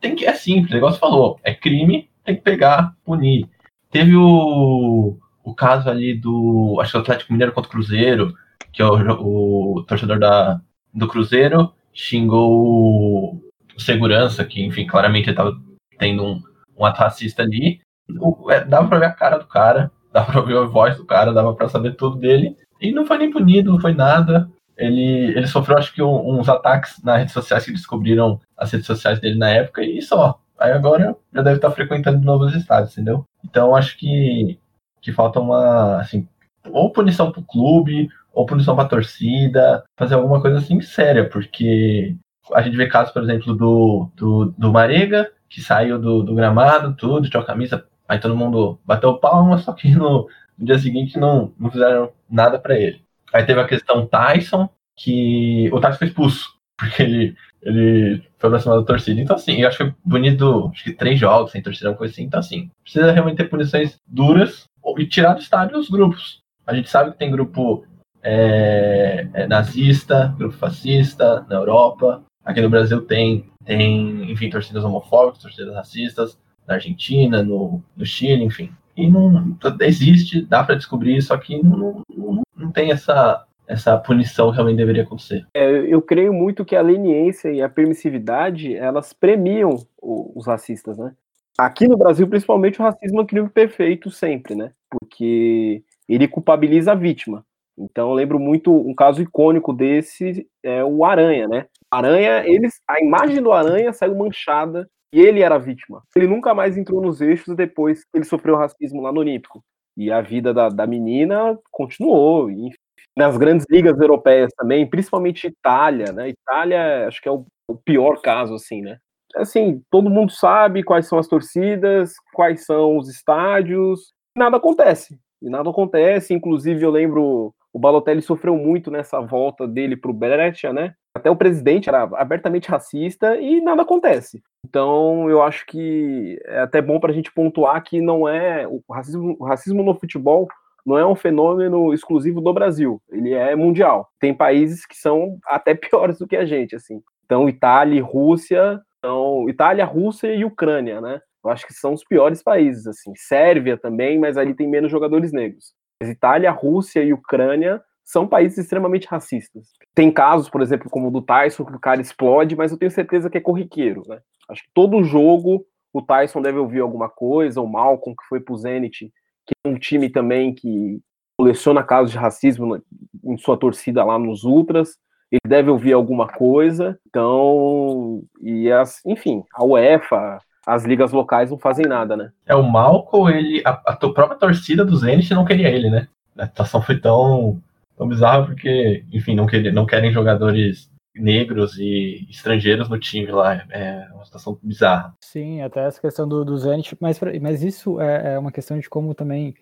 tem 0.00 0.14
que 0.14 0.26
é 0.26 0.34
simples, 0.34 0.70
o 0.70 0.74
negócio 0.74 0.98
falou, 1.00 1.38
é 1.42 1.54
crime, 1.54 2.08
tem 2.24 2.34
que 2.36 2.42
pegar, 2.42 2.94
punir. 3.04 3.48
Teve 3.90 4.16
o, 4.16 5.16
o 5.42 5.54
caso 5.54 5.88
ali 5.88 6.14
do, 6.14 6.78
acho 6.80 6.92
que 6.92 6.98
o 6.98 7.00
Atlético 7.00 7.32
Mineiro 7.32 7.52
contra 7.52 7.68
o 7.68 7.72
Cruzeiro, 7.72 8.34
que 8.72 8.82
é 8.82 8.84
o, 8.84 9.76
o 9.76 9.84
torcedor 9.84 10.18
da, 10.18 10.60
do 10.92 11.08
Cruzeiro 11.08 11.72
xingou 11.92 13.42
o 13.74 13.80
segurança, 13.80 14.44
que 14.44 14.62
enfim, 14.62 14.86
claramente 14.86 15.28
ele 15.28 15.36
tava 15.36 15.58
tendo 15.98 16.24
um, 16.24 16.42
um 16.76 16.84
ato 16.84 17.00
racista 17.00 17.42
ali. 17.42 17.80
O, 18.20 18.50
é, 18.50 18.64
dava 18.64 18.88
pra 18.88 18.98
ver 18.98 19.06
a 19.06 19.12
cara 19.12 19.38
do 19.38 19.46
cara, 19.46 19.90
dava 20.12 20.32
pra 20.32 20.40
ouvir 20.40 20.56
a 20.56 20.62
voz 20.62 20.96
do 20.96 21.04
cara, 21.04 21.32
dava 21.32 21.54
pra 21.54 21.68
saber 21.68 21.96
tudo 21.96 22.16
dele. 22.16 22.56
E 22.80 22.92
não 22.92 23.04
foi 23.04 23.18
nem 23.18 23.30
punido, 23.30 23.72
não 23.72 23.80
foi 23.80 23.92
nada. 23.92 24.48
Ele, 24.76 25.36
ele 25.36 25.46
sofreu, 25.48 25.76
acho 25.76 25.92
que, 25.92 26.02
um, 26.02 26.38
uns 26.38 26.48
ataques 26.48 27.02
nas 27.02 27.18
redes 27.18 27.34
sociais 27.34 27.64
que 27.64 27.72
descobriram 27.72 28.40
as 28.56 28.70
redes 28.70 28.86
sociais 28.86 29.18
dele 29.18 29.36
na 29.36 29.50
época, 29.50 29.82
e 29.82 30.00
só. 30.00 30.40
Aí 30.58 30.72
agora 30.72 31.16
já 31.32 31.42
deve 31.42 31.56
estar 31.56 31.70
frequentando 31.72 32.24
novos 32.24 32.54
estados, 32.54 32.92
entendeu? 32.92 33.24
Então 33.44 33.74
acho 33.74 33.98
que, 33.98 34.58
que 35.00 35.12
falta 35.12 35.40
uma, 35.40 36.00
assim, 36.00 36.28
ou 36.70 36.92
punição 36.92 37.32
pro 37.32 37.42
clube, 37.42 38.08
ou 38.32 38.46
punição 38.46 38.76
pra 38.76 38.84
torcida, 38.84 39.84
fazer 39.98 40.14
alguma 40.14 40.40
coisa 40.40 40.58
assim 40.58 40.80
séria, 40.80 41.28
porque 41.28 42.16
a 42.54 42.62
gente 42.62 42.76
vê 42.76 42.86
casos, 42.86 43.12
por 43.12 43.22
exemplo, 43.22 43.54
do, 43.54 44.08
do, 44.16 44.54
do 44.56 44.72
Marega, 44.72 45.30
que 45.48 45.60
saiu 45.60 45.98
do, 45.98 46.22
do 46.22 46.34
gramado, 46.34 46.94
tudo, 46.94 47.28
tirou 47.28 47.42
a 47.42 47.46
camisa, 47.46 47.86
aí 48.08 48.18
todo 48.18 48.36
mundo 48.36 48.78
bateu 48.84 49.18
palma, 49.18 49.58
só 49.58 49.72
que 49.72 49.90
no, 49.90 50.28
no 50.56 50.66
dia 50.66 50.78
seguinte 50.78 51.18
não, 51.18 51.52
não 51.58 51.70
fizeram 51.70 52.12
nada 52.28 52.58
para 52.58 52.78
ele. 52.78 53.02
Aí 53.32 53.44
teve 53.44 53.60
a 53.60 53.66
questão 53.66 54.06
Tyson, 54.06 54.68
que 54.96 55.70
o 55.72 55.80
Tyson 55.80 55.98
foi 55.98 56.06
expulso, 56.08 56.48
porque 56.78 57.02
ele, 57.02 57.36
ele 57.62 58.22
foi 58.38 58.50
pra 58.50 58.58
cima 58.58 58.78
da 58.78 58.86
torcida. 58.86 59.20
Então, 59.20 59.36
assim, 59.36 59.60
eu 59.60 59.68
acho 59.68 59.78
que 59.78 59.84
foi 59.84 59.94
bonito, 60.04 60.70
acho 60.72 60.84
que 60.84 60.92
três 60.92 61.18
jogos 61.18 61.52
sem 61.52 61.62
torcida, 61.62 61.90
uma 61.90 61.96
coisa 61.96 62.12
assim. 62.12 62.24
Então, 62.24 62.40
assim, 62.40 62.70
precisa 62.82 63.12
realmente 63.12 63.36
ter 63.36 63.48
punições 63.48 63.98
duras 64.06 64.64
e 64.98 65.06
tirar 65.06 65.34
do 65.34 65.40
estádio 65.40 65.78
os 65.78 65.88
grupos. 65.88 66.40
A 66.66 66.74
gente 66.74 66.90
sabe 66.90 67.12
que 67.12 67.18
tem 67.18 67.30
grupo 67.30 67.84
é, 68.22 69.28
é 69.32 69.46
nazista, 69.46 70.34
grupo 70.36 70.54
fascista 70.56 71.46
na 71.48 71.56
Europa. 71.56 72.22
Aqui 72.48 72.62
no 72.62 72.70
Brasil 72.70 73.02
tem, 73.02 73.44
tem 73.62 74.32
enfim, 74.32 74.48
torcidas 74.48 74.82
homofóbicas, 74.82 75.42
torcidas 75.42 75.74
racistas, 75.74 76.38
na 76.66 76.76
Argentina, 76.76 77.42
no, 77.42 77.82
no 77.94 78.06
Chile, 78.06 78.42
enfim. 78.42 78.70
E 78.96 79.06
não 79.06 79.54
existe, 79.82 80.40
dá 80.40 80.64
para 80.64 80.74
descobrir, 80.74 81.20
só 81.20 81.36
que 81.36 81.62
não, 81.62 82.02
não, 82.08 82.42
não 82.56 82.72
tem 82.72 82.90
essa, 82.90 83.44
essa 83.66 83.98
punição 83.98 84.48
realmente 84.48 84.78
deveria 84.78 85.02
acontecer. 85.02 85.46
É, 85.52 85.68
eu 85.92 86.00
creio 86.00 86.32
muito 86.32 86.64
que 86.64 86.74
a 86.74 86.80
leniência 86.80 87.52
e 87.52 87.60
a 87.60 87.68
permissividade, 87.68 88.74
elas 88.74 89.12
premiam 89.12 89.76
os 90.02 90.46
racistas, 90.46 90.96
né? 90.96 91.12
Aqui 91.58 91.86
no 91.86 91.98
Brasil, 91.98 92.26
principalmente, 92.26 92.80
o 92.80 92.82
racismo 92.82 93.18
é 93.18 93.22
um 93.24 93.26
crime 93.26 93.50
perfeito 93.50 94.10
sempre, 94.10 94.54
né? 94.54 94.72
Porque 94.88 95.82
ele 96.08 96.26
culpabiliza 96.26 96.92
a 96.92 96.94
vítima. 96.94 97.44
Então 97.76 98.08
eu 98.08 98.14
lembro 98.14 98.40
muito 98.40 98.74
um 98.74 98.94
caso 98.94 99.20
icônico 99.20 99.72
desse, 99.72 100.48
é 100.62 100.82
o 100.82 101.04
Aranha, 101.04 101.46
né? 101.46 101.66
Aranha, 101.90 102.44
eles, 102.46 102.80
a 102.88 103.00
imagem 103.00 103.42
do 103.42 103.52
Aranha 103.52 103.92
saiu 103.92 104.16
manchada 104.16 104.88
e 105.12 105.20
ele 105.20 105.40
era 105.40 105.54
a 105.54 105.58
vítima. 105.58 106.02
Ele 106.14 106.26
nunca 106.26 106.54
mais 106.54 106.76
entrou 106.76 107.00
nos 107.00 107.20
eixos 107.20 107.56
depois 107.56 108.04
que 108.04 108.18
ele 108.18 108.24
sofreu 108.24 108.56
racismo 108.56 109.00
lá 109.00 109.12
no 109.12 109.20
Olímpico. 109.20 109.62
E 109.96 110.12
a 110.12 110.20
vida 110.20 110.52
da, 110.52 110.68
da 110.68 110.86
menina 110.86 111.58
continuou. 111.70 112.50
Enfim. 112.50 112.76
Nas 113.16 113.36
grandes 113.36 113.66
ligas 113.68 113.98
europeias 113.98 114.50
também, 114.56 114.88
principalmente 114.88 115.46
Itália, 115.48 116.12
né? 116.12 116.28
Itália, 116.28 117.08
acho 117.08 117.20
que 117.20 117.28
é 117.28 117.32
o, 117.32 117.44
o 117.66 117.74
pior 117.74 118.20
caso, 118.20 118.54
assim, 118.54 118.82
né? 118.82 118.98
Assim, 119.34 119.82
todo 119.90 120.10
mundo 120.10 120.30
sabe 120.30 120.84
quais 120.84 121.06
são 121.06 121.18
as 121.18 121.26
torcidas, 121.26 122.12
quais 122.32 122.64
são 122.64 122.96
os 122.96 123.08
estádios, 123.08 124.12
nada 124.36 124.56
acontece. 124.56 125.18
E 125.42 125.50
nada 125.50 125.68
acontece, 125.68 126.32
inclusive 126.32 126.82
eu 126.82 126.90
lembro 126.90 127.52
o 127.72 127.78
Balotelli 127.78 128.22
sofreu 128.22 128.56
muito 128.56 128.90
nessa 128.90 129.20
volta 129.20 129.66
dele 129.66 129.96
para 129.96 130.10
o 130.10 130.14
Brescia, 130.14 130.72
né? 130.72 130.94
Até 131.18 131.30
o 131.30 131.36
presidente 131.36 131.88
era 131.88 132.02
abertamente 132.14 132.68
racista 132.68 133.36
e 133.36 133.60
nada 133.60 133.82
acontece. 133.82 134.40
Então, 134.64 135.28
eu 135.28 135.42
acho 135.42 135.66
que 135.66 136.40
é 136.46 136.60
até 136.60 136.80
bom 136.80 137.00
para 137.00 137.10
a 137.10 137.14
gente 137.14 137.32
pontuar 137.32 137.82
que 137.82 138.00
não 138.00 138.28
é 138.28 138.66
o 138.66 138.80
racismo, 138.90 139.36
o 139.38 139.44
racismo 139.44 139.82
no 139.82 139.98
futebol 139.98 140.48
não 140.86 140.96
é 140.96 141.04
um 141.04 141.16
fenômeno 141.16 141.92
exclusivo 141.92 142.40
do 142.40 142.52
Brasil, 142.52 143.02
ele 143.10 143.34
é 143.34 143.54
mundial. 143.54 144.08
Tem 144.18 144.32
países 144.32 144.86
que 144.86 144.96
são 144.96 145.38
até 145.46 145.74
piores 145.76 146.18
do 146.18 146.26
que 146.26 146.36
a 146.36 146.46
gente, 146.46 146.76
assim. 146.76 147.02
Então, 147.24 147.48
Itália 147.48 147.98
e 147.98 148.00
Rússia, 148.00 148.80
então, 148.98 149.48
Itália, 149.48 149.84
Rússia 149.84 150.34
e 150.34 150.44
Ucrânia, 150.44 151.00
né? 151.00 151.20
Eu 151.44 151.50
acho 151.50 151.66
que 151.66 151.72
são 151.72 151.92
os 151.92 152.04
piores 152.04 152.42
países, 152.42 152.86
assim. 152.86 153.12
Sérvia 153.16 153.76
também, 153.76 154.18
mas 154.18 154.36
ali 154.36 154.54
tem 154.54 154.68
menos 154.68 154.90
jogadores 154.90 155.32
negros. 155.32 155.72
Itália, 156.02 156.50
Rússia 156.50 157.02
e 157.02 157.12
Ucrânia 157.12 157.82
são 158.08 158.26
países 158.26 158.56
extremamente 158.56 159.06
racistas. 159.06 159.68
Tem 159.94 160.10
casos, 160.10 160.48
por 160.48 160.62
exemplo, 160.62 160.88
como 160.88 161.08
o 161.08 161.10
do 161.10 161.20
Tyson, 161.20 161.62
que 161.66 161.76
o 161.76 161.78
cara 161.78 162.00
explode, 162.00 162.56
mas 162.56 162.72
eu 162.72 162.78
tenho 162.78 162.90
certeza 162.90 163.28
que 163.28 163.36
é 163.36 163.40
corriqueiro, 163.40 164.02
né? 164.08 164.20
Acho 164.48 164.62
que 164.62 164.70
todo 164.72 165.04
jogo 165.04 165.66
o 165.92 166.00
Tyson 166.00 166.40
deve 166.40 166.58
ouvir 166.58 166.80
alguma 166.80 167.10
coisa, 167.10 167.60
o 167.60 167.66
Malcolm, 167.66 168.16
que 168.16 168.26
foi 168.26 168.40
pro 168.40 168.56
Zenit, 168.56 169.12
que 169.46 169.52
é 169.62 169.68
um 169.68 169.78
time 169.78 170.08
também 170.08 170.54
que 170.54 171.00
coleciona 171.36 171.82
casos 171.82 172.10
de 172.10 172.16
racismo 172.16 172.82
em 173.24 173.36
sua 173.36 173.58
torcida 173.58 174.02
lá 174.02 174.18
nos 174.18 174.42
Ultras, 174.42 174.96
ele 175.30 175.40
deve 175.46 175.70
ouvir 175.70 175.92
alguma 175.92 176.26
coisa, 176.28 176.98
então, 177.06 178.22
e 178.40 178.72
as, 178.72 179.04
enfim, 179.04 179.44
a 179.52 179.62
UEFA, 179.62 180.38
as 180.66 180.84
ligas 180.84 181.12
locais 181.12 181.50
não 181.50 181.58
fazem 181.58 181.84
nada, 181.84 182.16
né? 182.16 182.32
É, 182.46 182.54
o 182.54 182.62
Malco, 182.62 183.28
ele, 183.28 183.62
a, 183.66 183.70
a 183.70 183.96
própria 183.96 184.36
torcida 184.36 184.82
do 184.82 184.96
Zenit 184.96 185.34
não 185.34 185.44
queria 185.44 185.68
ele, 185.68 185.90
né? 185.90 186.08
A 186.38 186.46
situação 186.46 186.80
foi 186.80 186.98
tão, 186.98 187.60
tão 187.98 188.08
bizarra 188.08 188.46
porque, 188.46 189.04
enfim, 189.12 189.34
não, 189.34 189.46
quer, 189.46 189.72
não 189.72 189.84
querem 189.84 190.12
jogadores 190.12 190.88
negros 191.14 191.76
e 191.78 192.26
estrangeiros 192.30 192.88
no 192.88 192.98
time 192.98 193.26
lá. 193.26 193.66
É 193.70 194.08
uma 194.14 194.24
situação 194.24 194.58
bizarra. 194.62 195.14
Sim, 195.20 195.60
até 195.62 195.84
essa 195.84 196.00
questão 196.00 196.26
do, 196.26 196.44
do 196.44 196.56
Zenit, 196.56 196.96
mas, 197.00 197.18
mas 197.42 197.62
isso 197.62 198.00
é, 198.00 198.34
é 198.34 198.38
uma 198.38 198.52
questão 198.52 198.78
de 198.78 198.88
como 198.88 199.14
também 199.14 199.54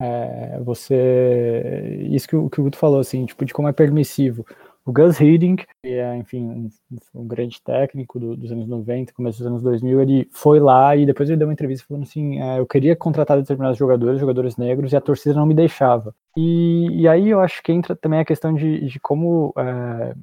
é, 0.00 0.60
você. 0.60 2.06
Isso 2.10 2.28
que, 2.28 2.36
que 2.48 2.60
o 2.60 2.64
Guto 2.64 2.78
falou, 2.78 3.00
assim, 3.00 3.26
tipo, 3.26 3.44
de 3.44 3.52
como 3.52 3.68
é 3.68 3.72
permissivo 3.72 4.46
o 4.84 4.92
Gus 4.92 5.20
Hiddink, 5.20 5.66
que 5.82 5.88
é, 5.88 6.16
enfim, 6.16 6.70
um, 7.14 7.26
grande 7.26 7.60
técnico 7.62 8.18
do, 8.18 8.36
dos 8.36 8.50
anos 8.50 8.66
90, 8.66 9.12
começo 9.12 9.38
dos 9.38 9.46
anos 9.46 9.62
2000, 9.62 10.00
ele 10.00 10.28
foi 10.32 10.58
lá 10.58 10.96
e 10.96 11.04
depois 11.04 11.28
ele 11.28 11.38
deu 11.38 11.46
uma 11.46 11.52
entrevista 11.52 11.86
falando 11.86 12.04
assim, 12.04 12.40
é, 12.40 12.58
eu 12.58 12.66
queria 12.66 12.96
contratar 12.96 13.38
determinados 13.38 13.78
jogadores, 13.78 14.20
jogadores 14.20 14.56
negros, 14.56 14.92
e 14.92 14.96
a 14.96 15.00
torcida 15.00 15.34
não 15.34 15.46
me 15.46 15.54
deixava. 15.54 16.14
E, 16.36 17.02
e 17.02 17.08
aí 17.08 17.28
eu 17.28 17.40
acho 17.40 17.62
que 17.62 17.72
entra 17.72 17.94
também 17.94 18.20
a 18.20 18.24
questão 18.24 18.54
de, 18.54 18.86
de 18.86 18.98
como, 19.00 19.52
é, 19.56 20.14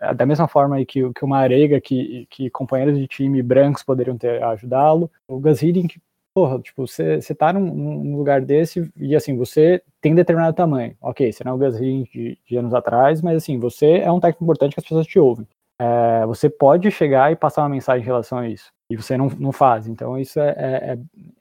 é, 0.00 0.14
da 0.14 0.24
mesma 0.24 0.46
forma 0.46 0.82
que, 0.84 1.12
que 1.12 1.24
uma 1.24 1.38
arega, 1.38 1.80
que, 1.80 2.26
que 2.30 2.50
companheiros 2.50 2.98
de 2.98 3.08
time 3.08 3.42
brancos 3.42 3.82
poderiam 3.82 4.16
ter 4.16 4.42
ajudá-lo, 4.42 5.10
o 5.26 5.40
Gus 5.40 5.62
Hiddink 5.62 5.98
porra, 6.34 6.58
tipo, 6.58 6.86
você, 6.86 7.20
tá 7.34 7.52
num, 7.52 7.72
num, 7.72 8.16
lugar 8.16 8.40
desse 8.40 8.90
e, 8.96 9.14
assim, 9.14 9.36
você 9.36 9.80
tem 10.00 10.14
determinado 10.14 10.56
tamanho. 10.56 10.96
Ok, 11.00 11.32
você 11.32 11.44
não 11.44 11.52
é 11.52 11.54
o 11.54 11.58
Gus 11.58 11.78
de, 11.78 12.38
de, 12.44 12.56
anos 12.56 12.74
atrás, 12.74 13.22
mas, 13.22 13.36
assim, 13.36 13.58
você 13.58 13.98
é 13.98 14.10
um 14.10 14.18
técnico 14.18 14.42
importante 14.42 14.74
que 14.74 14.80
as 14.80 14.84
pessoas 14.84 15.06
te 15.06 15.18
ouvem. 15.18 15.46
É, 15.80 16.26
você 16.26 16.50
pode 16.50 16.90
chegar 16.90 17.30
e 17.32 17.36
passar 17.36 17.62
uma 17.62 17.68
mensagem 17.68 18.02
em 18.02 18.06
relação 18.06 18.38
a 18.38 18.48
isso. 18.48 18.72
E 18.90 18.96
você 18.96 19.16
não, 19.16 19.28
não 19.38 19.52
faz. 19.52 19.86
Então, 19.86 20.18
isso 20.18 20.40
é, 20.40 20.50
é, 20.50 20.92
é 20.92 20.98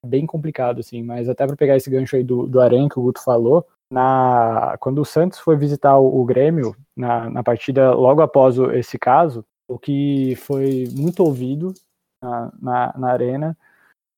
bem 0.08 0.26
complicado, 0.28 0.80
assim. 0.80 1.02
Mas 1.02 1.28
até 1.28 1.46
para 1.48 1.56
pegar 1.56 1.76
esse 1.76 1.90
gancho 1.90 2.16
aí 2.16 2.24
do, 2.24 2.48
do 2.48 2.62
Aranha 2.62 2.88
que 2.88 3.00
o 3.00 3.04
Guto 3.04 3.24
falou, 3.24 3.66
na, 3.92 4.76
quando 4.80 5.00
o 5.00 5.06
Santos 5.06 5.40
foi 5.40 5.58
visitar 5.58 5.98
o, 5.98 6.22
o 6.22 6.24
Grêmio, 6.24 6.76
na, 6.96 7.30
na 7.30 7.44
partida 7.44 7.94
logo 7.94 8.22
após 8.22 8.60
o, 8.60 8.72
esse 8.72 8.98
caso, 9.00 9.44
o 9.68 9.78
que 9.80 10.36
foi 10.36 10.88
muito 10.96 11.24
ouvido 11.24 11.74
na, 12.22 12.52
na, 12.62 12.94
na 12.98 13.08
arena 13.10 13.58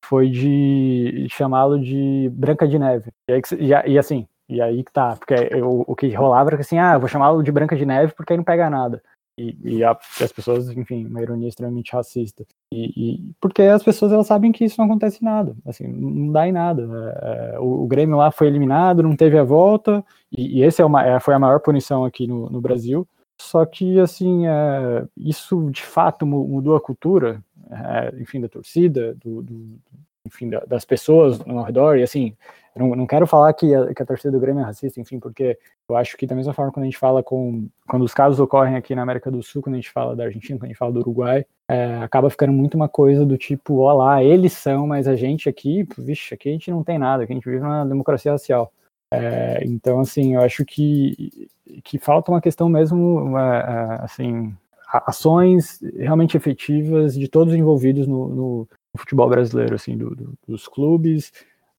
foi 0.05 0.29
de 0.29 1.27
chamá-lo 1.29 1.79
de 1.79 2.29
Branca 2.33 2.67
de 2.67 2.79
Neve. 2.79 3.11
E, 3.27 3.33
aí, 3.33 3.41
e, 3.59 3.91
e, 3.93 3.97
assim, 3.99 4.27
e 4.47 4.61
aí 4.61 4.83
que 4.83 4.91
tá, 4.91 5.15
porque 5.15 5.35
o, 5.61 5.83
o 5.87 5.95
que 5.95 6.13
rolava 6.13 6.49
era 6.49 6.57
que 6.57 6.61
assim, 6.61 6.77
ah, 6.77 6.93
eu 6.93 6.99
vou 6.99 7.09
chamá-lo 7.09 7.43
de 7.43 7.51
Branca 7.51 7.75
de 7.75 7.85
Neve 7.85 8.13
porque 8.15 8.33
aí 8.33 8.37
não 8.37 8.43
pega 8.43 8.69
nada. 8.69 9.01
E, 9.37 9.57
e 9.63 9.83
a, 9.83 9.91
as 9.91 10.31
pessoas, 10.31 10.69
enfim, 10.69 11.05
uma 11.05 11.21
ironia 11.21 11.49
extremamente 11.49 11.91
racista. 11.91 12.45
E, 12.71 13.33
porque 13.41 13.63
as 13.63 13.83
pessoas 13.83 14.11
elas 14.11 14.27
sabem 14.27 14.51
que 14.51 14.63
isso 14.63 14.75
não 14.79 14.85
acontece 14.85 15.23
nada, 15.23 15.55
assim, 15.65 15.87
não 15.87 16.31
dá 16.31 16.47
em 16.47 16.51
nada. 16.51 16.83
É, 17.21 17.55
é, 17.55 17.59
o, 17.59 17.83
o, 17.83 17.87
Grêmio 17.87 18.17
lá 18.17 18.31
foi 18.31 18.47
eliminado, 18.47 19.03
não 19.03 19.15
teve 19.15 19.37
a 19.37 19.43
volta, 19.43 20.05
e, 20.31 20.59
e 20.59 20.63
esse 20.63 20.81
é 20.81 20.85
uma, 20.85 21.05
é, 21.05 21.19
foi 21.19 21.33
a 21.33 21.39
maior 21.39 21.59
punição 21.59 22.05
aqui 22.05 22.27
no, 22.27 22.49
no 22.49 22.61
Brasil. 22.61 23.07
Só 23.39 23.65
que, 23.65 23.99
assim, 23.99 24.47
é, 24.47 25.05
isso 25.17 25.69
de 25.71 25.83
fato 25.83 26.25
mudou 26.25 26.75
a 26.75 26.81
cultura, 26.81 27.43
é, 27.69 28.21
enfim, 28.21 28.39
da 28.39 28.47
torcida, 28.47 29.15
do, 29.15 29.41
do 29.41 29.79
enfim, 30.25 30.49
das 30.67 30.83
pessoas 30.83 31.39
ao 31.41 31.63
redor, 31.63 31.97
e 31.97 32.03
assim, 32.03 32.35
não, 32.75 32.95
não 32.95 33.07
quero 33.07 33.27
falar 33.27 33.53
que 33.53 33.73
a, 33.73 33.93
que 33.93 34.01
a 34.01 34.05
torcida 34.05 34.31
do 34.31 34.39
Grêmio 34.39 34.61
é 34.61 34.65
racista, 34.65 34.99
enfim, 34.99 35.19
porque 35.19 35.57
eu 35.87 35.95
acho 35.95 36.17
que 36.17 36.25
da 36.25 36.35
mesma 36.35 36.53
forma 36.53 36.71
quando 36.71 36.83
a 36.83 36.87
gente 36.87 36.97
fala 36.97 37.23
com. 37.23 37.67
Quando 37.87 38.03
os 38.03 38.13
casos 38.13 38.39
ocorrem 38.39 38.75
aqui 38.75 38.95
na 38.95 39.03
América 39.03 39.31
do 39.31 39.41
Sul, 39.41 39.61
quando 39.61 39.75
a 39.75 39.77
gente 39.77 39.91
fala 39.91 40.15
da 40.15 40.25
Argentina, 40.25 40.57
quando 40.57 40.65
a 40.65 40.67
gente 40.67 40.77
fala 40.77 40.91
do 40.91 40.99
Uruguai, 40.99 41.45
é, 41.69 41.97
acaba 41.97 42.29
ficando 42.29 42.51
muito 42.51 42.75
uma 42.75 42.89
coisa 42.89 43.25
do 43.25 43.37
tipo, 43.37 43.79
ó 43.79 43.93
lá, 43.93 44.23
eles 44.23 44.53
são, 44.53 44.87
mas 44.87 45.07
a 45.07 45.15
gente 45.15 45.47
aqui, 45.47 45.87
vixe, 45.97 46.33
aqui 46.33 46.49
a 46.49 46.51
gente 46.51 46.71
não 46.71 46.83
tem 46.83 46.97
nada, 46.97 47.23
aqui 47.23 47.31
a 47.31 47.35
gente 47.35 47.49
vive 47.49 47.63
uma 47.63 47.85
democracia 47.85 48.31
racial. 48.31 48.73
É, 49.15 49.63
então, 49.65 49.99
assim, 49.99 50.35
eu 50.35 50.41
acho 50.41 50.65
que, 50.65 51.49
que 51.83 51.97
falta 51.97 52.31
uma 52.31 52.41
questão 52.41 52.69
mesmo, 52.69 53.37
é, 53.37 53.99
assim, 54.01 54.55
ações 54.87 55.79
realmente 55.97 56.37
efetivas 56.37 57.15
de 57.15 57.27
todos 57.27 57.53
envolvidos 57.53 58.07
no, 58.07 58.27
no, 58.27 58.67
futebol 58.95 59.27
brasileiro, 59.27 59.75
assim, 59.75 59.97
do, 59.97 60.15
do, 60.15 60.33
dos 60.47 60.67
clubes, 60.67 61.31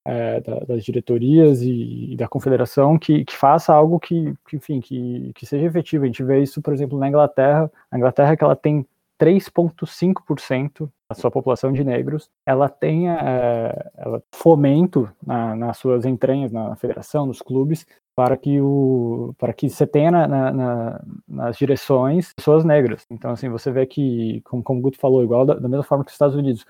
é, 0.05 0.41
da, 0.41 0.61
das 0.61 0.85
diretorias 0.85 1.63
e, 1.63 2.13
e, 2.13 2.17
da 2.17 2.29
confederação 2.29 2.99
que, 2.99 3.25
que 3.25 3.35
faça 3.35 3.73
algo 3.73 3.99
que, 3.99 4.35
que, 4.49 4.57
enfim, 4.57 4.81
que, 4.81 5.33
que 5.35 5.47
seja 5.47 5.67
efetivo. 5.67 6.05
A 6.05 6.07
gente 6.07 6.23
vê 6.23 6.43
isso, 6.43 6.61
por 6.61 6.73
exemplo, 6.73 6.99
na 6.99 7.09
Inglaterra. 7.09 7.71
A 7.91 7.97
Inglaterra 7.97 8.37
que 8.37 8.45
ela 8.45 8.55
tem 8.55 8.87
3,5% 9.19 10.89
da 11.09 11.15
sua 11.15 11.31
população 11.31 11.73
de 11.73 11.85
negros, 11.85 12.29
ela 12.45 12.69
tem 12.69 13.09
é, 13.11 13.91
ela, 13.97 14.23
fomento 14.33 15.09
na, 15.25 15.55
nas 15.55 15.79
suas 15.79 16.05
entranhas, 16.05 16.51
na 16.51 16.75
federação, 16.77 17.27
nos 17.27 17.41
clubes, 17.41 17.87
para 18.15 18.37
que 18.37 18.61
o 18.61 19.35
para 19.39 19.53
que 19.53 19.69
você 19.69 19.87
tenha 19.87 20.11
na, 20.11 20.27
na, 20.27 21.05
nas 21.29 21.57
direções 21.57 22.33
pessoas 22.33 22.65
negras. 22.65 23.07
Então, 23.11 23.31
assim, 23.31 23.49
você 23.49 23.71
vê 23.71 23.87
que, 23.87 24.41
como, 24.43 24.63
como 24.63 24.81
o 24.81 24.83
Guto 24.83 24.99
falou, 24.99 25.23
igual 25.23 25.47
da, 25.47 25.55
da 25.55 25.69
mesma 25.69 25.85
forma 25.85 26.05
que 26.05 26.11
os 26.11 26.15
Estados 26.15 26.35
Unidos, 26.35 26.65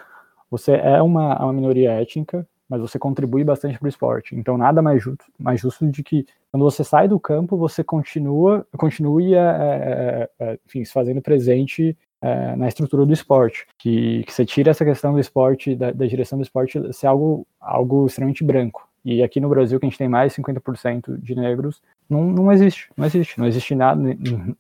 você 0.51 0.73
é 0.73 1.01
uma, 1.01 1.43
uma 1.43 1.53
minoria 1.53 1.93
étnica, 1.93 2.47
mas 2.69 2.81
você 2.81 2.99
contribui 2.99 3.45
bastante 3.45 3.79
para 3.79 3.87
o 3.87 3.89
esporte. 3.89 4.35
Então, 4.35 4.59
nada 4.59 4.83
mais 4.83 5.03
justo, 5.03 5.25
mais 5.39 5.61
justo 5.61 5.89
de 5.89 6.03
que 6.03 6.27
quando 6.51 6.65
você 6.65 6.83
sai 6.83 7.07
do 7.07 7.21
campo, 7.21 7.57
você 7.57 7.85
continua, 7.85 8.67
continue, 8.77 9.35
é, 9.35 10.29
é, 10.39 10.59
enfim, 10.67 10.85
se 10.85 10.93
fazendo 10.93 11.23
presente 11.23 11.97
é, 12.23 12.57
na 12.57 12.69
estrutura 12.69 13.05
do 13.05 13.13
esporte. 13.13 13.67
Que, 13.79 14.23
que 14.25 14.33
você 14.33 14.45
tira 14.45 14.71
essa 14.71 14.85
questão 14.85 15.13
do 15.13 15.21
esporte, 15.21 15.75
da, 15.75 15.91
da, 15.91 16.07
direção 16.07 16.39
do 16.39 16.43
esporte, 16.43 16.81
ser 16.93 17.07
algo, 17.07 17.47
algo 17.61 18.07
extremamente 18.07 18.45
branco. 18.45 18.89
E 19.05 19.23
aqui 19.23 19.41
no 19.41 19.49
Brasil, 19.49 19.79
que 19.79 19.87
a 19.87 19.89
gente 19.89 19.99
tem 19.99 20.09
mais 20.09 20.35
50% 20.35 21.21
de 21.21 21.35
negros, 21.37 21.81
não, 22.11 22.25
não 22.25 22.51
existe, 22.51 22.91
não 22.97 23.07
existe, 23.07 23.39
não 23.39 23.47
existe 23.47 23.75
nada. 23.75 24.03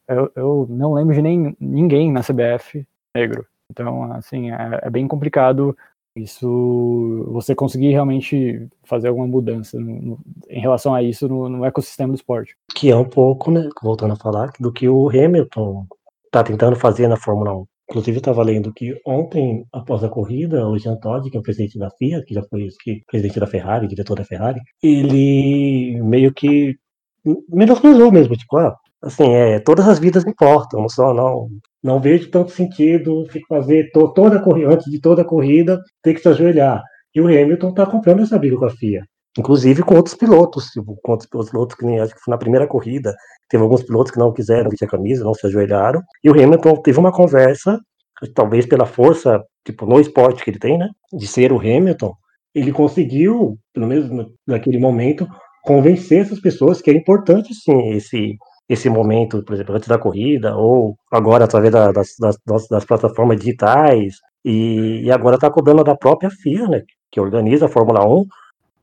Eu, 0.07 0.33
eu 0.37 0.67
não 0.71 0.95
lembro 0.95 1.15
de 1.15 1.23
nem, 1.23 1.57
ninguém 1.59 2.13
na 2.13 2.23
CBF 2.23 2.87
negro. 3.15 3.45
Então, 3.71 4.13
assim, 4.13 4.53
é, 4.53 4.81
é 4.83 4.91
bem 4.91 5.09
complicado 5.09 5.77
isso, 6.17 7.27
você 7.29 7.55
conseguir 7.55 7.91
realmente 7.91 8.67
fazer 8.85 9.09
alguma 9.09 9.27
mudança 9.27 9.79
no, 9.79 10.01
no, 10.01 10.19
em 10.49 10.61
relação 10.61 10.95
a 10.95 11.03
isso 11.03 11.29
no, 11.29 11.47
no, 11.49 11.65
ecossistema 11.65 12.13
do 12.13 12.17
esporte. 12.17 12.57
Que 12.75 12.91
é 12.91 12.97
um 12.97 13.05
pouco, 13.05 13.51
né, 13.51 13.69
voltando 13.83 14.15
a 14.15 14.17
falar, 14.17 14.51
do 14.59 14.73
que 14.73 14.89
o 14.89 15.11
Hamilton 15.11 15.87
está 16.27 16.43
tentando 16.43 16.77
fazer 16.77 17.09
na 17.09 17.17
Fórmula 17.17 17.57
1. 17.57 17.67
Inclusive, 17.91 18.19
estava 18.19 18.43
lendo 18.43 18.73
que 18.75 19.01
ontem, 19.07 19.65
após 19.73 20.03
a 20.03 20.09
corrida, 20.09 20.67
o 20.67 20.77
Jean 20.77 20.97
Todt, 20.97 21.31
que 21.31 21.37
é 21.37 21.41
o 21.41 21.43
presidente 21.43 21.79
da 21.79 21.89
FIA, 21.91 22.23
que 22.27 22.35
já 22.35 22.43
foi 22.43 22.69
que, 22.83 23.03
presidente 23.07 23.39
da 23.39 23.47
Ferrari, 23.47 23.87
diretor 23.87 24.17
da 24.17 24.25
Ferrari, 24.25 24.61
ele 24.83 26.01
meio 26.03 26.33
que 26.35 26.77
menosprezou 27.49 28.11
mesmo, 28.13 28.37
tipo, 28.37 28.57
ah, 28.57 28.75
assim, 29.03 29.33
é, 29.33 29.61
todas 29.61 29.87
as 29.89 29.99
vidas 29.99 30.25
importam, 30.27 30.89
só 30.89 31.15
não, 31.15 31.49
não 31.83 32.01
vejo 32.01 32.31
tanto 32.31 32.51
sentido 32.51 33.25
fazer 33.49 33.91
to, 33.93 34.13
toda 34.13 34.37
a 34.37 34.43
corrida, 34.43 34.75
antes 34.75 34.91
de 34.91 35.01
toda 35.01 35.23
a 35.23 35.25
corrida, 35.25 35.81
ter 36.03 36.15
que 36.15 36.21
se 36.21 36.29
ajoelhar. 36.29 36.83
E 37.15 37.21
o 37.21 37.27
Hamilton 37.27 37.71
está 37.71 37.87
comprando 37.87 38.23
essa 38.23 38.39
briga 38.39 38.57
com 38.57 38.65
a 38.67 38.71
FIA. 38.71 39.05
Inclusive 39.39 39.83
com 39.83 39.97
outros 39.97 40.15
pilotos, 40.15 40.67
tipo, 40.67 40.99
com 41.03 41.13
outros 41.13 41.29
pilotos 41.51 41.77
que 41.77 41.85
nem 41.85 42.01
acho 42.01 42.15
que 42.15 42.21
foi 42.21 42.33
na 42.33 42.39
primeira 42.39 42.67
corrida, 42.67 43.15
teve 43.49 43.63
alguns 43.63 43.83
pilotos 43.83 44.13
que 44.13 44.19
não 44.19 44.33
quiseram 44.33 44.71
vestir 44.71 44.87
a 44.87 44.91
camisa, 44.91 45.25
não 45.25 45.35
se 45.35 45.47
ajoelharam. 45.47 46.03
E 46.25 46.31
o 46.31 46.33
Hamilton 46.33 46.77
teve 46.77 46.99
uma 46.99 47.13
conversa, 47.13 47.79
talvez 48.35 48.67
pela 48.67 48.87
força, 48.87 49.43
tipo, 49.65 49.87
no 49.87 50.01
esporte 50.01 50.43
que 50.43 50.51
ele 50.51 50.59
tem, 50.59 50.79
né? 50.79 50.89
De 51.13 51.27
ser 51.27 51.53
o 51.53 51.59
Hamilton, 51.59 52.15
ele 52.55 52.73
conseguiu, 52.73 53.59
pelo 53.75 53.87
menos 53.87 54.29
naquele 54.47 54.79
momento, 54.79 55.29
convencer 55.63 56.23
essas 56.23 56.41
pessoas 56.41 56.81
que 56.81 56.91
é 56.91 56.95
importante 56.95 57.53
sim 57.55 57.91
esse 57.91 58.37
esse 58.69 58.89
momento, 58.89 59.45
por 59.45 59.55
exemplo, 59.55 59.77
antes 59.77 59.89
da 59.89 59.99
corrida, 59.99 60.57
ou 60.57 60.97
agora 61.13 61.45
através 61.45 61.73
da, 61.73 61.93
das, 61.93 62.09
das, 62.19 62.67
das, 62.69 62.85
plataformas 62.85 63.39
digitais, 63.39 64.17
e, 64.45 65.03
e 65.05 65.11
agora 65.13 65.37
está 65.37 65.49
cobrando 65.49 65.85
da 65.85 65.97
própria 65.97 66.31
FIA, 66.31 66.67
né, 66.67 66.83
que 67.11 67.21
organiza 67.21 67.67
a 67.67 67.69
Fórmula 67.69 68.05
1, 68.05 68.25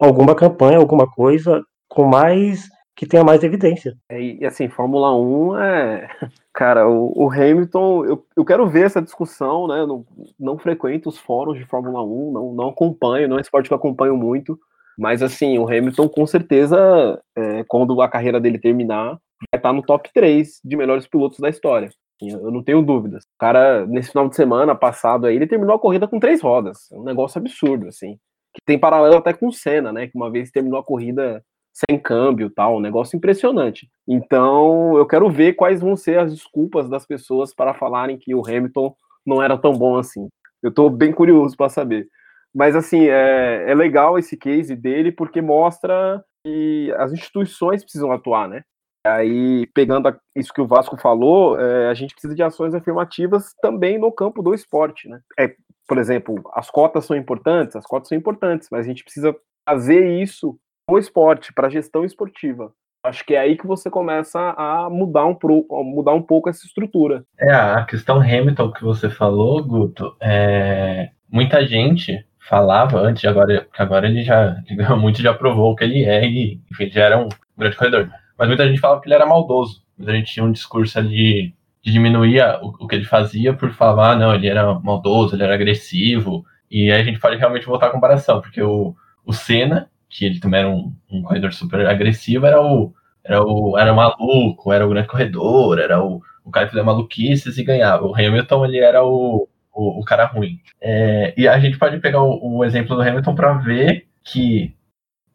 alguma 0.05 0.35
campanha, 0.35 0.77
alguma 0.77 1.09
coisa 1.09 1.63
com 1.87 2.05
mais 2.05 2.67
que 2.95 3.07
tenha 3.07 3.23
mais 3.23 3.43
evidência. 3.43 3.95
É, 4.07 4.21
e 4.21 4.45
assim, 4.45 4.69
Fórmula 4.69 5.15
1 5.15 5.57
é. 5.57 6.07
Cara, 6.53 6.87
o, 6.87 7.11
o 7.15 7.31
Hamilton, 7.31 8.05
eu, 8.05 8.25
eu 8.37 8.45
quero 8.45 8.67
ver 8.67 8.85
essa 8.85 9.01
discussão, 9.01 9.67
né? 9.67 9.79
Eu 9.79 9.87
não, 9.87 10.05
não 10.39 10.57
frequento 10.57 11.09
os 11.09 11.17
fóruns 11.17 11.57
de 11.57 11.65
Fórmula 11.65 12.03
1, 12.03 12.31
não, 12.31 12.53
não 12.53 12.69
acompanho, 12.69 13.27
não 13.27 13.37
é 13.37 13.39
um 13.39 13.41
esporte 13.41 13.67
que 13.67 13.73
eu 13.73 13.77
acompanho 13.77 14.15
muito. 14.15 14.59
Mas 14.97 15.23
assim, 15.23 15.57
o 15.57 15.67
Hamilton 15.67 16.07
com 16.07 16.27
certeza, 16.27 17.19
é, 17.35 17.63
quando 17.67 17.99
a 17.99 18.07
carreira 18.07 18.39
dele 18.39 18.59
terminar, 18.59 19.17
vai 19.51 19.59
estar 19.59 19.73
no 19.73 19.81
top 19.81 20.11
3 20.13 20.61
de 20.63 20.77
melhores 20.77 21.07
pilotos 21.07 21.39
da 21.39 21.49
história. 21.49 21.89
Eu 22.21 22.51
não 22.51 22.63
tenho 22.63 22.81
dúvidas. 22.81 23.23
O 23.23 23.39
cara, 23.39 23.85
nesse 23.85 24.09
final 24.11 24.29
de 24.29 24.35
semana 24.35 24.75
passado 24.75 25.25
aí, 25.25 25.35
ele 25.35 25.47
terminou 25.47 25.75
a 25.75 25.79
corrida 25.79 26.07
com 26.07 26.19
três 26.19 26.41
rodas. 26.41 26.91
É 26.91 26.95
um 26.95 27.03
negócio 27.03 27.39
absurdo, 27.39 27.87
assim. 27.87 28.17
Que 28.53 28.61
tem 28.65 28.79
paralelo 28.79 29.17
até 29.17 29.33
com 29.33 29.47
o 29.47 29.53
Senna, 29.53 29.91
né? 29.91 30.07
Que 30.07 30.15
uma 30.15 30.31
vez 30.31 30.51
terminou 30.51 30.79
a 30.79 30.83
corrida 30.83 31.43
sem 31.73 31.97
câmbio 31.97 32.51
tal, 32.51 32.77
um 32.77 32.79
negócio 32.79 33.17
impressionante. 33.17 33.89
Então, 34.07 34.95
eu 34.95 35.07
quero 35.07 35.29
ver 35.29 35.53
quais 35.53 35.81
vão 35.81 35.95
ser 35.95 36.19
as 36.19 36.31
desculpas 36.31 36.87
das 36.87 37.05
pessoas 37.05 37.53
para 37.53 37.73
falarem 37.73 38.17
que 38.17 38.35
o 38.35 38.45
Hamilton 38.45 38.95
não 39.25 39.41
era 39.41 39.57
tão 39.57 39.73
bom 39.73 39.97
assim. 39.97 40.29
Eu 40.61 40.69
estou 40.69 40.89
bem 40.89 41.11
curioso 41.11 41.57
para 41.57 41.69
saber. 41.69 42.07
Mas, 42.53 42.75
assim, 42.75 43.07
é, 43.07 43.65
é 43.67 43.73
legal 43.73 44.19
esse 44.19 44.37
case 44.37 44.75
dele 44.75 45.11
porque 45.11 45.41
mostra 45.41 46.23
que 46.45 46.93
as 46.97 47.11
instituições 47.11 47.83
precisam 47.83 48.11
atuar, 48.11 48.47
né? 48.47 48.63
Aí, 49.05 49.67
pegando 49.73 50.15
isso 50.35 50.53
que 50.53 50.61
o 50.61 50.67
Vasco 50.67 50.95
falou, 50.95 51.59
é, 51.59 51.89
a 51.89 51.93
gente 51.93 52.13
precisa 52.13 52.35
de 52.35 52.43
ações 52.43 52.73
afirmativas 52.73 53.53
também 53.61 53.97
no 53.97 54.11
campo 54.11 54.41
do 54.41 54.53
esporte, 54.53 55.09
né? 55.09 55.19
É, 55.37 55.55
por 55.87 55.97
exemplo, 55.97 56.41
as 56.53 56.69
cotas 56.69 57.05
são 57.05 57.15
importantes, 57.15 57.75
as 57.75 57.85
cotas 57.85 58.09
são 58.09 58.17
importantes, 58.17 58.67
mas 58.71 58.85
a 58.85 58.87
gente 58.87 59.03
precisa 59.03 59.35
fazer 59.67 60.21
isso 60.21 60.57
no 60.89 60.97
esporte, 60.97 61.53
para 61.53 61.67
a 61.67 61.69
gestão 61.69 62.03
esportiva. 62.03 62.71
Acho 63.05 63.25
que 63.25 63.35
é 63.35 63.39
aí 63.39 63.57
que 63.57 63.67
você 63.67 63.89
começa 63.89 64.39
a 64.57 64.89
mudar 64.89 65.25
um, 65.25 65.35
pro, 65.35 65.65
mudar 65.69 66.13
um 66.13 66.21
pouco 66.21 66.49
essa 66.49 66.65
estrutura. 66.65 67.25
É, 67.37 67.53
a 67.53 67.83
questão 67.83 68.21
Hamilton 68.21 68.71
que 68.71 68.83
você 68.83 69.09
falou, 69.09 69.61
Guto, 69.63 70.15
é, 70.21 71.09
muita 71.29 71.65
gente 71.67 72.25
falava 72.39 72.99
antes, 72.99 73.25
agora, 73.25 73.67
agora 73.77 74.07
ele 74.07 74.23
já 74.23 74.55
muito 74.97 75.21
já 75.21 75.33
provou 75.33 75.75
que 75.75 75.83
ele 75.83 76.03
é 76.05 76.25
e 76.25 76.61
enfim, 76.71 76.89
já 76.89 77.03
era 77.03 77.17
um 77.17 77.27
grande 77.57 77.75
corredor 77.75 78.09
mas 78.37 78.47
muita 78.47 78.67
gente 78.67 78.79
falava 78.79 79.01
que 79.01 79.07
ele 79.07 79.15
era 79.15 79.25
maldoso. 79.25 79.83
Muita 79.97 80.13
gente 80.13 80.33
tinha 80.33 80.45
um 80.45 80.51
discurso 80.51 80.97
ali 80.97 81.55
de 81.83 81.91
diminuir 81.91 82.41
o, 82.61 82.69
o 82.79 82.87
que 82.87 82.95
ele 82.95 83.05
fazia 83.05 83.53
por 83.53 83.71
falar, 83.73 84.13
ah, 84.13 84.15
não, 84.15 84.33
ele 84.33 84.47
era 84.47 84.79
maldoso, 84.79 85.35
ele 85.35 85.43
era 85.43 85.53
agressivo. 85.53 86.45
E 86.71 86.91
aí 86.91 87.01
a 87.01 87.03
gente 87.03 87.19
pode 87.19 87.35
realmente 87.37 87.65
voltar 87.65 87.87
à 87.87 87.91
comparação, 87.91 88.41
porque 88.41 88.61
o, 88.61 88.95
o 89.25 89.33
Senna, 89.33 89.89
que 90.09 90.25
ele 90.25 90.39
também 90.39 90.61
era 90.61 90.69
um, 90.69 90.95
um 91.11 91.21
corredor 91.21 91.53
super 91.53 91.85
agressivo, 91.85 92.45
era 92.45 92.61
o, 92.61 92.93
era 93.23 93.43
o 93.43 93.77
era 93.77 93.93
maluco, 93.93 94.71
era 94.71 94.85
o 94.85 94.89
grande 94.89 95.07
corredor, 95.07 95.77
era 95.77 96.01
o, 96.01 96.21
o 96.43 96.49
cara 96.49 96.65
que 96.65 96.71
fazia 96.71 96.85
maluquices 96.85 97.57
e 97.57 97.63
ganhava. 97.63 98.05
O 98.05 98.15
Hamilton, 98.15 98.65
ele 98.65 98.79
era 98.79 99.03
o, 99.03 99.47
o, 99.73 99.99
o 99.99 100.05
cara 100.05 100.25
ruim. 100.25 100.59
É, 100.81 101.33
e 101.37 101.47
a 101.47 101.59
gente 101.59 101.77
pode 101.77 101.99
pegar 101.99 102.23
o, 102.23 102.57
o 102.57 102.63
exemplo 102.63 102.95
do 102.95 103.01
Hamilton 103.01 103.35
para 103.35 103.53
ver 103.55 104.07
que 104.23 104.73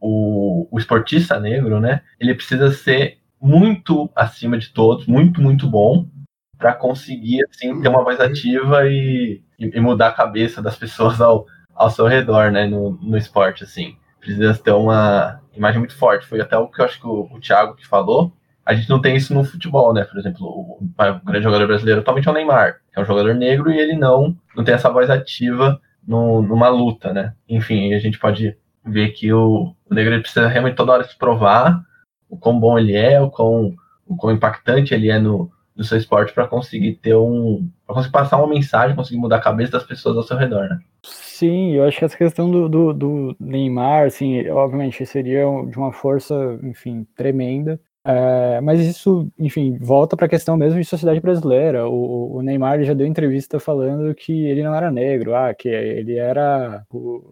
o, 0.01 0.67
o 0.71 0.79
esportista 0.79 1.39
negro, 1.39 1.79
né? 1.79 2.03
Ele 2.19 2.35
precisa 2.35 2.71
ser 2.71 3.19
muito 3.41 4.11
acima 4.17 4.59
de 4.59 4.71
todos, 4.71 5.07
muito, 5.07 5.41
muito 5.41 5.69
bom, 5.69 6.07
para 6.59 6.75
conseguir 6.75 7.45
assim, 7.49 7.81
ter 7.81 7.89
uma 7.89 8.03
voz 8.03 8.21
ativa 8.21 8.87
e, 8.87 9.41
e, 9.59 9.81
mudar 9.81 10.09
a 10.09 10.13
cabeça 10.13 10.61
das 10.61 10.77
pessoas 10.77 11.21
ao, 11.21 11.47
ao 11.75 11.89
seu 11.89 12.07
redor, 12.07 12.51
né? 12.51 12.67
No, 12.67 12.99
no 13.01 13.17
esporte, 13.17 13.63
assim. 13.63 13.97
Precisa 14.21 14.55
ter 14.55 14.73
uma 14.73 15.41
imagem 15.55 15.79
muito 15.79 15.97
forte. 15.97 16.27
Foi 16.27 16.41
até 16.41 16.59
o 16.59 16.69
que 16.69 16.81
eu 16.81 16.85
acho 16.85 17.01
que 17.01 17.07
o, 17.07 17.29
o 17.33 17.41
Thiago 17.41 17.77
que 17.77 17.87
falou. 17.87 18.33
A 18.67 18.75
gente 18.75 18.91
não 18.91 19.01
tem 19.01 19.17
isso 19.17 19.33
no 19.33 19.45
futebol, 19.45 19.95
né? 19.95 20.05
Por 20.05 20.19
exemplo, 20.19 20.45
o, 20.45 20.79
o 20.83 21.25
grande 21.25 21.45
jogador 21.45 21.67
brasileiro 21.67 22.01
atualmente 22.01 22.29
é 22.29 22.31
o 22.31 22.35
Neymar, 22.35 22.81
que 22.93 22.99
é 22.99 23.03
um 23.03 23.07
jogador 23.07 23.35
negro 23.35 23.71
e 23.71 23.79
ele 23.79 23.97
não, 23.97 24.37
não 24.55 24.65
tem 24.65 24.75
essa 24.75 24.91
voz 24.91 25.09
ativa 25.09 25.81
no, 26.07 26.43
numa 26.43 26.69
luta, 26.69 27.13
né? 27.13 27.33
Enfim, 27.49 27.95
a 27.95 27.99
gente 27.99 28.19
pode 28.19 28.57
ver 28.85 29.11
que 29.11 29.33
o, 29.33 29.75
o 29.89 29.95
negro 29.95 30.21
precisa 30.21 30.49
realmente 30.49 30.77
toda 30.77 30.93
hora 30.93 31.05
se 31.05 31.17
provar 31.17 31.83
o 32.29 32.37
quão 32.37 32.59
bom 32.59 32.79
ele 32.79 32.95
é, 32.95 33.21
o 33.21 33.31
quão, 33.31 33.75
o 34.07 34.17
quão 34.17 34.35
impactante 34.35 34.93
ele 34.93 35.11
é 35.11 35.19
no, 35.19 35.51
do 35.79 35.85
seu 35.85 35.97
esporte 35.97 36.35
para 36.35 36.49
conseguir 36.49 36.95
ter 36.95 37.15
um. 37.15 37.71
para 37.87 37.95
conseguir 37.95 38.13
passar 38.13 38.39
uma 38.39 38.49
mensagem, 38.49 38.97
conseguir 38.97 39.21
mudar 39.21 39.37
a 39.37 39.41
cabeça 39.41 39.71
das 39.71 39.85
pessoas 39.85 40.17
ao 40.17 40.25
seu 40.25 40.37
redor, 40.37 40.69
né? 40.69 40.81
Sim, 41.05 41.75
eu 41.75 41.85
acho 41.85 41.97
que 41.97 42.05
essa 42.05 42.17
questão 42.17 42.51
do, 42.51 42.69
do, 42.69 42.93
do 42.93 43.37
Neymar, 43.39 44.07
assim, 44.07 44.49
obviamente 44.49 45.07
seria 45.07 45.45
de 45.71 45.79
uma 45.79 45.93
força, 45.93 46.59
enfim, 46.65 47.07
tremenda. 47.15 47.81
É, 48.05 48.61
mas 48.61 48.81
isso, 48.81 49.31
enfim, 49.39 49.77
volta 49.79 50.17
para 50.17 50.27
a 50.27 50.29
questão 50.29 50.57
mesmo 50.57 50.81
de 50.81 50.85
sociedade 50.85 51.21
brasileira. 51.21 51.89
O, 51.89 52.37
o 52.37 52.43
Neymar 52.43 52.83
já 52.83 52.95
deu 52.95 53.07
entrevista 53.07 53.61
falando 53.61 54.13
que 54.17 54.33
ele 54.47 54.65
não 54.65 54.75
era 54.75 54.91
negro, 54.91 55.37
ah, 55.37 55.55
que 55.55 55.69
ele 55.69 56.17
era 56.17 56.85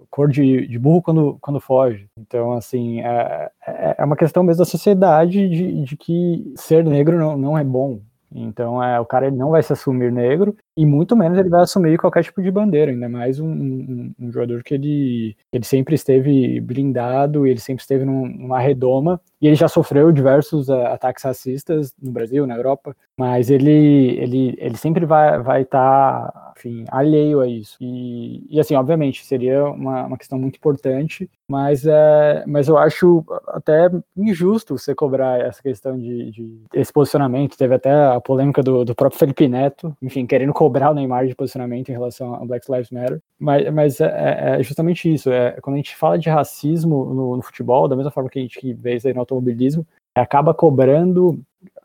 cor 0.08 0.28
de, 0.28 0.68
de 0.68 0.78
burro 0.78 1.02
quando, 1.02 1.38
quando 1.40 1.58
foge. 1.58 2.08
Então, 2.16 2.52
assim, 2.52 3.00
é, 3.00 3.50
é, 3.66 3.96
é 3.98 4.04
uma 4.04 4.16
questão 4.16 4.44
mesmo 4.44 4.58
da 4.58 4.70
sociedade 4.70 5.48
de, 5.48 5.82
de 5.82 5.96
que 5.96 6.52
ser 6.56 6.84
negro 6.84 7.18
não, 7.18 7.36
não 7.36 7.58
é 7.58 7.64
bom. 7.64 8.00
Então, 8.32 8.82
é, 8.82 9.00
o 9.00 9.06
cara 9.06 9.26
ele 9.26 9.36
não 9.36 9.50
vai 9.50 9.62
se 9.62 9.72
assumir 9.72 10.12
negro 10.12 10.56
e 10.76 10.84
muito 10.84 11.16
menos 11.16 11.38
ele 11.38 11.48
vai 11.48 11.62
assumir 11.62 11.98
qualquer 11.98 12.22
tipo 12.22 12.42
de 12.42 12.50
bandeira, 12.50 12.90
ainda 12.90 13.08
mais 13.08 13.40
um, 13.40 13.48
um, 13.48 14.14
um 14.18 14.30
jogador 14.30 14.62
que 14.62 14.74
ele, 14.74 15.36
ele 15.52 15.64
sempre 15.64 15.94
esteve 15.94 16.60
blindado, 16.60 17.46
ele 17.46 17.58
sempre 17.58 17.80
esteve 17.80 18.04
num, 18.04 18.26
numa 18.26 18.60
redoma, 18.60 19.20
e 19.40 19.46
ele 19.46 19.56
já 19.56 19.68
sofreu 19.68 20.12
diversos 20.12 20.68
uh, 20.68 20.86
ataques 20.88 21.24
racistas 21.24 21.94
no 22.00 22.12
Brasil, 22.12 22.46
na 22.46 22.56
Europa, 22.56 22.94
mas 23.18 23.50
ele, 23.50 24.18
ele, 24.18 24.54
ele 24.58 24.76
sempre 24.76 25.06
vai 25.06 25.28
estar, 25.28 25.42
vai 25.42 25.64
tá, 25.64 26.52
enfim, 26.56 26.84
alheio 26.88 27.40
a 27.40 27.46
isso. 27.46 27.76
E, 27.80 28.46
e 28.50 28.60
assim, 28.60 28.74
obviamente, 28.74 29.24
seria 29.24 29.64
uma, 29.64 30.06
uma 30.06 30.18
questão 30.18 30.38
muito 30.38 30.56
importante, 30.56 31.30
mas, 31.48 31.86
é, 31.86 32.44
mas 32.46 32.68
eu 32.68 32.76
acho 32.76 33.24
até 33.48 33.90
injusto 34.16 34.76
você 34.76 34.94
cobrar 34.94 35.40
essa 35.40 35.62
questão 35.62 35.98
de, 35.98 36.30
de 36.30 36.60
esse 36.74 36.92
posicionamento. 36.92 37.56
Teve 37.56 37.74
até 37.74 37.92
a 37.92 38.20
polêmica 38.20 38.62
do, 38.62 38.84
do 38.84 38.94
próprio 38.94 39.18
Felipe 39.18 39.48
Neto, 39.48 39.96
enfim, 40.02 40.26
querendo 40.26 40.52
cobrar 40.52 40.65
o 40.68 40.94
Neymar 40.94 41.26
de 41.26 41.34
posicionamento 41.34 41.88
em 41.88 41.92
relação 41.92 42.34
a 42.34 42.44
Black 42.44 42.70
Lives 42.70 42.90
Matter. 42.90 43.20
Mas, 43.38 43.72
mas 43.72 44.00
é, 44.00 44.06
é, 44.06 44.60
é 44.60 44.62
justamente 44.62 45.12
isso. 45.12 45.30
É, 45.30 45.52
quando 45.60 45.74
a 45.74 45.78
gente 45.78 45.96
fala 45.96 46.18
de 46.18 46.28
racismo 46.28 47.04
no, 47.06 47.36
no, 47.36 47.42
futebol, 47.42 47.88
da 47.88 47.96
mesma 47.96 48.10
forma 48.10 48.30
que 48.30 48.38
a 48.38 48.42
gente 48.42 48.72
vê 48.74 48.96
isso 48.96 49.06
aí 49.06 49.14
no 49.14 49.20
automobilismo, 49.20 49.86
acaba 50.14 50.54
cobrando 50.54 51.40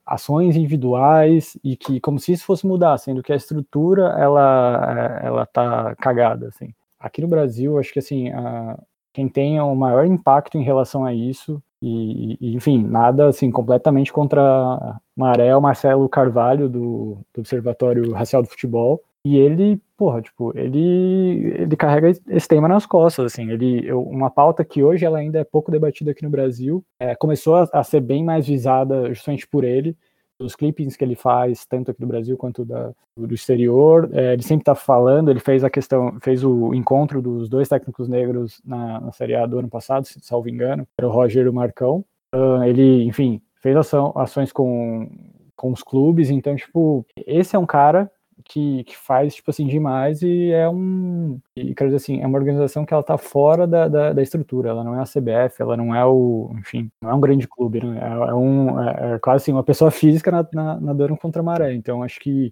ações 0.06 0.56
individuais 0.56 1.58
e 1.64 1.76
que 1.76 2.00
como 2.00 2.20
se 2.20 2.34
isso 2.34 2.46
fosse 2.46 2.66
mudar, 2.66 2.98
sendo 2.98 3.24
que 3.24 3.32
a 3.32 3.36
estrutura 3.36 4.16
ela 4.20 5.20
ela 5.24 5.46
tá 5.46 5.96
cagada 5.96 6.48
assim. 6.48 6.74
Aqui 7.00 7.22
no 7.22 7.28
Brasil, 7.28 7.78
acho 7.80 7.94
que 7.94 8.00
assim, 8.00 8.30
a, 8.30 8.78
quem 9.14 9.28
tem 9.28 9.60
o 9.60 9.76
maior 9.76 10.06
impacto 10.06 10.58
em 10.58 10.64
relação 10.64 11.06
a 11.06 11.14
isso 11.14 11.62
e, 11.82 12.38
e, 12.40 12.56
enfim, 12.56 12.84
nada 12.84 13.28
assim 13.28 13.50
completamente 13.50 14.14
contra 14.14 15.00
Maré, 15.22 15.55
o 15.55 15.61
Marcelo 15.61 16.09
Carvalho 16.09 16.67
do, 16.67 17.17
do 17.34 17.39
Observatório 17.39 18.11
Racial 18.11 18.41
do 18.41 18.49
Futebol. 18.49 19.01
E 19.24 19.38
ele, 19.38 19.80
porra, 19.95 20.19
tipo, 20.19 20.51
ele, 20.57 21.53
ele 21.55 21.76
carrega 21.76 22.09
esse 22.09 22.47
tema 22.47 22.67
nas 22.67 22.88
costas, 22.88 23.28
assim, 23.28 23.51
ele, 23.51 23.88
eu, 23.88 24.01
uma 24.01 24.32
pauta 24.32 24.65
que 24.65 24.82
hoje 24.82 25.05
ela 25.05 25.19
ainda 25.19 25.39
é 25.39 25.43
pouco 25.43 25.69
debatida 25.69 26.09
aqui 26.09 26.24
no 26.24 26.30
Brasil, 26.30 26.84
é, 26.99 27.13
começou 27.13 27.55
a, 27.55 27.69
a, 27.72 27.84
ser 27.84 28.01
bem 28.01 28.24
mais 28.24 28.47
visada 28.47 29.13
justamente 29.13 29.47
por 29.47 29.63
ele, 29.63 29.95
os 30.39 30.55
clippings 30.55 30.97
que 30.97 31.03
ele 31.03 31.13
faz, 31.13 31.67
tanto 31.67 31.91
aqui 31.91 32.01
do 32.01 32.07
Brasil 32.07 32.36
quanto 32.36 32.65
da, 32.65 32.91
do 33.15 33.32
exterior, 33.32 34.09
é, 34.11 34.34
ele 34.34 34.41
sempre 34.41 34.63
está 34.63 34.74
falando, 34.74 35.30
ele 35.30 35.39
fez 35.39 35.63
a 35.63 35.69
questão, 35.69 36.17
fez 36.19 36.43
o 36.43 36.74
encontro 36.74 37.22
dos 37.22 37.47
dois 37.47 37.69
técnicos 37.69 38.07
negros 38.07 38.59
na, 38.65 38.99
na 39.01 39.11
Série 39.11 39.36
A 39.36 39.45
do 39.45 39.59
ano 39.59 39.69
passado, 39.69 40.07
se 40.07 40.19
salvo 40.22 40.49
engano, 40.49 40.88
era 40.97 41.07
o 41.07 41.11
Roger 41.11 41.45
e 41.45 41.49
o 41.49 41.53
Marcão, 41.53 42.03
uh, 42.34 42.63
ele, 42.63 43.03
enfim, 43.03 43.39
fez 43.62 43.76
ação, 43.78 44.12
ações 44.16 44.51
com, 44.51 45.09
com 45.55 45.72
os 45.72 45.84
clubes, 45.84 46.30
então, 46.30 46.55
tipo, 46.55 47.05
esse 47.26 47.55
é 47.55 47.59
um 47.59 47.66
cara 47.66 48.12
que, 48.43 48.84
que 48.84 48.97
faz, 48.97 49.36
tipo 49.36 49.51
assim, 49.51 49.68
demais 49.68 50.22
e 50.22 50.51
é 50.51 50.68
um. 50.68 51.39
E 51.55 51.74
quero 51.74 51.89
dizer 51.89 51.97
assim, 51.97 52.22
é 52.22 52.28
uma 52.28 52.38
organização 52.38 52.86
que 52.86 52.93
ela 52.93 53.03
tá 53.03 53.18
fora 53.18 53.68
da, 53.68 53.88
da, 53.88 54.14
da, 54.14 54.22
estrutura, 54.22 54.70
ela 54.70 54.84
não 54.84 54.95
é 54.95 55.01
a 55.01 55.05
CBF, 55.05 55.62
ela 55.62 55.78
não 55.78 55.95
é 55.95 56.05
o. 56.05 56.51
Enfim, 56.59 56.91
não 57.01 57.12
é 57.12 57.14
um 57.14 57.22
grande 57.22 57.47
clube, 57.47 57.84
né? 57.84 57.99
É, 58.01 58.30
é 58.30 58.34
um. 58.34 58.80
É, 58.80 59.16
é, 59.16 59.20
quase 59.20 59.43
assim, 59.43 59.51
uma 59.51 59.64
pessoa 59.64 59.91
física 59.91 60.32
nadando 60.32 60.55
na, 60.82 60.93
na 60.93 61.18
contra 61.18 61.41
a 61.41 61.45
maré. 61.45 61.74
Então, 61.74 62.03
acho 62.03 62.20
que. 62.20 62.51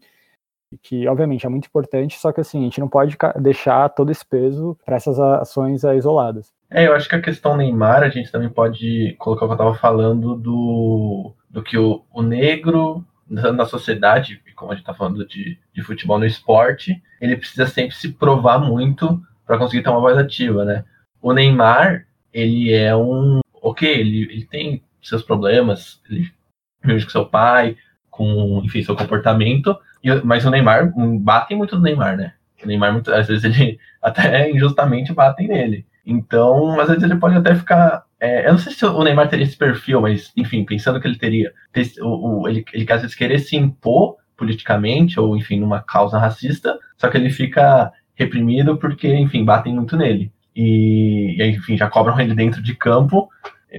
Que, 0.84 1.08
obviamente, 1.08 1.48
é 1.48 1.50
muito 1.50 1.66
importante, 1.66 2.20
só 2.20 2.32
que 2.32 2.40
assim, 2.42 2.60
a 2.60 2.64
gente 2.66 2.80
não 2.80 2.88
pode 2.88 3.18
deixar 3.42 3.90
todo 3.90 4.12
esse 4.12 4.24
peso 4.24 4.78
para 4.86 4.98
essas 4.98 5.20
ações 5.20 5.84
isoladas. 5.84 6.54
É, 6.72 6.86
eu 6.88 6.96
acho 6.96 7.10
que 7.10 7.16
a 7.16 7.22
questão 7.22 7.58
Neymar, 7.58 8.04
a 8.04 8.10
gente 8.10 8.32
também 8.32 8.50
pode 8.50 9.16
colocar 9.18 9.46
o 9.46 9.48
que 9.48 9.54
eu 9.54 9.56
estava 9.56 9.76
falando 9.76 10.36
do, 10.36 11.34
do 11.50 11.64
que 11.64 11.78
o, 11.78 12.06
o 12.12 12.22
negro 12.22 13.06
na 13.30 13.66
sociedade, 13.66 14.42
como 14.56 14.72
a 14.72 14.76
gente 14.76 14.82
está 14.82 14.94
falando 14.94 15.26
de, 15.26 15.58
de 15.74 15.84
futebol 15.84 16.18
no 16.18 16.26
esporte, 16.26 17.02
ele 17.22 17.38
precisa 17.38 17.68
sempre 17.68 17.96
se 17.96 18.12
provar 18.12 18.60
muito 18.60 19.22
para 19.46 19.58
conseguir 19.58 19.84
ter 19.84 19.90
uma 19.90 20.00
voz 20.00 20.18
ativa, 20.18 20.66
né? 20.66 20.84
O 21.22 21.32
Neymar, 21.32 22.06
ele 22.34 22.74
é 22.74 22.96
um. 22.96 23.40
Ok, 23.62 23.88
ele, 23.88 24.24
ele 24.24 24.46
tem 24.46 24.84
seus 25.02 25.22
problemas, 25.22 26.02
ele 26.10 26.32
vive 26.84 27.06
com 27.06 27.12
seu 27.12 27.26
pai, 27.26 27.78
com, 28.10 28.62
enfim, 28.64 28.82
seu 28.82 28.96
comportamento, 28.96 29.78
mas 30.24 30.46
o 30.46 30.50
Neymar, 30.50 30.92
batem 31.20 31.58
muito 31.58 31.76
no 31.76 31.82
Neymar, 31.82 32.18
né? 32.18 32.34
O 32.64 32.68
Neymar, 32.68 33.02
às 33.08 33.28
vezes, 33.28 33.44
ele 33.44 33.80
até 34.02 34.50
injustamente 34.50 35.14
batem 35.14 35.48
nele. 35.48 35.86
Então, 36.06 36.80
às 36.80 36.88
vezes 36.88 37.04
ele 37.04 37.18
pode 37.18 37.36
até 37.36 37.56
ficar 37.56 38.04
é, 38.20 38.48
eu 38.48 38.52
não 38.52 38.60
sei 38.60 38.74
se 38.74 38.86
o 38.86 39.04
Neymar 39.04 39.30
teria 39.30 39.46
esse 39.46 39.56
perfil, 39.56 40.02
mas, 40.02 40.32
enfim, 40.36 40.66
pensando 40.66 41.00
que 41.00 41.08
ele 41.08 41.18
teria, 41.18 41.54
o, 42.02 42.42
o, 42.42 42.50
ele, 42.50 42.66
ele 42.74 42.92
às 42.92 43.02
vezes 43.02 43.16
querer 43.16 43.40
se 43.40 43.56
impor 43.56 44.18
politicamente, 44.36 45.20
ou, 45.20 45.38
enfim, 45.38 45.60
numa 45.60 45.82
causa 45.82 46.20
racista, 46.20 46.78
só 46.98 47.10
que 47.10 47.18
ele 47.18 47.30
fica 47.30 47.92
reprimido 48.16 48.78
porque, 48.78 49.14
enfim, 49.16 49.46
batem 49.46 49.74
muito 49.74 49.96
nele. 49.96 50.32
E, 50.54 51.38
e 51.40 51.46
enfim, 51.48 51.78
já 51.78 51.90
cobram 51.90 52.20
ele 52.20 52.36
dentro 52.36 52.62
de 52.62 52.76
campo, 52.76 53.30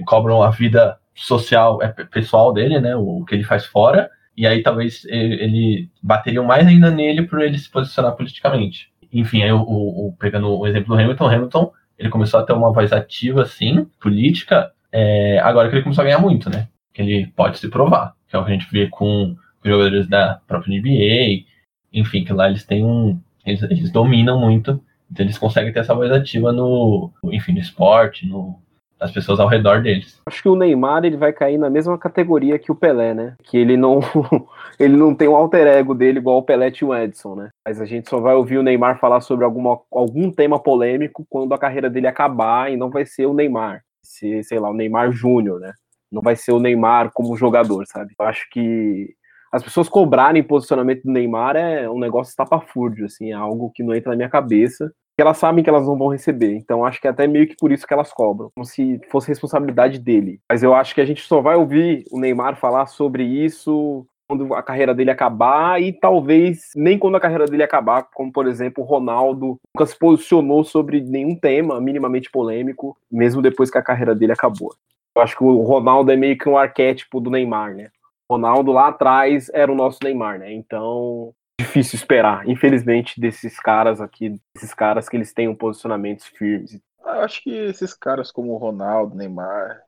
cobram 0.05 0.41
a 0.41 0.49
vida 0.49 0.97
social, 1.13 1.81
é, 1.81 1.89
pessoal 1.89 2.51
dele, 2.51 2.79
né, 2.79 2.95
o, 2.95 3.19
o 3.19 3.25
que 3.25 3.35
ele 3.35 3.43
faz 3.43 3.65
fora, 3.65 4.09
e 4.35 4.47
aí 4.47 4.63
talvez 4.63 5.05
ele, 5.05 5.35
ele 5.35 5.89
bateriam 6.01 6.43
mais 6.45 6.65
ainda 6.65 6.89
nele 6.89 7.23
por 7.23 7.41
ele 7.41 7.59
se 7.59 7.69
posicionar 7.69 8.15
politicamente. 8.15 8.91
Enfim, 9.13 9.43
aí 9.43 9.51
o, 9.51 9.61
o, 9.61 10.15
pegando 10.17 10.47
o 10.47 10.65
exemplo 10.65 10.95
do 10.95 10.99
Hamilton, 10.99 11.27
Hamilton 11.27 11.71
ele 12.01 12.09
começou 12.09 12.39
a 12.39 12.43
ter 12.43 12.53
uma 12.53 12.73
voz 12.73 12.91
ativa, 12.91 13.43
assim, 13.43 13.85
política, 13.99 14.71
é, 14.91 15.39
agora 15.39 15.69
que 15.69 15.75
ele 15.75 15.83
começou 15.83 16.01
a 16.01 16.05
ganhar 16.05 16.19
muito, 16.19 16.49
né? 16.49 16.67
Ele 16.97 17.27
pode 17.35 17.59
se 17.59 17.69
provar, 17.69 18.15
que 18.27 18.35
é 18.35 18.39
o 18.39 18.43
que 18.43 18.49
a 18.49 18.53
gente 18.53 18.67
vê 18.71 18.87
com 18.87 19.35
jogadores 19.63 20.07
da 20.07 20.41
própria 20.47 20.75
NBA, 20.75 21.45
enfim, 21.93 22.23
que 22.23 22.33
lá 22.33 22.49
eles 22.49 22.65
têm 22.65 22.83
um. 22.83 23.19
Eles, 23.45 23.61
eles 23.63 23.91
dominam 23.91 24.39
muito, 24.39 24.81
então 25.11 25.25
eles 25.25 25.37
conseguem 25.37 25.71
ter 25.71 25.79
essa 25.79 25.93
voz 25.93 26.11
ativa 26.11 26.51
no, 26.51 27.11
enfim, 27.25 27.53
no 27.53 27.59
esporte, 27.59 28.27
no, 28.27 28.59
as 28.99 29.11
pessoas 29.11 29.39
ao 29.39 29.47
redor 29.47 29.81
deles. 29.81 30.21
Acho 30.25 30.41
que 30.41 30.49
o 30.49 30.55
Neymar 30.55 31.05
ele 31.05 31.17
vai 31.17 31.31
cair 31.31 31.57
na 31.57 31.69
mesma 31.69 31.97
categoria 31.97 32.59
que 32.59 32.71
o 32.71 32.75
Pelé, 32.75 33.13
né? 33.13 33.35
Que 33.43 33.57
ele 33.57 33.77
não 33.77 33.99
ele 34.81 34.97
não 34.97 35.13
tem 35.13 35.27
um 35.27 35.35
alter 35.35 35.67
ego 35.67 35.93
dele 35.93 36.17
igual 36.17 36.39
o 36.39 36.43
Pelé 36.43 36.71
tinha 36.71 36.89
o 36.89 36.95
Edson, 36.95 37.35
né? 37.35 37.49
Mas 37.65 37.79
a 37.79 37.85
gente 37.85 38.09
só 38.09 38.19
vai 38.19 38.33
ouvir 38.33 38.57
o 38.57 38.63
Neymar 38.63 38.99
falar 38.99 39.21
sobre 39.21 39.45
alguma, 39.45 39.79
algum 39.91 40.31
tema 40.31 40.59
polêmico 40.59 41.25
quando 41.29 41.53
a 41.53 41.57
carreira 41.57 41.89
dele 41.89 42.07
acabar 42.07 42.71
e 42.71 42.75
não 42.75 42.89
vai 42.89 43.05
ser 43.05 43.27
o 43.27 43.33
Neymar, 43.33 43.83
se 44.03 44.43
sei 44.43 44.59
lá, 44.59 44.69
o 44.69 44.73
Neymar 44.73 45.11
Júnior, 45.11 45.59
né? 45.59 45.71
Não 46.11 46.21
vai 46.21 46.35
ser 46.35 46.51
o 46.51 46.59
Neymar 46.59 47.11
como 47.13 47.37
jogador, 47.37 47.85
sabe? 47.85 48.13
Eu 48.19 48.25
acho 48.25 48.49
que 48.49 49.13
as 49.51 49.63
pessoas 49.63 49.87
cobrarem 49.87 50.41
posicionamento 50.41 51.03
do 51.03 51.11
Neymar 51.11 51.55
é 51.55 51.89
um 51.89 51.99
negócio 51.99 52.31
estapafúrdio, 52.31 53.05
assim, 53.05 53.31
é 53.31 53.35
algo 53.35 53.71
que 53.75 53.83
não 53.83 53.93
entra 53.93 54.11
na 54.11 54.15
minha 54.15 54.29
cabeça 54.29 54.91
que 55.15 55.21
elas 55.21 55.37
sabem 55.37 55.63
que 55.63 55.69
elas 55.69 55.85
não 55.85 55.97
vão 55.97 56.07
receber. 56.07 56.55
Então 56.55 56.85
acho 56.85 56.99
que 56.99 57.07
é 57.07 57.11
até 57.11 57.27
meio 57.27 57.47
que 57.47 57.55
por 57.55 57.71
isso 57.71 57.85
que 57.85 57.93
elas 57.93 58.11
cobram, 58.11 58.49
como 58.55 58.65
se 58.65 58.99
fosse 59.09 59.27
responsabilidade 59.27 59.99
dele. 59.99 60.39
Mas 60.49 60.63
eu 60.63 60.73
acho 60.73 60.95
que 60.95 61.01
a 61.01 61.05
gente 61.05 61.21
só 61.21 61.41
vai 61.41 61.55
ouvir 61.55 62.03
o 62.11 62.19
Neymar 62.19 62.55
falar 62.55 62.87
sobre 62.87 63.23
isso 63.23 64.05
quando 64.31 64.53
a 64.53 64.63
carreira 64.63 64.95
dele 64.95 65.11
acabar 65.11 65.81
e 65.81 65.91
talvez 65.91 66.71
nem 66.73 66.97
quando 66.97 67.17
a 67.17 67.19
carreira 67.19 67.45
dele 67.45 67.63
acabar, 67.63 68.03
como 68.13 68.31
por 68.31 68.47
exemplo 68.47 68.81
Ronaldo 68.81 69.57
nunca 69.75 69.85
se 69.85 69.97
posicionou 69.97 70.63
sobre 70.63 71.01
nenhum 71.01 71.35
tema 71.35 71.81
minimamente 71.81 72.31
polêmico, 72.31 72.97
mesmo 73.11 73.41
depois 73.41 73.69
que 73.69 73.77
a 73.77 73.83
carreira 73.83 74.15
dele 74.15 74.31
acabou. 74.31 74.73
Eu 75.13 75.21
acho 75.21 75.37
que 75.37 75.43
o 75.43 75.61
Ronaldo 75.63 76.13
é 76.13 76.15
meio 76.15 76.37
que 76.37 76.47
um 76.47 76.57
arquétipo 76.57 77.19
do 77.19 77.29
Neymar, 77.29 77.75
né? 77.75 77.89
Ronaldo 78.31 78.71
lá 78.71 78.87
atrás 78.87 79.51
era 79.53 79.69
o 79.69 79.75
nosso 79.75 79.99
Neymar, 80.01 80.39
né? 80.39 80.53
Então 80.53 81.33
difícil 81.59 81.97
esperar, 81.97 82.47
infelizmente, 82.47 83.19
desses 83.19 83.59
caras 83.59 83.99
aqui, 83.99 84.39
desses 84.55 84.73
caras 84.73 85.09
que 85.09 85.17
eles 85.17 85.33
tenham 85.33 85.53
posicionamentos 85.53 86.25
firmes. 86.25 86.79
Eu 87.03 87.11
acho 87.21 87.43
que 87.43 87.53
esses 87.53 87.93
caras 87.93 88.31
como 88.31 88.53
o 88.53 88.57
Ronaldo, 88.57 89.13
Neymar, 89.13 89.81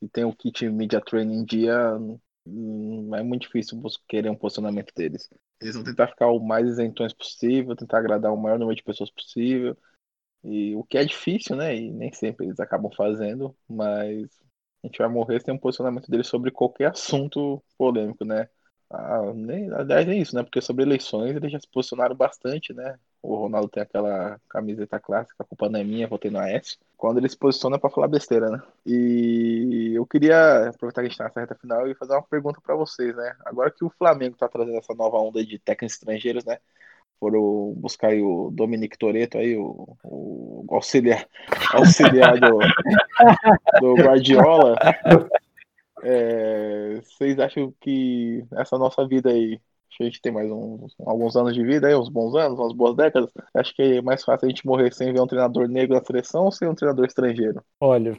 que 0.00 0.08
tem 0.08 0.24
o 0.24 0.32
kit 0.32 0.66
media 0.70 1.02
training 1.02 1.40
em 1.40 1.44
dia, 1.44 1.98
é 2.46 3.22
muito 3.22 3.42
difícil 3.42 3.80
querer 4.08 4.30
um 4.30 4.36
posicionamento 4.36 4.92
deles. 4.94 5.28
Eles 5.60 5.74
vão 5.74 5.84
tentar 5.84 6.08
ficar 6.08 6.28
o 6.28 6.38
mais 6.38 6.66
isentões 6.66 7.12
possível, 7.12 7.74
tentar 7.74 7.98
agradar 7.98 8.32
o 8.32 8.36
maior 8.36 8.58
número 8.58 8.76
de 8.76 8.82
pessoas 8.82 9.10
possível. 9.10 9.76
E 10.42 10.74
o 10.76 10.84
que 10.84 10.98
é 10.98 11.04
difícil, 11.04 11.56
né? 11.56 11.74
E 11.74 11.90
nem 11.90 12.12
sempre 12.12 12.46
eles 12.46 12.60
acabam 12.60 12.92
fazendo, 12.94 13.56
mas 13.68 14.28
a 14.82 14.86
gente 14.86 14.98
vai 14.98 15.08
morrer 15.08 15.40
sem 15.40 15.54
um 15.54 15.58
posicionamento 15.58 16.10
deles 16.10 16.26
sobre 16.26 16.50
qualquer 16.50 16.90
assunto 16.90 17.62
polêmico, 17.78 18.24
né? 18.24 18.48
Ah, 18.90 19.32
nem, 19.34 19.72
aliás, 19.72 20.06
nem 20.06 20.20
isso, 20.20 20.36
né? 20.36 20.42
Porque 20.42 20.60
sobre 20.60 20.84
eleições 20.84 21.34
eles 21.34 21.50
já 21.50 21.58
se 21.58 21.68
posicionaram 21.70 22.14
bastante, 22.14 22.74
né? 22.74 22.98
O 23.24 23.36
Ronaldo 23.36 23.70
tem 23.70 23.82
aquela 23.82 24.38
camiseta 24.50 25.00
clássica, 25.00 25.42
a 25.42 25.46
culpa 25.46 25.70
não 25.70 25.80
é 25.80 25.82
minha, 25.82 26.06
votei 26.06 26.30
no 26.30 26.38
AS. 26.38 26.78
Quando 26.94 27.16
ele 27.16 27.28
se 27.28 27.38
posiciona 27.38 27.78
para 27.78 27.88
falar 27.88 28.06
besteira, 28.06 28.50
né? 28.50 28.62
E 28.84 29.92
eu 29.94 30.04
queria 30.04 30.68
aproveitar 30.68 31.00
que 31.00 31.06
a 31.06 31.08
gente 31.08 31.16
tá 31.16 31.24
nessa 31.24 31.40
reta 31.40 31.54
final 31.54 31.88
e 31.88 31.94
fazer 31.94 32.12
uma 32.12 32.22
pergunta 32.22 32.60
para 32.60 32.74
vocês, 32.74 33.16
né? 33.16 33.34
Agora 33.46 33.70
que 33.70 33.82
o 33.82 33.88
Flamengo 33.88 34.36
tá 34.36 34.46
trazendo 34.46 34.76
essa 34.76 34.94
nova 34.94 35.16
onda 35.16 35.42
de 35.42 35.58
técnicos 35.58 35.94
estrangeiros, 35.94 36.44
né? 36.44 36.58
Foram 37.18 37.72
buscar 37.74 38.08
aí 38.08 38.20
o 38.20 38.50
Dominique 38.50 38.98
Toreto 38.98 39.38
aí, 39.38 39.56
o, 39.56 39.96
o 40.04 40.66
auxiliar, 40.68 41.26
auxiliar 41.72 42.38
do, 42.38 42.58
do 43.80 43.94
Guardiola. 43.94 44.76
É, 46.02 47.00
vocês 47.02 47.38
acham 47.38 47.72
que 47.80 48.44
essa 48.52 48.76
nossa 48.76 49.08
vida 49.08 49.30
aí, 49.30 49.58
a 50.02 50.06
gente 50.06 50.20
tem 50.20 50.32
mais 50.32 50.50
uns, 50.50 50.94
alguns 51.06 51.36
anos 51.36 51.54
de 51.54 51.62
vida 51.62 51.86
aí, 51.86 51.94
uns 51.94 52.08
bons 52.08 52.34
anos, 52.34 52.58
umas 52.58 52.72
boas 52.72 52.96
décadas, 52.96 53.30
acho 53.54 53.74
que 53.74 53.82
é 53.82 54.02
mais 54.02 54.24
fácil 54.24 54.46
a 54.46 54.48
gente 54.48 54.66
morrer 54.66 54.92
sem 54.92 55.12
ver 55.12 55.20
um 55.20 55.26
treinador 55.26 55.68
negro 55.68 55.94
na 55.94 56.04
seleção 56.04 56.44
ou 56.44 56.52
sem 56.52 56.68
um 56.68 56.74
treinador 56.74 57.06
estrangeiro? 57.06 57.62
Olha, 57.80 58.18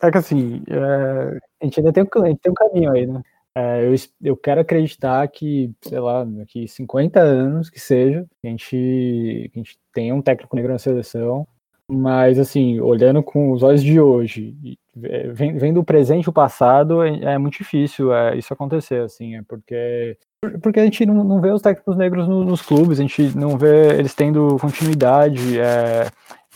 é 0.00 0.10
que 0.10 0.18
assim, 0.18 0.62
é, 0.68 1.38
a 1.62 1.64
gente 1.64 1.80
ainda 1.80 1.92
tem, 1.92 2.04
a 2.04 2.26
gente 2.26 2.40
tem 2.40 2.52
um 2.52 2.54
caminho 2.54 2.90
aí, 2.92 3.06
né? 3.06 3.22
É, 3.56 3.86
eu, 3.86 3.94
eu 4.20 4.36
quero 4.36 4.60
acreditar 4.60 5.26
que, 5.28 5.72
sei 5.80 6.00
lá, 6.00 6.24
daqui 6.24 6.66
50 6.66 7.20
anos 7.20 7.70
que 7.70 7.78
seja, 7.78 8.26
a 8.42 8.46
gente, 8.48 9.50
a 9.54 9.58
gente 9.58 9.78
tenha 9.92 10.14
um 10.14 10.20
técnico 10.20 10.56
negro 10.56 10.72
na 10.72 10.78
seleção, 10.78 11.46
mas 11.88 12.38
assim, 12.38 12.80
olhando 12.80 13.22
com 13.22 13.52
os 13.52 13.62
olhos 13.62 13.82
de 13.82 14.00
hoje, 14.00 14.56
vendo 14.96 15.80
o 15.80 15.84
presente 15.84 16.24
e 16.24 16.30
o 16.30 16.32
passado, 16.32 17.02
é, 17.02 17.34
é 17.34 17.38
muito 17.38 17.58
difícil 17.58 18.12
é, 18.12 18.36
isso 18.36 18.52
acontecer, 18.52 19.02
assim, 19.02 19.36
é 19.36 19.42
porque 19.42 20.18
porque 20.62 20.80
a 20.80 20.84
gente 20.84 21.04
não, 21.06 21.24
não 21.24 21.40
vê 21.40 21.50
os 21.50 21.62
técnicos 21.62 21.96
negros 21.96 22.28
no, 22.28 22.44
nos 22.44 22.62
clubes, 22.62 22.98
a 22.98 23.02
gente 23.02 23.36
não 23.36 23.56
vê 23.56 23.98
eles 23.98 24.14
tendo 24.14 24.56
continuidade, 24.58 25.58
é, 25.60 26.08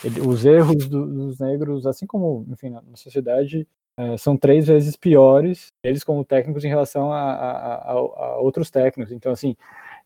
ele, 0.04 0.20
os 0.20 0.44
erros 0.44 0.86
do, 0.88 1.06
dos 1.06 1.38
negros, 1.38 1.86
assim 1.86 2.06
como, 2.06 2.46
enfim, 2.50 2.70
na, 2.70 2.82
na 2.82 2.96
sociedade, 2.96 3.66
é, 3.96 4.16
são 4.16 4.36
três 4.36 4.66
vezes 4.66 4.96
piores, 4.96 5.72
eles 5.82 6.04
como 6.04 6.24
técnicos 6.24 6.64
em 6.64 6.68
relação 6.68 7.12
a, 7.12 7.20
a, 7.20 7.76
a, 7.76 7.92
a 7.92 8.38
outros 8.38 8.70
técnicos. 8.70 9.12
Então, 9.12 9.32
assim, 9.32 9.56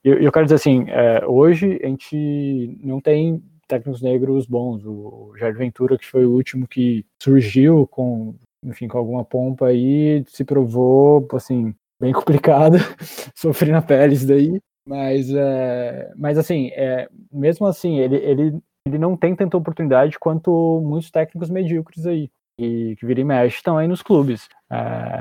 eu, 0.02 0.18
eu 0.18 0.32
quero 0.32 0.46
dizer 0.46 0.56
assim, 0.56 0.86
é, 0.88 1.24
hoje 1.26 1.78
a 1.82 1.86
gente 1.86 2.78
não 2.82 3.00
tem 3.00 3.42
técnicos 3.68 4.02
negros 4.02 4.46
bons. 4.46 4.84
O 4.84 5.32
Jair 5.38 5.56
Ventura, 5.56 5.96
que 5.96 6.06
foi 6.06 6.26
o 6.26 6.32
último 6.32 6.66
que 6.66 7.04
surgiu 7.22 7.86
com, 7.86 8.34
enfim, 8.64 8.88
com 8.88 8.98
alguma 8.98 9.24
pompa 9.24 9.66
aí, 9.66 10.24
se 10.26 10.44
provou, 10.44 11.26
assim, 11.32 11.74
bem 12.02 12.12
complicado, 12.12 12.78
sofri 13.32 13.70
na 13.70 13.80
pele 13.80 14.14
isso 14.14 14.26
daí. 14.26 14.60
Mas, 14.84 15.32
é, 15.32 16.12
mas 16.16 16.36
assim, 16.36 16.70
é, 16.72 17.08
mesmo 17.32 17.64
assim, 17.66 18.00
ele, 18.00 18.16
ele, 18.16 18.58
ele 18.84 18.98
não 18.98 19.16
tem 19.16 19.36
tanta 19.36 19.56
oportunidade 19.56 20.18
quanto 20.18 20.82
muitos 20.84 21.12
técnicos 21.12 21.48
medíocres 21.48 22.04
aí, 22.04 22.28
que, 22.58 22.96
que 22.96 23.06
vira 23.06 23.20
e 23.20 23.24
mexe 23.24 23.56
estão 23.56 23.78
aí 23.78 23.86
nos 23.86 24.02
clubes. 24.02 24.48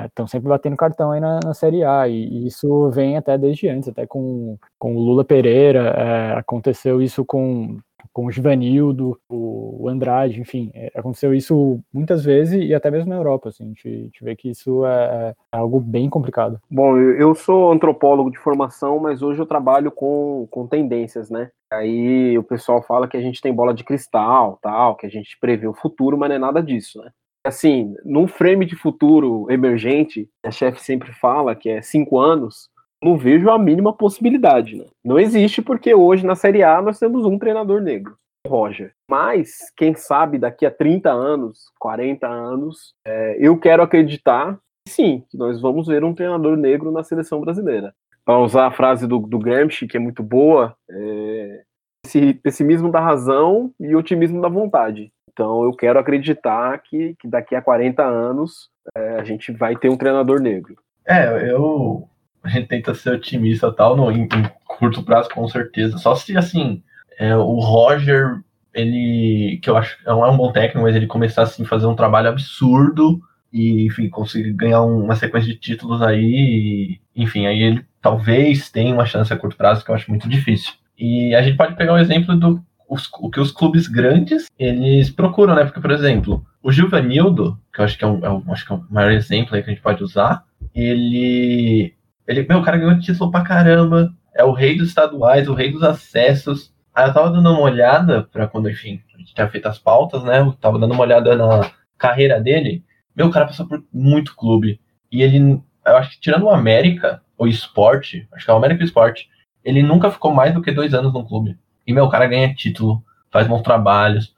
Estão 0.06 0.26
é, 0.26 0.28
sempre 0.28 0.50
batendo 0.50 0.76
cartão 0.76 1.12
aí 1.12 1.20
na, 1.20 1.40
na 1.44 1.54
Série 1.54 1.84
A, 1.84 2.08
e, 2.08 2.26
e, 2.26 2.48
isso 2.48 2.90
vem 2.90 3.16
até 3.16 3.38
desde 3.38 3.68
antes, 3.70 3.88
até 3.88 4.08
com, 4.08 4.58
com 4.80 4.96
o 4.96 5.00
Lula 5.00 5.24
Pereira, 5.24 5.94
é, 5.96 6.40
aconteceu 6.40 7.00
isso 7.00 7.24
com 7.24 7.78
com 8.14 8.26
o 8.26 8.32
Givanildo, 8.32 9.18
o 9.30 9.88
Andrade, 9.90 10.40
enfim, 10.40 10.72
é, 10.74 10.92
aconteceu 10.96 11.34
isso 11.34 11.80
muitas 11.94 12.24
vezes 12.24 12.62
e 12.64 12.74
até 12.74 12.90
mesmo 12.90 13.10
na 13.10 13.16
Europa, 13.16 13.50
assim, 13.50 13.64
a 13.64 13.68
gente, 13.68 13.88
a 13.88 14.04
gente 14.04 14.24
vê 14.24 14.36
que 14.36 14.50
isso 14.50 14.86
é, 14.86 14.90
é, 14.92 15.36
algo 15.52 15.80
bem 15.80 16.10
complicado. 16.10 16.60
Bom, 16.70 16.98
eu 16.98 17.34
sou 17.36 17.72
antropólogo 17.72 18.32
de 18.32 18.38
formação, 18.38 19.00
mas 19.00 19.22
hoje 19.22 19.42
eu 19.42 19.46
trabalho 19.46 19.92
com, 19.92 20.48
com 20.50 20.68
tendências, 20.68 21.30
né? 21.30 21.50
Aí 21.72 22.38
o 22.38 22.44
pessoal 22.44 22.82
fala 22.82 23.08
que 23.08 23.16
a 23.16 23.22
gente 23.22 23.42
tem 23.42 23.54
bola 23.54 23.74
de 23.74 23.84
cristal, 23.84 24.60
tal, 24.62 24.96
que 24.96 25.06
a 25.06 25.10
gente 25.10 25.38
prevê 25.40 25.68
o 25.68 25.74
futuro, 25.74 26.18
mas 26.18 26.30
não 26.30 26.36
é 26.36 26.40
nada 26.40 26.62
disso, 26.62 27.02
né? 27.02 27.12
Assim, 27.44 27.96
num 28.06 28.28
frame 28.28 28.66
de 28.66 28.76
futuro 28.76 29.48
emergente, 29.50 30.30
a 30.46 30.52
chefe 30.52 30.80
sempre 30.84 31.12
fala 31.12 31.56
que 31.56 31.70
é 31.70 31.82
cinco 31.82 32.20
anos, 32.20 32.70
não 33.04 33.18
vejo 33.18 33.50
a 33.50 33.58
mínima 33.58 33.92
possibilidade, 33.94 34.76
né? 34.76 34.86
Não 35.04 35.20
existe 35.20 35.62
porque 35.62 35.94
hoje 35.94 36.26
na 36.26 36.36
Série 36.36 36.64
A 36.64 36.82
nós 36.82 37.00
temos 37.00 37.26
um 37.26 37.38
treinador 37.38 37.82
negro, 37.82 38.16
Roger. 38.48 38.94
Mas, 39.10 39.72
quem 39.76 39.96
sabe 39.96 40.38
daqui 40.38 40.66
a 40.66 40.72
30 40.72 41.10
anos, 41.10 41.72
40 41.80 42.28
anos, 42.28 42.94
é, 43.06 43.38
eu 43.40 43.58
quero 43.58 43.82
acreditar 43.82 44.60
que 44.86 44.94
sim, 44.94 45.24
que 45.30 45.38
nós 45.38 45.60
vamos 45.60 45.88
ver 45.88 46.04
um 46.04 46.14
treinador 46.14 46.56
negro 46.56 46.92
na 46.92 47.04
seleção 47.04 47.42
brasileira. 47.42 47.94
Para 48.24 48.40
usar 48.40 48.68
a 48.68 48.72
frase 48.72 49.08
do, 49.08 49.20
do 49.20 49.40
Gramsci, 49.40 49.88
que 49.88 49.98
é 49.98 50.00
muito 50.00 50.22
boa, 50.22 50.76
é, 50.90 51.64
esse 52.06 52.34
pessimismo 52.36 52.92
da 52.92 53.00
razão 53.00 53.72
e 53.80 53.96
otimismo 53.96 54.42
da 54.42 54.48
vontade. 54.48 55.12
Então 55.32 55.64
eu 55.64 55.72
quero 55.72 55.98
acreditar 55.98 56.78
que, 56.80 57.16
que 57.20 57.28
daqui 57.28 57.56
a 57.56 57.62
40 57.62 58.04
anos 58.04 58.70
é, 58.96 59.16
a 59.16 59.24
gente 59.24 59.52
vai 59.52 59.76
ter 59.76 59.90
um 59.90 59.98
treinador 59.98 60.40
negro. 60.40 60.76
É, 61.08 61.52
eu 61.52 62.08
a 62.44 62.50
gente 62.50 62.68
tenta 62.68 62.94
ser 62.94 63.14
otimista 63.14 63.72
tal, 63.72 63.96
no, 63.96 64.12
em, 64.12 64.24
em, 64.24 64.50
curto 64.66 65.04
prazo, 65.04 65.30
com 65.30 65.48
certeza. 65.48 65.98
Só 65.98 66.16
se, 66.16 66.38
assim, 66.38 66.82
é, 67.20 67.36
o 67.36 67.60
Roger, 67.60 68.42
ele, 68.74 69.60
que 69.62 69.70
eu 69.70 69.78
acho 69.78 69.98
não 70.06 70.26
é 70.26 70.30
um 70.30 70.38
bom 70.38 70.52
técnico, 70.52 70.82
mas 70.82 70.96
ele 70.96 71.08
começar, 71.08 71.44
assim, 71.44 71.64
a 71.64 71.68
fazer 71.68 71.86
um 71.86 71.96
trabalho 71.96 72.30
absurdo 72.30 73.22
e, 73.52 73.86
enfim, 73.86 74.10
conseguir 74.10 74.54
ganhar 74.54 74.82
uma 74.82 75.16
sequência 75.16 75.54
de 75.54 75.60
títulos 75.60 76.02
aí, 76.02 77.00
e, 77.16 77.22
enfim, 77.24 77.46
aí 77.46 77.62
ele 77.62 77.86
talvez 78.02 78.70
tenha 78.70 78.94
uma 78.94 79.06
chance 79.06 79.32
a 79.32 79.38
curto 79.38 79.58
prazo, 79.58 79.84
que 79.84 79.92
eu 79.92 79.96
acho 79.96 80.10
muito 80.10 80.28
difícil. 80.28 80.74
E 80.98 81.36
a 81.36 81.42
gente 81.42 81.58
pode 81.58 81.76
pegar 81.76 81.94
o 81.94 81.96
um 81.96 82.00
exemplo 82.00 82.36
do 82.36 82.64
os, 82.92 83.10
o 83.20 83.30
que 83.30 83.40
os 83.40 83.52
clubes 83.52 83.88
grandes 83.88 84.48
eles 84.60 85.10
procuram, 85.10 85.56
né? 85.56 85.64
Porque, 85.64 85.80
por 85.80 85.92
exemplo, 85.92 86.46
o 86.62 86.72
Gilvanildo, 86.74 87.58
que 87.74 87.80
eu 87.80 87.86
acho 87.86 87.98
que 87.98 88.04
é, 88.04 88.08
um, 88.08 88.26
é 88.26 88.30
um 88.30 88.44
acho 88.52 88.66
que 88.66 88.74
é 88.74 88.76
o 88.76 88.86
maior 88.90 89.12
exemplo 89.14 89.56
aí 89.56 89.64
que 89.64 89.70
a 89.70 89.74
gente 89.74 89.82
pode 89.82 90.04
usar, 90.04 90.44
ele 90.76 91.94
ele, 92.28 92.46
meu, 92.48 92.60
o 92.60 92.64
cara 92.64 92.78
ganhou 92.78 93.00
título 93.00 93.32
pra 93.32 93.44
caramba. 93.44 94.14
É 94.34 94.44
o 94.44 94.54
rei 94.54 94.78
dos 94.78 94.90
estaduais, 94.90 95.48
o 95.48 95.54
rei 95.54 95.72
dos 95.72 95.84
acessos. 95.84 96.74
Aí 96.94 97.08
eu 97.08 97.14
tava 97.14 97.30
dando 97.30 97.50
uma 97.50 97.62
olhada 97.62 98.24
para 98.24 98.48
quando, 98.48 98.70
enfim, 98.70 99.02
a 99.14 99.18
gente 99.18 99.34
tinha 99.34 99.48
feito 99.50 99.68
as 99.68 99.78
pautas, 99.78 100.24
né? 100.24 100.40
Eu 100.40 100.54
tava 100.54 100.80
dando 100.80 100.94
uma 100.94 101.04
olhada 101.04 101.36
na 101.36 101.72
carreira 101.98 102.40
dele. 102.40 102.84
Meu, 103.16 103.28
o 103.28 103.32
cara 103.32 103.46
passou 103.46 103.68
por 103.68 103.84
muito 103.94 104.36
clube. 104.36 104.80
E 105.12 105.22
ele, 105.22 105.62
eu 105.86 105.98
acho 105.98 106.12
que 106.12 106.22
tirando 106.22 106.44
o 106.44 106.50
América, 106.50 107.22
o 107.38 107.48
esporte, 107.48 108.28
acho 108.32 108.46
que 108.46 108.52
é 108.52 108.54
o 108.54 108.58
América 108.58 108.84
Esporte, 108.84 109.30
ele 109.64 109.84
nunca 109.84 110.12
ficou 110.12 110.34
mais 110.34 110.54
do 110.54 110.62
que 110.62 110.72
dois 110.72 110.94
anos 110.94 111.14
no 111.14 111.26
clube. 111.26 111.58
E, 111.86 111.94
meu, 111.94 112.06
o 112.06 112.10
cara 112.10 112.28
ganha 112.28 112.54
título, 112.54 113.04
faz 113.32 113.48
bons 113.48 113.62
trabalhos, 113.62 114.34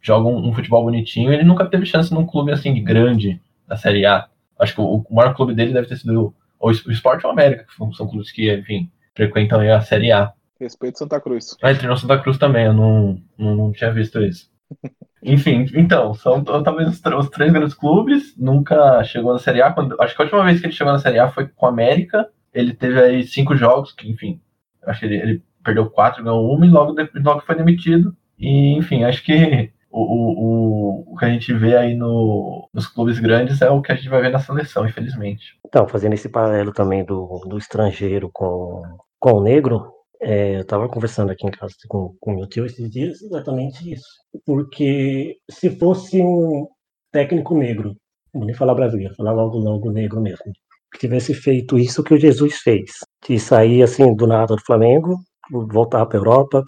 joga 0.00 0.28
um, 0.28 0.48
um 0.48 0.52
futebol 0.52 0.84
bonitinho. 0.84 1.32
Ele 1.32 1.44
nunca 1.44 1.66
teve 1.66 1.86
chance 1.86 2.12
num 2.12 2.26
clube 2.26 2.52
assim 2.52 2.82
grande 2.82 3.40
da 3.66 3.76
Série 3.76 4.06
A. 4.06 4.28
Acho 4.58 4.74
que 4.74 4.80
o, 4.80 5.04
o 5.08 5.14
maior 5.14 5.34
clube 5.34 5.54
dele 5.54 5.72
deve 5.72 5.88
ter 5.88 5.96
sido 5.96 6.34
o 6.68 6.90
Sport 6.92 7.24
ou 7.24 7.30
o 7.30 7.32
América, 7.32 7.64
que 7.64 7.96
são 7.96 8.08
clubes 8.08 8.32
que, 8.32 8.52
enfim, 8.52 8.90
frequentam 9.14 9.60
a 9.60 9.80
Série 9.80 10.12
A. 10.12 10.32
Respeito 10.60 10.98
Santa 10.98 11.20
Cruz. 11.20 11.56
Ah, 11.62 11.74
treinou 11.74 11.96
Santa 11.96 12.18
Cruz 12.18 12.38
também, 12.38 12.66
eu 12.66 12.72
não, 12.72 13.20
não, 13.36 13.54
não 13.54 13.72
tinha 13.72 13.92
visto 13.92 14.20
isso. 14.22 14.50
Enfim, 15.26 15.66
então, 15.74 16.12
são 16.12 16.44
talvez 16.44 16.86
os, 16.86 17.00
os, 17.02 17.30
três 17.30 17.50
grandes 17.50 17.72
clubes, 17.72 18.36
nunca 18.36 19.02
chegou 19.04 19.32
na 19.32 19.38
Série 19.38 19.62
A. 19.62 19.72
Quando, 19.72 19.98
acho 19.98 20.14
que 20.14 20.20
a 20.20 20.24
última 20.24 20.44
vez 20.44 20.60
que 20.60 20.66
ele 20.66 20.74
chegou 20.74 20.92
na 20.92 20.98
Série 20.98 21.18
A 21.18 21.30
foi 21.30 21.48
com 21.48 21.64
o 21.64 21.68
América. 21.68 22.28
Ele 22.52 22.74
teve 22.74 23.00
aí 23.00 23.22
cinco 23.24 23.56
jogos, 23.56 23.92
que, 23.92 24.08
enfim, 24.08 24.38
acho 24.86 25.00
que 25.00 25.06
ele, 25.06 25.16
ele 25.16 25.42
perdeu 25.64 25.88
quatro, 25.88 26.22
ganhou 26.22 26.54
uma 26.54 26.66
e 26.66 26.70
logo, 26.70 26.94
logo 27.14 27.40
foi 27.40 27.56
demitido. 27.56 28.14
E, 28.38 28.76
enfim, 28.76 29.02
acho 29.04 29.24
que 29.24 29.72
o, 29.96 31.04
o, 31.04 31.12
o 31.12 31.16
que 31.16 31.24
a 31.24 31.28
gente 31.28 31.54
vê 31.54 31.76
aí 31.76 31.94
no, 31.94 32.68
nos 32.74 32.88
clubes 32.88 33.20
grandes 33.20 33.62
é 33.62 33.70
o 33.70 33.80
que 33.80 33.92
a 33.92 33.94
gente 33.94 34.08
vai 34.08 34.20
ver 34.20 34.30
na 34.30 34.40
seleção, 34.40 34.84
infelizmente. 34.84 35.56
Então, 35.64 35.86
fazendo 35.86 36.14
esse 36.14 36.28
paralelo 36.28 36.72
também 36.72 37.04
do, 37.04 37.40
do 37.46 37.56
estrangeiro 37.56 38.28
com, 38.32 38.82
com 39.20 39.34
o 39.34 39.42
negro, 39.42 39.92
é, 40.20 40.56
eu 40.56 40.62
estava 40.62 40.88
conversando 40.88 41.30
aqui 41.30 41.46
em 41.46 41.50
casa 41.50 41.74
com, 41.88 42.16
com 42.20 42.34
meu 42.34 42.48
tio 42.48 42.66
esses 42.66 42.90
dias 42.90 43.22
exatamente 43.22 43.92
isso. 43.92 44.08
Porque 44.44 45.36
se 45.48 45.70
fosse 45.70 46.20
um 46.20 46.66
técnico 47.12 47.56
negro, 47.56 47.94
não 48.34 48.46
nem 48.46 48.54
falar 48.54 48.74
brasileiro, 48.74 49.14
falar 49.14 49.32
logo, 49.32 49.58
logo 49.58 49.92
negro 49.92 50.20
mesmo, 50.20 50.52
que 50.92 50.98
tivesse 50.98 51.34
feito 51.34 51.78
isso 51.78 52.02
que 52.02 52.14
o 52.14 52.18
Jesus 52.18 52.56
fez, 52.58 52.90
de 53.28 53.38
sair 53.38 53.82
assim 53.82 54.14
do 54.14 54.26
nada 54.26 54.56
do 54.56 54.64
Flamengo, 54.64 55.18
voltar 55.50 56.04
para 56.06 56.18
a 56.18 56.20
Europa, 56.20 56.64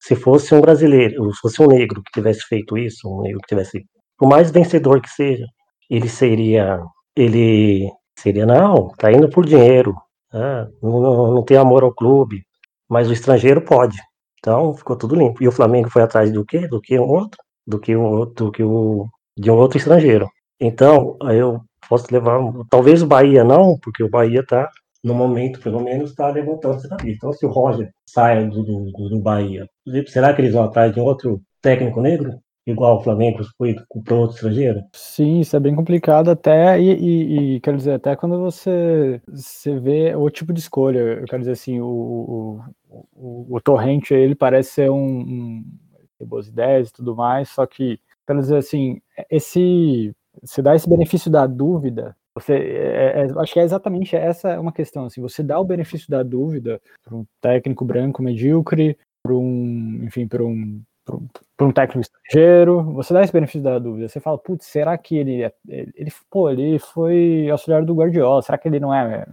se 0.00 0.16
fosse 0.16 0.54
um 0.54 0.60
brasileiro, 0.60 1.32
se 1.32 1.40
fosse 1.40 1.62
um 1.62 1.66
negro 1.66 2.02
que 2.02 2.10
tivesse 2.12 2.40
feito 2.48 2.76
isso, 2.78 3.08
um 3.08 3.22
negro 3.22 3.40
que 3.40 3.48
tivesse, 3.48 3.84
por 4.18 4.28
mais 4.28 4.50
vencedor 4.50 5.00
que 5.00 5.10
seja, 5.10 5.44
ele 5.88 6.08
seria, 6.08 6.80
ele 7.14 7.90
seria 8.18 8.46
não, 8.46 8.88
tá 8.96 9.12
indo 9.12 9.28
por 9.28 9.44
dinheiro, 9.44 9.94
né? 10.32 10.68
não, 10.82 11.34
não, 11.34 11.42
tem 11.44 11.56
amor 11.56 11.82
ao 11.84 11.94
clube, 11.94 12.42
mas 12.88 13.08
o 13.08 13.12
estrangeiro 13.12 13.60
pode. 13.62 13.98
Então 14.38 14.74
ficou 14.74 14.96
tudo 14.96 15.14
limpo. 15.14 15.42
E 15.42 15.48
o 15.48 15.52
Flamengo 15.52 15.90
foi 15.90 16.02
atrás 16.02 16.32
do 16.32 16.44
quê? 16.44 16.66
Do 16.66 16.80
que 16.80 16.98
um 16.98 17.08
outro, 17.08 17.38
do 17.66 17.78
que 17.78 17.94
um 17.94 18.04
outro, 18.04 18.46
do 18.46 18.52
que 18.52 18.62
o 18.62 19.06
de 19.36 19.50
um 19.50 19.56
outro 19.56 19.78
estrangeiro. 19.78 20.28
Então 20.60 21.16
eu 21.30 21.60
posso 21.88 22.06
levar, 22.10 22.40
talvez 22.70 23.02
o 23.02 23.06
Bahia 23.06 23.44
não, 23.44 23.78
porque 23.82 24.02
o 24.02 24.08
Bahia 24.08 24.44
tá 24.46 24.70
no 25.02 25.14
momento, 25.14 25.60
pelo 25.60 25.80
menos, 25.80 26.10
está 26.10 26.28
levantando-se 26.28 26.88
da 26.88 26.96
lista. 26.96 27.26
Então, 27.26 27.32
se 27.32 27.46
o 27.46 27.50
Roger 27.50 27.90
sai 28.06 28.46
do, 28.48 28.62
do, 28.62 29.08
do 29.08 29.20
Bahia, 29.20 29.68
será 30.06 30.34
que 30.34 30.42
eles 30.42 30.52
vão 30.52 30.64
atrás 30.64 30.92
de 30.92 31.00
outro 31.00 31.40
técnico 31.62 32.00
negro? 32.00 32.38
igual 32.66 32.98
o 32.98 33.02
Flamengo 33.02 33.42
foi 33.56 33.74
para 34.04 34.14
outro 34.14 34.36
estrangeiro? 34.36 34.82
Sim, 34.92 35.40
isso 35.40 35.56
é 35.56 35.60
bem 35.60 35.74
complicado 35.74 36.30
até, 36.30 36.80
e, 36.80 36.92
e, 36.92 37.54
e, 37.56 37.60
quero 37.60 37.76
dizer, 37.76 37.94
até 37.94 38.16
quando 38.16 38.38
você, 38.38 39.20
você 39.26 39.78
vê 39.78 40.14
o 40.14 40.28
tipo 40.30 40.52
de 40.52 40.60
escolha, 40.60 40.98
eu 40.98 41.24
quero 41.26 41.40
dizer 41.40 41.52
assim, 41.52 41.80
o, 41.80 41.86
o, 41.86 42.60
o, 43.14 43.56
o 43.56 43.60
Torrente, 43.60 44.14
ele 44.14 44.34
parece 44.34 44.70
ser 44.70 44.90
um, 44.90 44.96
um 44.96 45.64
ter 46.18 46.24
boas 46.26 46.48
ideias 46.48 46.88
e 46.88 46.92
tudo 46.92 47.16
mais, 47.16 47.48
só 47.48 47.66
que, 47.66 47.98
quero 48.26 48.40
dizer 48.40 48.56
assim, 48.56 49.00
esse, 49.30 50.14
você 50.42 50.62
dá 50.62 50.74
esse 50.74 50.88
benefício 50.88 51.30
da 51.30 51.46
dúvida, 51.46 52.16
você, 52.34 52.54
é, 52.54 53.22
é, 53.22 53.40
acho 53.40 53.52
que 53.52 53.60
é 53.60 53.64
exatamente 53.64 54.14
essa 54.16 54.60
uma 54.60 54.72
questão, 54.72 55.06
assim, 55.06 55.20
você 55.20 55.42
dá 55.42 55.58
o 55.58 55.64
benefício 55.64 56.08
da 56.08 56.22
dúvida 56.22 56.80
para 57.02 57.16
um 57.16 57.26
técnico 57.40 57.84
branco 57.84 58.22
medíocre, 58.22 58.96
para 59.22 59.34
um, 59.34 60.00
enfim, 60.04 60.26
para 60.26 60.44
um 60.44 60.82
para 61.56 61.66
um 61.66 61.72
técnico 61.72 62.00
estrangeiro, 62.00 62.82
você 62.92 63.12
dá 63.12 63.22
esse 63.22 63.32
benefício 63.32 63.62
da 63.62 63.78
dúvida. 63.78 64.08
Você 64.08 64.20
fala, 64.20 64.38
putz, 64.38 64.66
será 64.66 64.96
que 64.96 65.16
ele, 65.16 65.42
é, 65.42 65.52
ele, 65.68 65.92
ele, 65.96 66.12
pô, 66.30 66.48
ele 66.50 66.78
foi 66.78 67.48
auxiliar 67.50 67.84
do 67.84 67.94
Guardiola? 67.94 68.42
Será 68.42 68.58
que 68.58 68.68
ele 68.68 68.80
não 68.80 68.94
é, 68.94 69.26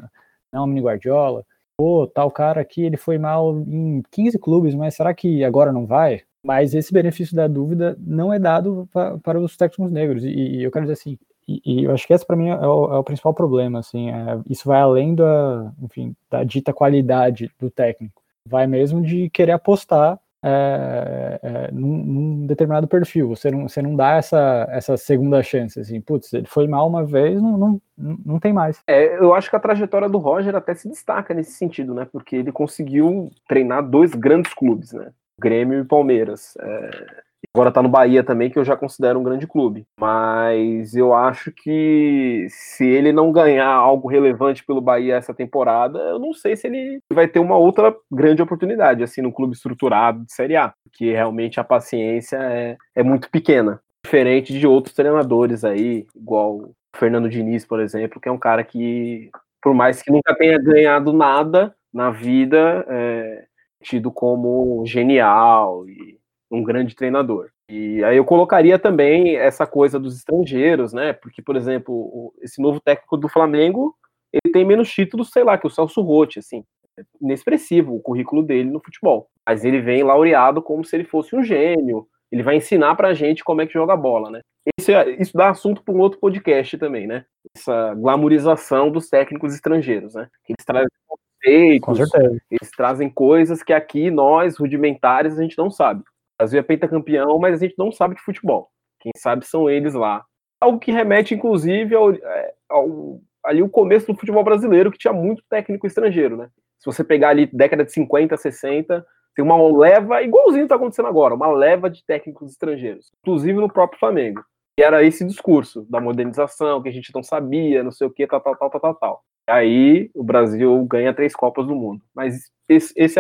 não 0.51 0.61
é 0.61 0.63
um 0.63 0.67
mini 0.67 0.81
Guardiola? 0.81 1.45
Pô, 1.77 2.07
tal 2.07 2.31
cara 2.31 2.61
aqui, 2.61 2.83
ele 2.83 2.97
foi 2.97 3.17
mal 3.17 3.59
em 3.59 4.01
15 4.11 4.39
clubes, 4.39 4.73
mas 4.73 4.95
será 4.95 5.13
que 5.13 5.43
agora 5.43 5.71
não 5.71 5.85
vai? 5.85 6.23
Mas 6.43 6.73
esse 6.73 6.91
benefício 6.91 7.35
da 7.35 7.47
dúvida 7.47 7.95
não 7.99 8.33
é 8.33 8.39
dado 8.39 8.87
pra, 8.91 9.17
para 9.19 9.39
os 9.39 9.55
técnicos 9.55 9.91
negros. 9.91 10.23
E, 10.23 10.29
e, 10.29 10.63
eu 10.63 10.71
quero 10.71 10.85
dizer 10.85 10.93
assim, 10.93 11.17
e, 11.47 11.85
eu 11.85 11.93
acho 11.93 12.05
que 12.05 12.13
esse 12.13 12.25
para 12.25 12.35
mim 12.35 12.49
é 12.49 12.67
o, 12.67 12.93
é 12.93 12.97
o, 12.97 13.03
principal 13.03 13.33
problema. 13.33 13.79
Assim, 13.79 14.09
é, 14.09 14.39
isso 14.49 14.67
vai 14.67 14.81
além 14.81 15.15
da, 15.15 15.71
enfim, 15.81 16.15
da 16.29 16.43
dita 16.43 16.73
qualidade 16.73 17.49
do 17.59 17.69
técnico. 17.69 18.21
Vai 18.45 18.67
mesmo 18.67 19.01
de 19.01 19.29
querer 19.29 19.53
apostar 19.53 20.19
é, 20.43 21.39
é, 21.41 21.71
num, 21.71 21.97
num, 22.03 22.45
determinado 22.45 22.87
perfil. 22.87 23.29
Você 23.29 23.49
não, 23.49 23.67
você 23.67 23.81
não 23.81 23.95
dá 23.95 24.15
essa, 24.15 24.67
essa 24.69 24.97
segunda 24.97 25.41
chance, 25.41 25.79
assim, 25.79 25.99
putz, 25.99 26.33
ele 26.33 26.47
foi 26.47 26.67
mal 26.67 26.87
uma 26.87 27.03
vez, 27.03 27.41
não, 27.41 27.57
não, 27.57 27.81
não 28.25 28.39
tem 28.39 28.53
mais. 28.53 28.81
É, 28.87 29.17
eu 29.17 29.33
acho 29.33 29.49
que 29.49 29.55
a 29.55 29.59
trajetória 29.59 30.07
do 30.07 30.17
Roger 30.17 30.55
até 30.55 30.75
se 30.75 30.87
destaca 30.87 31.33
nesse 31.33 31.51
sentido, 31.51 31.93
né? 31.93 32.07
Porque 32.11 32.35
ele 32.35 32.51
conseguiu 32.51 33.29
treinar 33.47 33.87
dois 33.87 34.13
grandes 34.13 34.53
clubes, 34.53 34.93
né? 34.93 35.11
Grêmio 35.39 35.81
e 35.81 35.85
Palmeiras. 35.85 36.57
É, 36.59 37.23
Agora 37.53 37.71
tá 37.71 37.81
no 37.81 37.89
Bahia 37.89 38.23
também, 38.23 38.49
que 38.49 38.59
eu 38.59 38.63
já 38.63 38.75
considero 38.75 39.19
um 39.19 39.23
grande 39.23 39.47
clube. 39.47 39.85
Mas 39.99 40.95
eu 40.95 41.13
acho 41.13 41.51
que 41.51 42.45
se 42.49 42.85
ele 42.85 43.11
não 43.11 43.31
ganhar 43.31 43.67
algo 43.67 44.07
relevante 44.07 44.63
pelo 44.63 44.81
Bahia 44.81 45.15
essa 45.15 45.33
temporada, 45.33 45.97
eu 45.99 46.19
não 46.19 46.33
sei 46.33 46.55
se 46.55 46.67
ele 46.67 46.99
vai 47.11 47.27
ter 47.27 47.39
uma 47.39 47.57
outra 47.57 47.95
grande 48.11 48.41
oportunidade, 48.41 49.03
assim, 49.03 49.21
no 49.21 49.31
clube 49.31 49.55
estruturado 49.55 50.23
de 50.25 50.33
Série 50.33 50.55
A. 50.55 50.73
Porque 50.83 51.11
realmente 51.11 51.59
a 51.59 51.63
paciência 51.63 52.37
é, 52.37 52.77
é 52.95 53.03
muito 53.03 53.29
pequena. 53.29 53.79
Diferente 54.05 54.57
de 54.57 54.67
outros 54.67 54.95
treinadores 54.95 55.63
aí, 55.63 56.05
igual 56.15 56.57
o 56.57 56.73
Fernando 56.95 57.29
Diniz, 57.29 57.65
por 57.65 57.79
exemplo, 57.79 58.21
que 58.21 58.29
é 58.29 58.31
um 58.31 58.37
cara 58.37 58.63
que, 58.63 59.29
por 59.61 59.73
mais 59.73 60.01
que 60.01 60.11
nunca 60.11 60.35
tenha 60.35 60.57
ganhado 60.57 61.11
nada 61.11 61.75
na 61.93 62.09
vida, 62.09 62.85
é 62.87 63.45
tido 63.83 64.11
como 64.11 64.83
genial 64.85 65.87
e 65.87 66.17
um 66.51 66.63
grande 66.63 66.95
treinador. 66.95 67.49
E 67.69 68.03
aí 68.03 68.17
eu 68.17 68.25
colocaria 68.25 68.79
também 68.79 69.35
essa 69.35 69.65
coisa 69.65 69.99
dos 69.99 70.15
estrangeiros, 70.15 70.93
né? 70.93 71.13
Porque, 71.13 71.41
por 71.41 71.55
exemplo, 71.55 72.33
esse 72.41 72.61
novo 72.61 72.79
técnico 72.79 73.17
do 73.17 73.27
Flamengo, 73.27 73.95
ele 74.31 74.53
tem 74.53 74.65
menos 74.65 74.89
títulos, 74.89 75.31
sei 75.31 75.43
lá, 75.43 75.57
que 75.57 75.67
o 75.67 75.69
Celso 75.69 76.01
Rotti, 76.01 76.39
assim. 76.39 76.63
É 76.97 77.03
inexpressivo 77.21 77.95
o 77.95 78.01
currículo 78.01 78.41
dele 78.41 78.69
no 78.69 78.79
futebol. 78.79 79.29
Mas 79.45 79.63
ele 79.63 79.81
vem 79.81 80.03
laureado 80.03 80.61
como 80.61 80.83
se 80.83 80.95
ele 80.95 81.03
fosse 81.03 81.35
um 81.35 81.43
gênio. 81.43 82.07
Ele 82.31 82.43
vai 82.43 82.55
ensinar 82.55 82.95
pra 82.95 83.13
gente 83.13 83.43
como 83.43 83.61
é 83.61 83.67
que 83.67 83.73
joga 83.73 83.95
bola, 83.95 84.29
né? 84.29 84.41
Isso, 84.79 84.91
é, 84.91 85.09
isso 85.11 85.31
dá 85.35 85.49
assunto 85.49 85.81
para 85.81 85.93
um 85.93 85.99
outro 85.99 86.19
podcast 86.19 86.77
também, 86.77 87.07
né? 87.07 87.25
Essa 87.55 87.93
glamorização 87.93 88.91
dos 88.91 89.09
técnicos 89.09 89.53
estrangeiros, 89.53 90.15
né? 90.15 90.27
Eles 90.47 90.65
trazem 90.65 90.89
conceitos, 90.99 92.39
eles 92.51 92.71
trazem 92.75 93.09
coisas 93.09 93.63
que 93.63 93.71
aqui 93.71 94.11
nós, 94.11 94.57
rudimentares, 94.57 95.37
a 95.37 95.41
gente 95.41 95.57
não 95.57 95.69
sabe. 95.69 96.03
Brasil 96.39 96.59
é 96.59 96.63
pentacampeão, 96.63 97.39
mas 97.39 97.55
a 97.55 97.65
gente 97.65 97.75
não 97.77 97.91
sabe 97.91 98.15
de 98.15 98.21
futebol. 98.21 98.69
Quem 98.99 99.11
sabe 99.17 99.45
são 99.45 99.69
eles 99.69 99.93
lá. 99.93 100.23
Algo 100.59 100.79
que 100.79 100.91
remete, 100.91 101.33
inclusive, 101.33 101.95
ao, 101.95 102.11
é, 102.11 102.53
ao, 102.69 103.21
ali 103.43 103.61
o 103.61 103.69
começo 103.69 104.07
do 104.07 104.17
futebol 104.17 104.43
brasileiro, 104.43 104.91
que 104.91 104.97
tinha 104.97 105.13
muito 105.13 105.43
técnico 105.49 105.87
estrangeiro, 105.87 106.37
né? 106.37 106.49
Se 106.79 106.85
você 106.85 107.03
pegar 107.03 107.29
ali 107.29 107.47
década 107.47 107.83
de 107.83 107.91
50, 107.91 108.37
60, 108.37 109.05
tem 109.35 109.45
uma 109.45 109.55
leva, 109.77 110.21
igualzinho 110.23 110.63
está 110.63 110.75
acontecendo 110.75 111.07
agora, 111.07 111.35
uma 111.35 111.47
leva 111.47 111.89
de 111.89 112.03
técnicos 112.05 112.51
estrangeiros, 112.51 113.11
inclusive 113.21 113.59
no 113.59 113.71
próprio 113.71 113.99
Flamengo. 113.99 114.43
E 114.79 114.83
era 114.83 115.03
esse 115.03 115.25
discurso 115.25 115.85
da 115.89 115.99
modernização, 115.99 116.81
que 116.81 116.89
a 116.89 116.91
gente 116.91 117.11
não 117.13 117.23
sabia, 117.23 117.83
não 117.83 117.91
sei 117.91 118.05
o 118.05 118.11
que, 118.11 118.27
tal, 118.27 118.41
tal, 118.41 118.55
tal, 118.55 118.69
tal, 118.69 118.95
tal. 118.95 119.23
Aí 119.49 120.11
o 120.13 120.23
Brasil 120.23 120.83
ganha 120.85 121.13
três 121.13 121.35
Copas 121.35 121.65
do 121.65 121.75
Mundo. 121.75 122.01
Mas 122.13 122.51
esse, 122.67 122.93
esse 122.95 123.19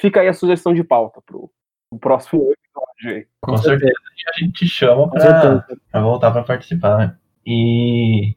fica 0.00 0.20
aí 0.20 0.28
a 0.28 0.32
sugestão 0.32 0.72
de 0.72 0.84
pauta 0.84 1.20
pro, 1.26 1.50
o 1.94 1.98
próximo 1.98 2.42
episódio 2.42 3.16
aí. 3.16 3.26
Com, 3.40 3.56
certeza. 3.56 3.92
a 4.34 4.40
gente 4.40 4.52
te 4.52 4.68
chama 4.68 5.08
pra, 5.10 5.64
pra 5.90 6.00
voltar 6.00 6.30
pra 6.32 6.42
participar, 6.42 6.98
né? 6.98 7.16
E, 7.46 8.34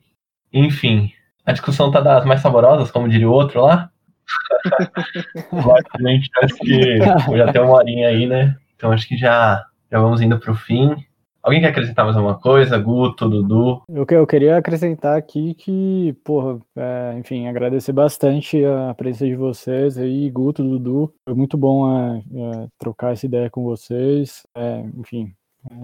enfim, 0.54 1.12
a 1.46 1.52
discussão 1.52 1.92
tá 1.92 2.02
das 2.02 2.26
mais 2.26 2.42
saborosas, 2.42 2.92
como 2.92 3.10
diria 3.10 3.30
o 3.30 3.34
outro 3.34 3.62
lá. 3.62 3.90
Basicamente, 5.52 6.30
acho 6.44 6.56
que 6.56 6.98
já 6.98 7.52
tem 7.52 7.62
uma 7.62 7.76
horinha 7.76 8.10
aí, 8.10 8.28
né? 8.28 8.56
Então 8.76 8.92
acho 8.92 9.08
que 9.08 9.18
já, 9.18 9.66
já 9.92 10.00
vamos 10.00 10.22
indo 10.22 10.40
pro 10.40 10.54
fim. 10.54 10.96
Alguém 11.48 11.62
quer 11.62 11.70
acrescentar 11.70 12.04
mais 12.04 12.18
alguma 12.18 12.38
coisa? 12.38 12.78
Guto, 12.78 13.30
Dudu? 13.30 13.82
Eu, 13.88 14.06
eu 14.06 14.28
queria 14.28 14.58
acrescentar 14.58 15.18
aqui 15.18 15.54
que, 15.54 16.14
porra, 16.22 16.60
é, 16.76 17.16
enfim, 17.18 17.48
agradecer 17.48 17.94
bastante 17.94 18.66
a 18.66 18.94
presença 18.94 19.26
de 19.26 19.36
vocês 19.38 19.98
aí, 19.98 20.30
Guto, 20.30 20.62
Dudu. 20.62 21.14
Foi 21.24 21.34
muito 21.34 21.58
bom 21.58 21.90
é, 21.90 22.18
é, 22.18 22.68
trocar 22.78 23.14
essa 23.14 23.26
ideia 23.26 23.50
com 23.50 23.64
vocês. 23.64 24.46
É, 24.54 24.84
enfim, 24.98 25.34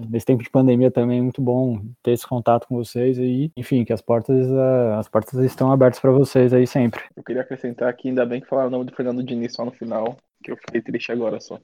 nesse 0.09 0.26
tempo 0.26 0.43
de 0.43 0.49
pandemia 0.49 0.91
também 0.91 1.19
é 1.19 1.21
muito 1.21 1.41
bom 1.41 1.82
ter 2.01 2.11
esse 2.11 2.28
contato 2.28 2.67
com 2.67 2.76
vocês 2.76 3.19
aí. 3.19 3.51
Enfim, 3.57 3.84
que 3.84 3.93
as 3.93 4.01
portas, 4.01 4.47
é, 4.47 4.93
as 4.95 5.07
portas 5.07 5.34
estão 5.43 5.71
abertas 5.71 5.99
para 5.99 6.11
vocês 6.11 6.53
aí 6.53 6.65
sempre. 6.67 7.01
Eu 7.15 7.24
queria 7.24 7.41
acrescentar 7.41 7.89
aqui, 7.89 8.09
ainda 8.09 8.26
bem 8.26 8.41
que 8.41 8.47
falaram 8.47 8.69
o 8.69 8.71
nome 8.71 8.86
do 8.86 8.95
Fernando 8.95 9.24
Diniz 9.24 9.53
só 9.53 9.65
no 9.65 9.71
final, 9.71 10.15
que 10.43 10.51
eu 10.51 10.57
fiquei 10.57 10.82
triste 10.82 11.11
agora 11.11 11.39
só. 11.39 11.59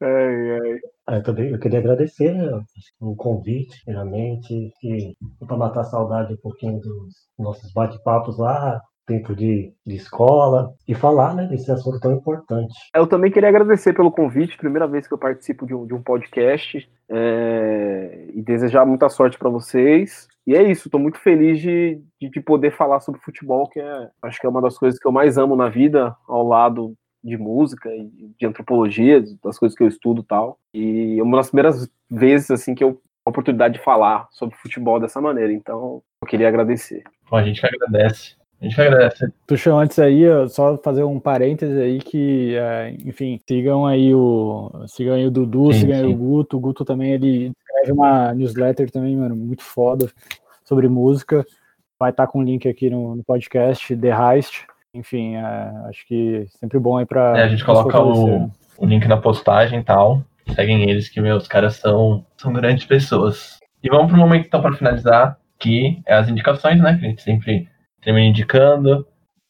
Ai, 0.00 0.50
ai. 0.52 0.80
Ah, 1.06 1.16
eu 1.16 1.22
também 1.22 1.50
eu 1.50 1.58
queria 1.58 1.78
agradecer 1.78 2.34
né, 2.34 2.62
o 3.00 3.14
convite, 3.14 3.82
realmente, 3.86 4.72
e 4.82 5.16
para 5.46 5.56
matar 5.56 5.80
a 5.80 5.84
saudade 5.84 6.32
um 6.32 6.38
pouquinho 6.38 6.80
dos 6.80 7.14
nossos 7.38 7.72
bate-papos 7.72 8.38
lá, 8.38 8.80
tempo 9.10 9.34
de, 9.34 9.72
de 9.84 9.96
escola, 9.96 10.72
e 10.86 10.94
falar 10.94 11.34
né, 11.34 11.46
desse 11.48 11.70
assunto 11.72 11.98
tão 11.98 12.12
importante. 12.12 12.72
Eu 12.94 13.08
também 13.08 13.30
queria 13.30 13.48
agradecer 13.48 13.92
pelo 13.92 14.12
convite, 14.12 14.56
primeira 14.56 14.86
vez 14.86 15.08
que 15.08 15.12
eu 15.12 15.18
participo 15.18 15.66
de 15.66 15.74
um, 15.74 15.84
de 15.84 15.92
um 15.92 16.00
podcast, 16.00 16.88
é, 17.08 18.26
e 18.32 18.40
desejar 18.40 18.86
muita 18.86 19.08
sorte 19.08 19.36
para 19.36 19.50
vocês. 19.50 20.28
E 20.46 20.54
é 20.54 20.62
isso, 20.62 20.86
estou 20.86 21.00
muito 21.00 21.18
feliz 21.18 21.60
de, 21.60 22.00
de, 22.20 22.30
de, 22.30 22.40
poder 22.40 22.70
falar 22.70 23.00
sobre 23.00 23.20
futebol, 23.20 23.68
que 23.68 23.80
é, 23.80 24.08
acho 24.22 24.40
que 24.40 24.46
é 24.46 24.48
uma 24.48 24.62
das 24.62 24.78
coisas 24.78 24.98
que 24.98 25.06
eu 25.06 25.12
mais 25.12 25.36
amo 25.36 25.56
na 25.56 25.68
vida, 25.68 26.14
ao 26.28 26.46
lado 26.46 26.94
de 27.22 27.36
música 27.36 27.90
e 27.90 28.32
de 28.38 28.46
antropologia, 28.46 29.22
das 29.42 29.58
coisas 29.58 29.76
que 29.76 29.82
eu 29.82 29.88
estudo 29.88 30.22
tal. 30.22 30.58
E 30.72 31.18
é 31.18 31.22
uma 31.22 31.36
das 31.36 31.48
primeiras 31.48 31.90
vezes 32.08 32.50
assim 32.50 32.74
que 32.74 32.84
eu 32.84 33.00
a 33.24 33.30
oportunidade 33.30 33.74
de 33.74 33.84
falar 33.84 34.26
sobre 34.30 34.56
futebol 34.56 34.98
dessa 34.98 35.20
maneira. 35.20 35.52
Então, 35.52 36.02
eu 36.22 36.26
queria 36.26 36.48
agradecer. 36.48 37.04
Bom, 37.30 37.36
a 37.36 37.42
gente 37.42 37.60
que 37.60 37.66
agradece. 37.66 38.39
A 38.60 38.64
gente 38.64 38.74
que 38.74 38.80
agradece. 38.80 39.32
Tuxão, 39.46 39.78
antes 39.78 39.98
aí, 39.98 40.22
só 40.50 40.76
fazer 40.78 41.02
um 41.02 41.18
parêntese 41.18 41.80
aí 41.80 41.98
que, 41.98 42.54
é, 42.56 42.94
enfim, 43.06 43.40
sigam 43.48 43.86
aí 43.86 44.14
o 44.14 44.70
sigam 44.86 45.14
aí 45.14 45.26
o 45.26 45.30
Dudu, 45.30 45.72
sim, 45.72 45.80
sigam 45.80 45.96
sim. 45.96 46.04
aí 46.04 46.12
o 46.12 46.16
Guto. 46.16 46.56
O 46.56 46.60
Guto 46.60 46.84
também, 46.84 47.12
ele 47.12 47.52
escreve 47.58 47.92
uma 47.92 48.34
newsletter 48.34 48.90
também, 48.90 49.16
mano, 49.16 49.34
muito 49.34 49.62
foda 49.62 50.10
sobre 50.64 50.88
música. 50.88 51.46
Vai 51.98 52.10
estar 52.10 52.26
com 52.26 52.40
o 52.40 52.42
link 52.42 52.68
aqui 52.68 52.90
no, 52.90 53.16
no 53.16 53.24
podcast, 53.24 53.96
The 53.96 54.08
Heist 54.08 54.66
enfim, 54.92 55.36
é, 55.36 55.72
acho 55.88 56.06
que 56.06 56.46
sempre 56.58 56.78
bom 56.78 56.96
aí 56.96 57.06
pra. 57.06 57.38
É, 57.38 57.42
a 57.44 57.48
gente 57.48 57.64
coloca 57.64 58.00
o, 58.00 58.50
o, 58.76 58.86
link 58.86 59.06
na 59.06 59.16
postagem 59.16 59.80
e 59.80 59.84
tal. 59.84 60.22
Seguem 60.54 60.90
eles, 60.90 61.08
que 61.08 61.20
meus 61.20 61.46
caras 61.46 61.76
são, 61.76 62.24
são 62.36 62.52
grandes 62.52 62.84
pessoas. 62.84 63.60
E 63.82 63.88
vamos 63.88 64.08
pro 64.08 64.20
momento 64.20 64.46
então 64.46 64.60
para 64.60 64.76
finalizar, 64.76 65.38
que 65.58 66.02
é 66.06 66.14
as 66.14 66.28
indicações, 66.28 66.80
né? 66.80 66.98
Que 66.98 67.06
a 67.06 67.08
gente 67.08 67.22
sempre 67.22 67.68
termina 68.02 68.26
indicando. 68.26 69.06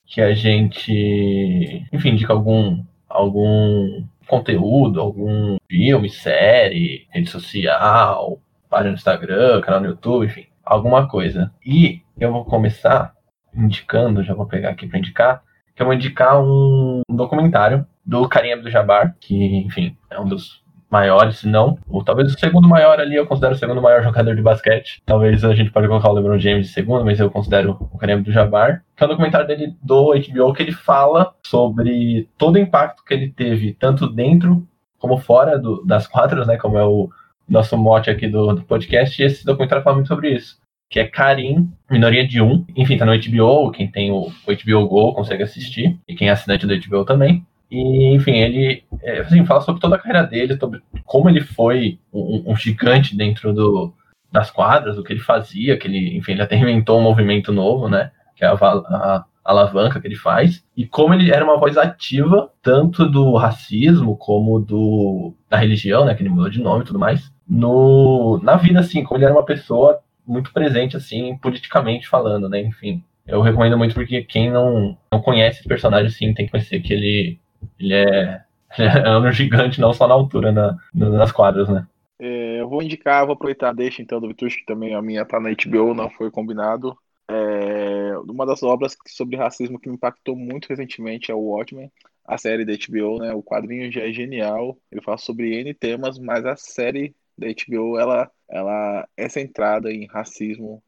Que 0.06 0.20
a 0.20 0.34
gente, 0.34 1.86
enfim, 1.92 2.10
indica 2.10 2.32
algum, 2.32 2.84
algum 3.08 4.04
conteúdo, 4.26 5.00
algum 5.00 5.56
filme, 5.68 6.10
série, 6.10 7.06
rede 7.10 7.30
social, 7.30 8.40
página 8.68 8.90
no 8.90 8.96
Instagram, 8.96 9.60
canal 9.60 9.80
no 9.80 9.86
YouTube, 9.86 10.26
enfim, 10.26 10.46
alguma 10.64 11.08
coisa. 11.08 11.52
E 11.64 12.00
eu 12.18 12.32
vou 12.32 12.44
começar 12.44 13.14
indicando, 13.54 14.22
já 14.22 14.34
vou 14.34 14.46
pegar 14.46 14.70
aqui 14.70 14.86
para 14.86 14.98
indicar, 14.98 15.42
que 15.74 15.82
eu 15.82 15.86
vou 15.86 15.94
indicar 15.94 16.40
um, 16.40 17.02
um 17.08 17.16
documentário 17.16 17.86
do 18.04 18.28
Karim 18.28 18.52
Abdul-Jabbar, 18.52 19.16
que, 19.20 19.34
enfim, 19.66 19.96
é 20.10 20.18
um 20.20 20.26
dos 20.26 20.62
maiores, 20.90 21.38
se 21.38 21.48
não, 21.48 21.78
ou 21.88 22.02
talvez 22.02 22.34
o 22.34 22.38
segundo 22.38 22.68
maior 22.68 22.98
ali, 22.98 23.14
eu 23.14 23.26
considero 23.26 23.54
o 23.54 23.58
segundo 23.58 23.80
maior 23.80 24.02
jogador 24.02 24.34
de 24.34 24.42
basquete. 24.42 25.00
Talvez 25.06 25.44
a 25.44 25.54
gente 25.54 25.70
pode 25.70 25.86
colocar 25.86 26.10
o 26.10 26.12
LeBron 26.12 26.38
James 26.38 26.66
de 26.66 26.72
segundo, 26.72 27.04
mas 27.04 27.20
eu 27.20 27.30
considero 27.30 27.76
o 27.92 27.96
Kareem 27.96 28.18
Abdul-Jabbar. 28.18 28.82
Que 28.96 29.04
é 29.04 29.06
um 29.06 29.10
documentário 29.10 29.46
dele 29.46 29.76
do 29.82 30.12
HBO 30.12 30.52
que 30.52 30.62
ele 30.62 30.72
fala 30.72 31.32
sobre 31.46 32.28
todo 32.36 32.56
o 32.56 32.58
impacto 32.58 33.04
que 33.04 33.14
ele 33.14 33.30
teve, 33.30 33.72
tanto 33.74 34.08
dentro 34.08 34.66
como 34.98 35.16
fora 35.16 35.58
do, 35.58 35.82
das 35.84 36.06
quadras, 36.06 36.46
né, 36.46 36.56
como 36.56 36.76
é 36.76 36.84
o 36.84 37.08
nosso 37.48 37.76
mote 37.78 38.10
aqui 38.10 38.28
do, 38.28 38.54
do 38.54 38.62
podcast, 38.62 39.20
e 39.20 39.24
esse 39.24 39.44
documentário 39.46 39.82
fala 39.82 39.96
muito 39.96 40.08
sobre 40.08 40.34
isso 40.34 40.60
que 40.90 40.98
é 40.98 41.06
Karim, 41.06 41.70
minoria 41.88 42.26
de 42.26 42.42
um. 42.42 42.66
Enfim, 42.76 42.98
tá 42.98 43.06
no 43.06 43.12
HBO, 43.12 43.70
quem 43.70 43.88
tem 43.88 44.10
o 44.10 44.26
HBO 44.44 44.88
Go 44.88 45.14
consegue 45.14 45.44
assistir, 45.44 45.96
e 46.06 46.16
quem 46.16 46.28
é 46.28 46.32
assinante 46.32 46.66
do 46.66 46.76
HBO 46.76 47.04
também. 47.04 47.46
E, 47.70 48.14
enfim, 48.14 48.32
ele 48.32 48.84
é, 49.02 49.20
assim, 49.20 49.44
fala 49.46 49.60
sobre 49.60 49.80
toda 49.80 49.96
a 49.96 49.98
carreira 49.98 50.26
dele, 50.26 50.58
sobre 50.58 50.82
como 51.04 51.28
ele 51.28 51.40
foi 51.40 51.98
um, 52.12 52.50
um, 52.50 52.56
gigante 52.56 53.16
dentro 53.16 53.52
do, 53.52 53.94
das 54.32 54.50
quadras, 54.50 54.98
o 54.98 55.04
que 55.04 55.12
ele 55.12 55.20
fazia, 55.20 55.76
que 55.76 55.86
ele, 55.86 56.16
enfim, 56.16 56.32
ele 56.32 56.42
até 56.42 56.56
inventou 56.56 56.98
um 56.98 57.02
movimento 57.02 57.52
novo, 57.52 57.88
né? 57.88 58.10
Que 58.34 58.44
é 58.44 58.48
a, 58.48 58.54
a, 58.54 58.56
a 58.56 59.24
alavanca 59.44 60.00
que 60.00 60.08
ele 60.08 60.16
faz, 60.16 60.64
e 60.76 60.84
como 60.86 61.14
ele 61.14 61.30
era 61.30 61.44
uma 61.44 61.58
voz 61.58 61.78
ativa, 61.78 62.50
tanto 62.60 63.08
do 63.08 63.36
racismo 63.36 64.16
como 64.16 64.58
do 64.58 65.34
da 65.48 65.56
religião, 65.56 66.04
né? 66.04 66.14
Que 66.14 66.22
ele 66.22 66.30
mudou 66.30 66.50
de 66.50 66.60
nome 66.60 66.82
e 66.82 66.86
tudo 66.86 66.98
mais, 66.98 67.32
no, 67.48 68.40
na 68.42 68.56
vida, 68.56 68.80
assim, 68.80 69.04
como 69.04 69.18
ele 69.18 69.24
era 69.24 69.34
uma 69.34 69.44
pessoa 69.44 70.00
muito 70.26 70.52
presente, 70.52 70.96
assim, 70.96 71.36
politicamente 71.38 72.08
falando, 72.08 72.48
né? 72.48 72.60
Enfim, 72.60 73.02
eu 73.26 73.40
recomendo 73.42 73.78
muito 73.78 73.94
porque 73.94 74.22
quem 74.22 74.50
não, 74.50 74.96
não 75.12 75.20
conhece 75.20 75.60
esse 75.60 75.68
personagem, 75.68 76.06
assim, 76.06 76.34
tem 76.34 76.46
que 76.46 76.50
conhecer 76.50 76.80
que 76.80 76.92
ele 76.92 77.40
ele 77.78 77.94
é, 77.94 78.44
é 78.78 79.18
um 79.18 79.32
gigante, 79.32 79.80
não 79.80 79.92
só 79.92 80.06
na 80.06 80.14
altura, 80.14 80.52
na, 80.52 80.76
nas 80.94 81.32
quadras, 81.32 81.68
né? 81.68 81.86
É, 82.18 82.60
eu 82.60 82.68
vou 82.68 82.82
indicar, 82.82 83.24
vou 83.24 83.34
aproveitar, 83.34 83.72
deixa 83.72 84.02
então 84.02 84.20
do 84.20 84.28
Vitush, 84.28 84.56
que 84.56 84.66
também 84.66 84.94
a 84.94 85.00
minha 85.00 85.24
tá 85.24 85.40
na 85.40 85.50
HBO, 85.50 85.94
não 85.94 86.10
foi 86.10 86.30
combinado. 86.30 86.96
É, 87.28 88.18
uma 88.18 88.44
das 88.44 88.62
obras 88.62 88.96
sobre 89.06 89.36
racismo 89.36 89.78
que 89.78 89.88
me 89.88 89.94
impactou 89.94 90.36
muito 90.36 90.68
recentemente 90.68 91.30
é 91.30 91.34
o 91.34 91.38
Watchmen, 91.38 91.90
a 92.26 92.36
série 92.36 92.64
da 92.64 92.72
HBO, 92.72 93.18
né? 93.18 93.32
O 93.32 93.42
quadrinho 93.42 93.90
já 93.90 94.02
é 94.02 94.12
genial, 94.12 94.76
ele 94.90 95.00
fala 95.00 95.16
sobre 95.16 95.54
N 95.60 95.72
temas, 95.74 96.18
mas 96.18 96.44
a 96.44 96.56
série 96.56 97.14
da 97.38 97.46
HBO, 97.48 97.98
ela, 97.98 98.30
ela 98.48 99.08
é 99.16 99.28
centrada 99.28 99.90
em 99.90 100.06
racismo 100.06 100.82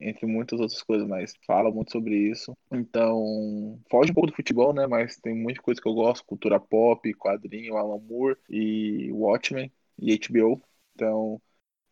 entre 0.00 0.26
muitas 0.26 0.60
outras 0.60 0.82
coisas, 0.82 1.06
mas 1.08 1.34
fala 1.46 1.70
muito 1.70 1.92
sobre 1.92 2.16
isso. 2.16 2.56
Então, 2.72 3.80
foge 3.90 4.10
um 4.10 4.14
pouco 4.14 4.30
do 4.30 4.36
futebol, 4.36 4.72
né? 4.74 4.86
Mas 4.86 5.16
tem 5.18 5.34
muita 5.34 5.60
coisa 5.62 5.80
que 5.80 5.88
eu 5.88 5.94
gosto, 5.94 6.24
cultura 6.26 6.60
pop, 6.60 7.12
quadrinho, 7.14 7.76
Alan 7.76 7.98
Moore 8.00 8.36
e 8.48 9.10
Watchmen 9.12 9.72
e 9.98 10.12
HBO. 10.14 10.62
Então, 10.94 11.40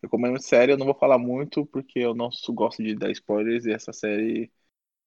recomendo 0.03 0.41
série, 0.41 0.71
eu 0.73 0.77
não 0.77 0.85
vou 0.85 0.95
falar 0.95 1.17
muito 1.17 1.65
porque 1.67 1.99
eu 1.99 2.15
não 2.15 2.29
gosto 2.49 2.83
de 2.83 2.95
dar 2.95 3.11
spoilers 3.11 3.65
e 3.65 3.73
essa 3.73 3.93
série, 3.93 4.51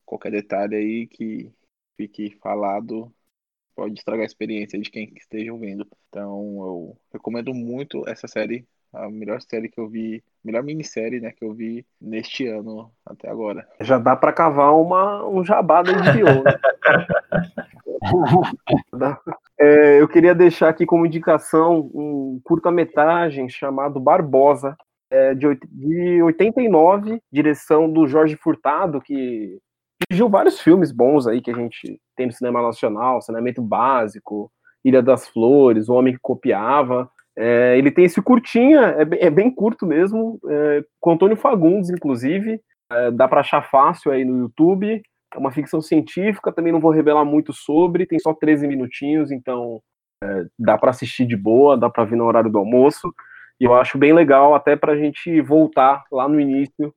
qualquer 0.07 0.33
detalhe 0.33 0.77
aí 0.77 1.07
que 1.09 1.53
fique 1.97 2.31
falado 2.41 3.15
pode 3.75 3.95
estragar 3.99 4.23
a 4.23 4.27
experiência 4.27 4.79
de 4.81 4.91
quem 4.91 5.13
esteja 5.17 5.53
ouvindo. 5.53 5.87
Então, 6.09 6.41
eu 6.61 7.01
recomendo 7.13 7.55
muito 7.55 8.07
essa 8.09 8.27
série 8.29 8.67
a 8.93 9.09
melhor 9.11 9.41
série 9.41 9.69
que 9.69 9.79
eu 9.79 9.89
vi, 9.89 10.23
melhor 10.45 10.63
minissérie, 10.63 11.21
né, 11.21 11.33
que 11.33 11.45
eu 11.45 11.53
vi 11.53 11.85
neste 12.01 12.47
ano 12.47 12.91
até 13.05 13.29
agora. 13.29 13.67
Já 13.81 13.99
dá 13.99 14.17
para 14.17 14.33
cavar 14.33 14.75
uma, 14.75 15.27
um 15.27 15.45
jabá 15.45 15.83
da 15.83 15.93
HBO, 15.93 16.43
né? 16.45 16.59
é, 19.59 20.01
eu 20.01 20.09
queria 20.09 20.35
deixar 20.35 20.69
aqui 20.69 20.87
como 20.87 21.07
indicação 21.07 21.91
um 21.95 22.41
curta-metragem 22.45 23.49
chamado 23.49 24.01
Barbosa, 24.01 24.77
é, 25.11 25.35
de, 25.35 25.59
de 25.71 26.23
89, 26.23 27.21
direção 27.33 27.91
do 27.91 28.07
Jorge 28.07 28.37
Furtado, 28.37 29.01
que 29.01 29.59
dirigiu 30.09 30.29
vários 30.29 30.61
filmes 30.61 30.93
bons 30.93 31.27
aí 31.27 31.41
que 31.41 31.51
a 31.51 31.55
gente 31.55 32.01
tem 32.15 32.27
no 32.27 32.33
cinema 32.33 32.63
nacional, 32.63 33.21
Saneamento 33.21 33.63
Básico, 33.63 34.51
Ilha 34.85 35.03
das 35.03 35.27
Flores, 35.29 35.89
O 35.89 35.95
Homem 35.95 36.15
que 36.15 36.21
Copiava. 36.21 37.11
É, 37.41 37.79
ele 37.79 37.93
tem 37.93 38.05
esse 38.05 38.21
curtinha, 38.21 38.81
é 38.81 39.05
bem, 39.05 39.21
é 39.23 39.31
bem 39.31 39.49
curto 39.49 39.87
mesmo, 39.87 40.41
é, 40.49 40.85
com 41.01 41.13
Antônio 41.13 41.37
Fagundes, 41.37 41.89
inclusive. 41.89 42.61
É, 42.91 43.13
dá 43.13 43.29
para 43.29 43.41
achar 43.41 43.63
fácil 43.63 44.11
aí 44.11 44.25
no 44.25 44.39
YouTube. 44.39 45.01
É 45.33 45.39
uma 45.39 45.53
ficção 45.53 45.81
científica, 45.81 46.51
também 46.51 46.73
não 46.73 46.81
vou 46.81 46.91
revelar 46.91 47.25
muito 47.25 47.53
sobre, 47.53 48.07
tem 48.07 48.19
só 48.19 48.35
13 48.35 48.67
minutinhos, 48.67 49.31
então 49.31 49.81
é, 50.25 50.47
dá 50.59 50.77
para 50.77 50.91
assistir 50.91 51.27
de 51.27 51.37
boa, 51.37 51.77
dá 51.77 51.89
para 51.89 52.05
vir 52.05 52.17
no 52.17 52.25
horário 52.25 52.51
do 52.51 52.59
almoço. 52.59 53.15
E 53.61 53.65
eu 53.65 53.75
acho 53.75 53.99
bem 53.99 54.13
legal, 54.13 54.53
até 54.53 54.75
para 54.75 54.95
a 54.95 54.97
gente 54.97 55.41
voltar 55.41 56.03
lá 56.11 56.29
no 56.29 56.41
início. 56.41 56.93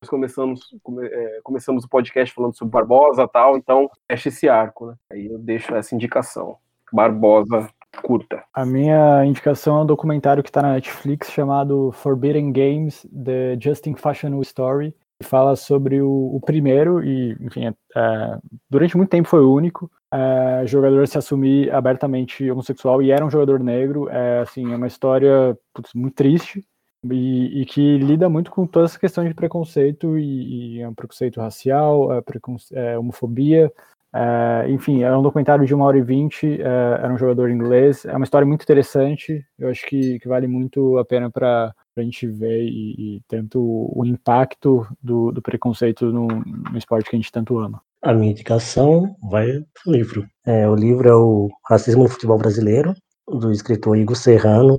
Nós 0.00 0.08
começamos, 0.08 0.60
come, 0.80 1.08
é, 1.08 1.40
começamos 1.42 1.84
o 1.84 1.88
podcast 1.88 2.32
falando 2.32 2.56
sobre 2.56 2.72
Barbosa 2.72 3.26
tal, 3.26 3.56
então 3.56 3.90
fecha 4.08 4.28
esse 4.28 4.48
arco, 4.48 4.86
né? 4.86 4.94
Aí 5.10 5.26
eu 5.26 5.38
deixo 5.40 5.74
essa 5.74 5.92
indicação. 5.92 6.56
Barbosa 6.92 7.68
curta. 8.00 8.42
A 8.54 8.64
minha 8.64 9.24
indicação 9.24 9.78
é 9.78 9.82
um 9.82 9.86
documentário 9.86 10.42
que 10.42 10.48
está 10.48 10.62
na 10.62 10.74
Netflix 10.74 11.30
chamado 11.30 11.92
Forbidden 11.92 12.52
Games: 12.52 13.06
The 13.12 13.58
Justin 13.60 13.94
Fashion 13.94 14.40
Story. 14.42 14.94
Que 15.20 15.28
fala 15.28 15.54
sobre 15.54 16.02
o, 16.02 16.34
o 16.34 16.40
primeiro 16.40 17.00
e, 17.04 17.36
enfim, 17.40 17.66
é, 17.66 17.74
é, 17.96 18.38
durante 18.68 18.96
muito 18.96 19.10
tempo 19.10 19.28
foi 19.28 19.40
o 19.40 19.54
único 19.54 19.88
é, 20.12 20.66
jogador 20.66 21.08
se 21.08 21.16
assumir 21.16 21.72
abertamente 21.72 22.50
homossexual 22.50 23.00
e 23.00 23.10
era 23.10 23.24
um 23.24 23.30
jogador 23.30 23.60
negro. 23.60 24.08
É, 24.10 24.40
assim, 24.40 24.72
é 24.72 24.76
uma 24.76 24.86
história 24.86 25.56
putz, 25.72 25.94
muito 25.94 26.14
triste. 26.14 26.64
E, 27.10 27.62
e, 27.62 27.66
que 27.66 27.98
lida 27.98 28.28
muito 28.28 28.48
com 28.50 28.64
toda 28.64 28.84
essa 28.84 28.98
questão 28.98 29.26
de 29.26 29.34
preconceito 29.34 30.16
e, 30.16 30.76
e 30.76 30.80
é 30.80 30.88
um 30.88 30.94
preconceito 30.94 31.40
racial, 31.40 32.12
é, 32.12 32.20
preconce 32.20 32.72
é, 32.76 32.96
homofobia, 32.96 33.72
é, 34.14 34.70
enfim, 34.70 35.02
é 35.02 35.16
um 35.16 35.22
documentário 35.22 35.64
de 35.64 35.74
uma 35.74 35.86
hora 35.86 35.96
e 35.96 36.02
vinte, 36.02 36.46
é, 36.60 36.64
era 36.64 37.12
um 37.12 37.16
jogador 37.16 37.50
inglês, 37.50 38.04
é 38.04 38.14
uma 38.14 38.24
história 38.24 38.46
muito 38.46 38.62
interessante, 38.62 39.44
eu 39.58 39.70
acho 39.70 39.86
que, 39.86 40.18
que 40.18 40.28
vale 40.28 40.46
muito 40.46 40.98
a 40.98 41.04
pena 41.04 41.30
para 41.30 41.74
a 41.96 42.02
gente 42.02 42.26
ver 42.26 42.62
e, 42.62 43.16
e 43.16 43.22
tanto 43.26 43.58
o 43.60 44.04
impacto 44.04 44.86
do, 45.02 45.32
do 45.32 45.40
preconceito 45.40 46.06
no, 46.12 46.26
no, 46.26 46.76
esporte 46.76 47.08
que 47.08 47.16
a 47.16 47.18
gente 47.18 47.32
tanto 47.32 47.58
ama. 47.58 47.80
A 48.02 48.12
minha 48.12 48.32
indicação 48.32 49.16
vai 49.30 49.46
pro 49.82 49.92
livro. 49.92 50.26
É, 50.44 50.68
o 50.68 50.74
livro 50.74 51.08
é 51.08 51.14
o 51.14 51.48
Racismo 51.66 52.02
no 52.02 52.08
Futebol 52.08 52.36
Brasileiro, 52.36 52.94
do 53.26 53.50
escritor 53.50 53.96
Igor 53.96 54.16
Serrano, 54.16 54.78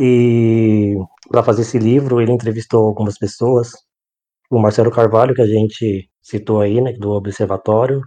e 0.00 0.96
para 1.30 1.44
fazer 1.44 1.62
esse 1.62 1.78
livro 1.78 2.20
ele 2.20 2.32
entrevistou 2.32 2.86
algumas 2.86 3.16
pessoas, 3.16 3.70
o 4.50 4.58
Marcelo 4.58 4.90
Carvalho, 4.90 5.34
que 5.34 5.42
a 5.42 5.46
gente 5.46 6.08
citou 6.24 6.62
aí, 6.62 6.80
né, 6.80 6.92
do 6.94 7.10
Observatório, 7.10 8.00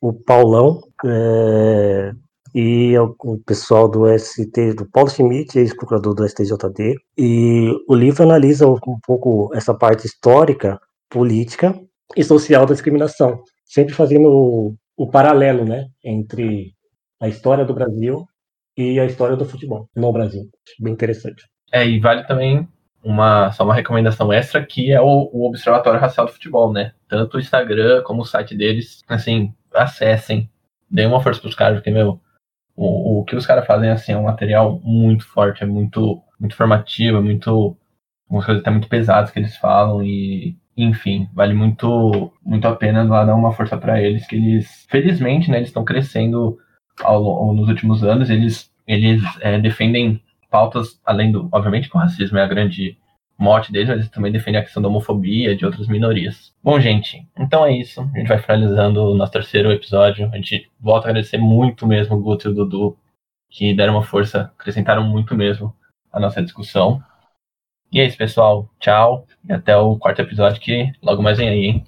o 0.00 0.12
Paulão, 0.12 0.80
é, 1.04 2.12
e 2.54 2.98
o 2.98 3.38
pessoal 3.44 3.88
do 3.88 4.06
ST, 4.18 4.72
do 4.74 4.90
Paulo 4.90 5.10
Schmidt, 5.10 5.58
ex-procurador 5.58 6.14
do 6.14 6.26
STJD, 6.26 6.96
e 7.16 7.70
o 7.86 7.94
livro 7.94 8.22
analisa 8.22 8.66
um 8.66 8.98
pouco 9.06 9.50
essa 9.54 9.74
parte 9.74 10.06
histórica, 10.06 10.80
política 11.10 11.78
e 12.16 12.24
social 12.24 12.64
da 12.64 12.72
discriminação, 12.72 13.42
sempre 13.66 13.92
fazendo 13.92 14.30
o, 14.30 14.74
o 14.96 15.10
paralelo, 15.10 15.64
né, 15.64 15.88
entre 16.02 16.72
a 17.20 17.28
história 17.28 17.66
do 17.66 17.74
Brasil 17.74 18.24
e 18.76 18.98
a 18.98 19.04
história 19.04 19.36
do 19.36 19.44
futebol 19.44 19.88
no 19.94 20.10
Brasil. 20.10 20.44
Bem 20.80 20.94
interessante. 20.94 21.44
É, 21.70 21.86
e 21.86 22.00
vale 22.00 22.26
também 22.26 22.66
uma, 23.02 23.50
só 23.52 23.64
uma 23.64 23.74
recomendação 23.74 24.32
extra 24.32 24.64
que 24.64 24.90
é 24.92 25.00
o, 25.00 25.30
o 25.32 25.46
Observatório 25.46 26.00
Racial 26.00 26.26
do 26.26 26.32
Futebol, 26.32 26.72
né? 26.72 26.92
Tanto 27.08 27.36
o 27.36 27.40
Instagram 27.40 28.02
como 28.02 28.22
o 28.22 28.24
site 28.24 28.56
deles, 28.56 29.02
assim, 29.08 29.54
acessem, 29.74 30.50
deem 30.90 31.06
uma 31.06 31.20
força 31.20 31.40
pros 31.40 31.54
caras, 31.54 31.78
porque, 31.78 31.90
meu, 31.90 32.20
o, 32.76 33.20
o 33.20 33.24
que 33.24 33.36
os 33.36 33.46
caras 33.46 33.66
fazem, 33.66 33.90
assim, 33.90 34.12
é 34.12 34.16
um 34.16 34.24
material 34.24 34.80
muito 34.82 35.26
forte, 35.26 35.62
é 35.62 35.66
muito, 35.66 36.22
muito 36.38 36.54
formativo, 36.54 37.18
é 37.18 37.20
muito, 37.20 37.76
umas 38.28 38.44
coisas 38.44 38.62
até 38.62 38.70
muito 38.70 38.88
pesadas 38.88 39.30
que 39.30 39.38
eles 39.38 39.56
falam 39.56 40.02
e, 40.02 40.56
enfim, 40.76 41.28
vale 41.34 41.54
muito, 41.54 42.32
muito 42.44 42.66
a 42.68 42.76
pena 42.76 43.02
lá 43.04 43.24
dar 43.24 43.34
uma 43.34 43.52
força 43.52 43.76
para 43.76 44.00
eles, 44.00 44.26
que 44.26 44.36
eles, 44.36 44.86
felizmente, 44.88 45.50
né, 45.50 45.58
eles 45.58 45.68
estão 45.68 45.84
crescendo 45.84 46.58
ao, 47.02 47.24
ao, 47.26 47.54
nos 47.54 47.68
últimos 47.68 48.04
anos, 48.04 48.30
eles, 48.30 48.70
eles 48.86 49.22
é, 49.40 49.58
defendem 49.58 50.22
pautas, 50.50 51.00
além 51.04 51.32
do, 51.32 51.48
obviamente, 51.52 51.88
que 51.88 51.96
o 51.96 52.00
racismo 52.00 52.38
é 52.38 52.42
a 52.42 52.48
grande 52.48 52.96
mote 53.38 53.70
deles, 53.70 53.88
mas 53.88 53.98
eles 53.98 54.10
também 54.10 54.32
defendem 54.32 54.60
a 54.60 54.64
questão 54.64 54.82
da 54.82 54.88
homofobia 54.88 55.54
de 55.54 55.64
outras 55.64 55.86
minorias. 55.86 56.52
Bom, 56.62 56.80
gente, 56.80 57.24
então 57.38 57.64
é 57.64 57.72
isso. 57.72 58.00
A 58.00 58.18
gente 58.18 58.26
vai 58.26 58.38
finalizando 58.38 59.00
o 59.00 59.14
nosso 59.14 59.32
terceiro 59.32 59.70
episódio. 59.70 60.28
A 60.32 60.36
gente 60.36 60.68
volta 60.80 61.06
a 61.06 61.10
agradecer 61.10 61.38
muito 61.38 61.86
mesmo 61.86 62.16
o 62.16 62.20
Guto 62.20 62.48
e 62.48 62.50
o 62.50 62.54
Dudu, 62.54 62.98
que 63.48 63.74
deram 63.74 63.94
uma 63.94 64.02
força, 64.02 64.52
acrescentaram 64.58 65.04
muito 65.04 65.36
mesmo 65.36 65.74
a 66.12 66.18
nossa 66.18 66.42
discussão. 66.42 67.00
E 67.92 68.00
é 68.00 68.06
isso, 68.06 68.18
pessoal. 68.18 68.68
Tchau. 68.80 69.24
E 69.48 69.52
até 69.52 69.76
o 69.76 69.96
quarto 69.96 70.20
episódio 70.20 70.60
que 70.60 70.92
logo 71.00 71.22
mais 71.22 71.38
vem 71.38 71.48
aí, 71.48 71.64
hein? 71.64 71.84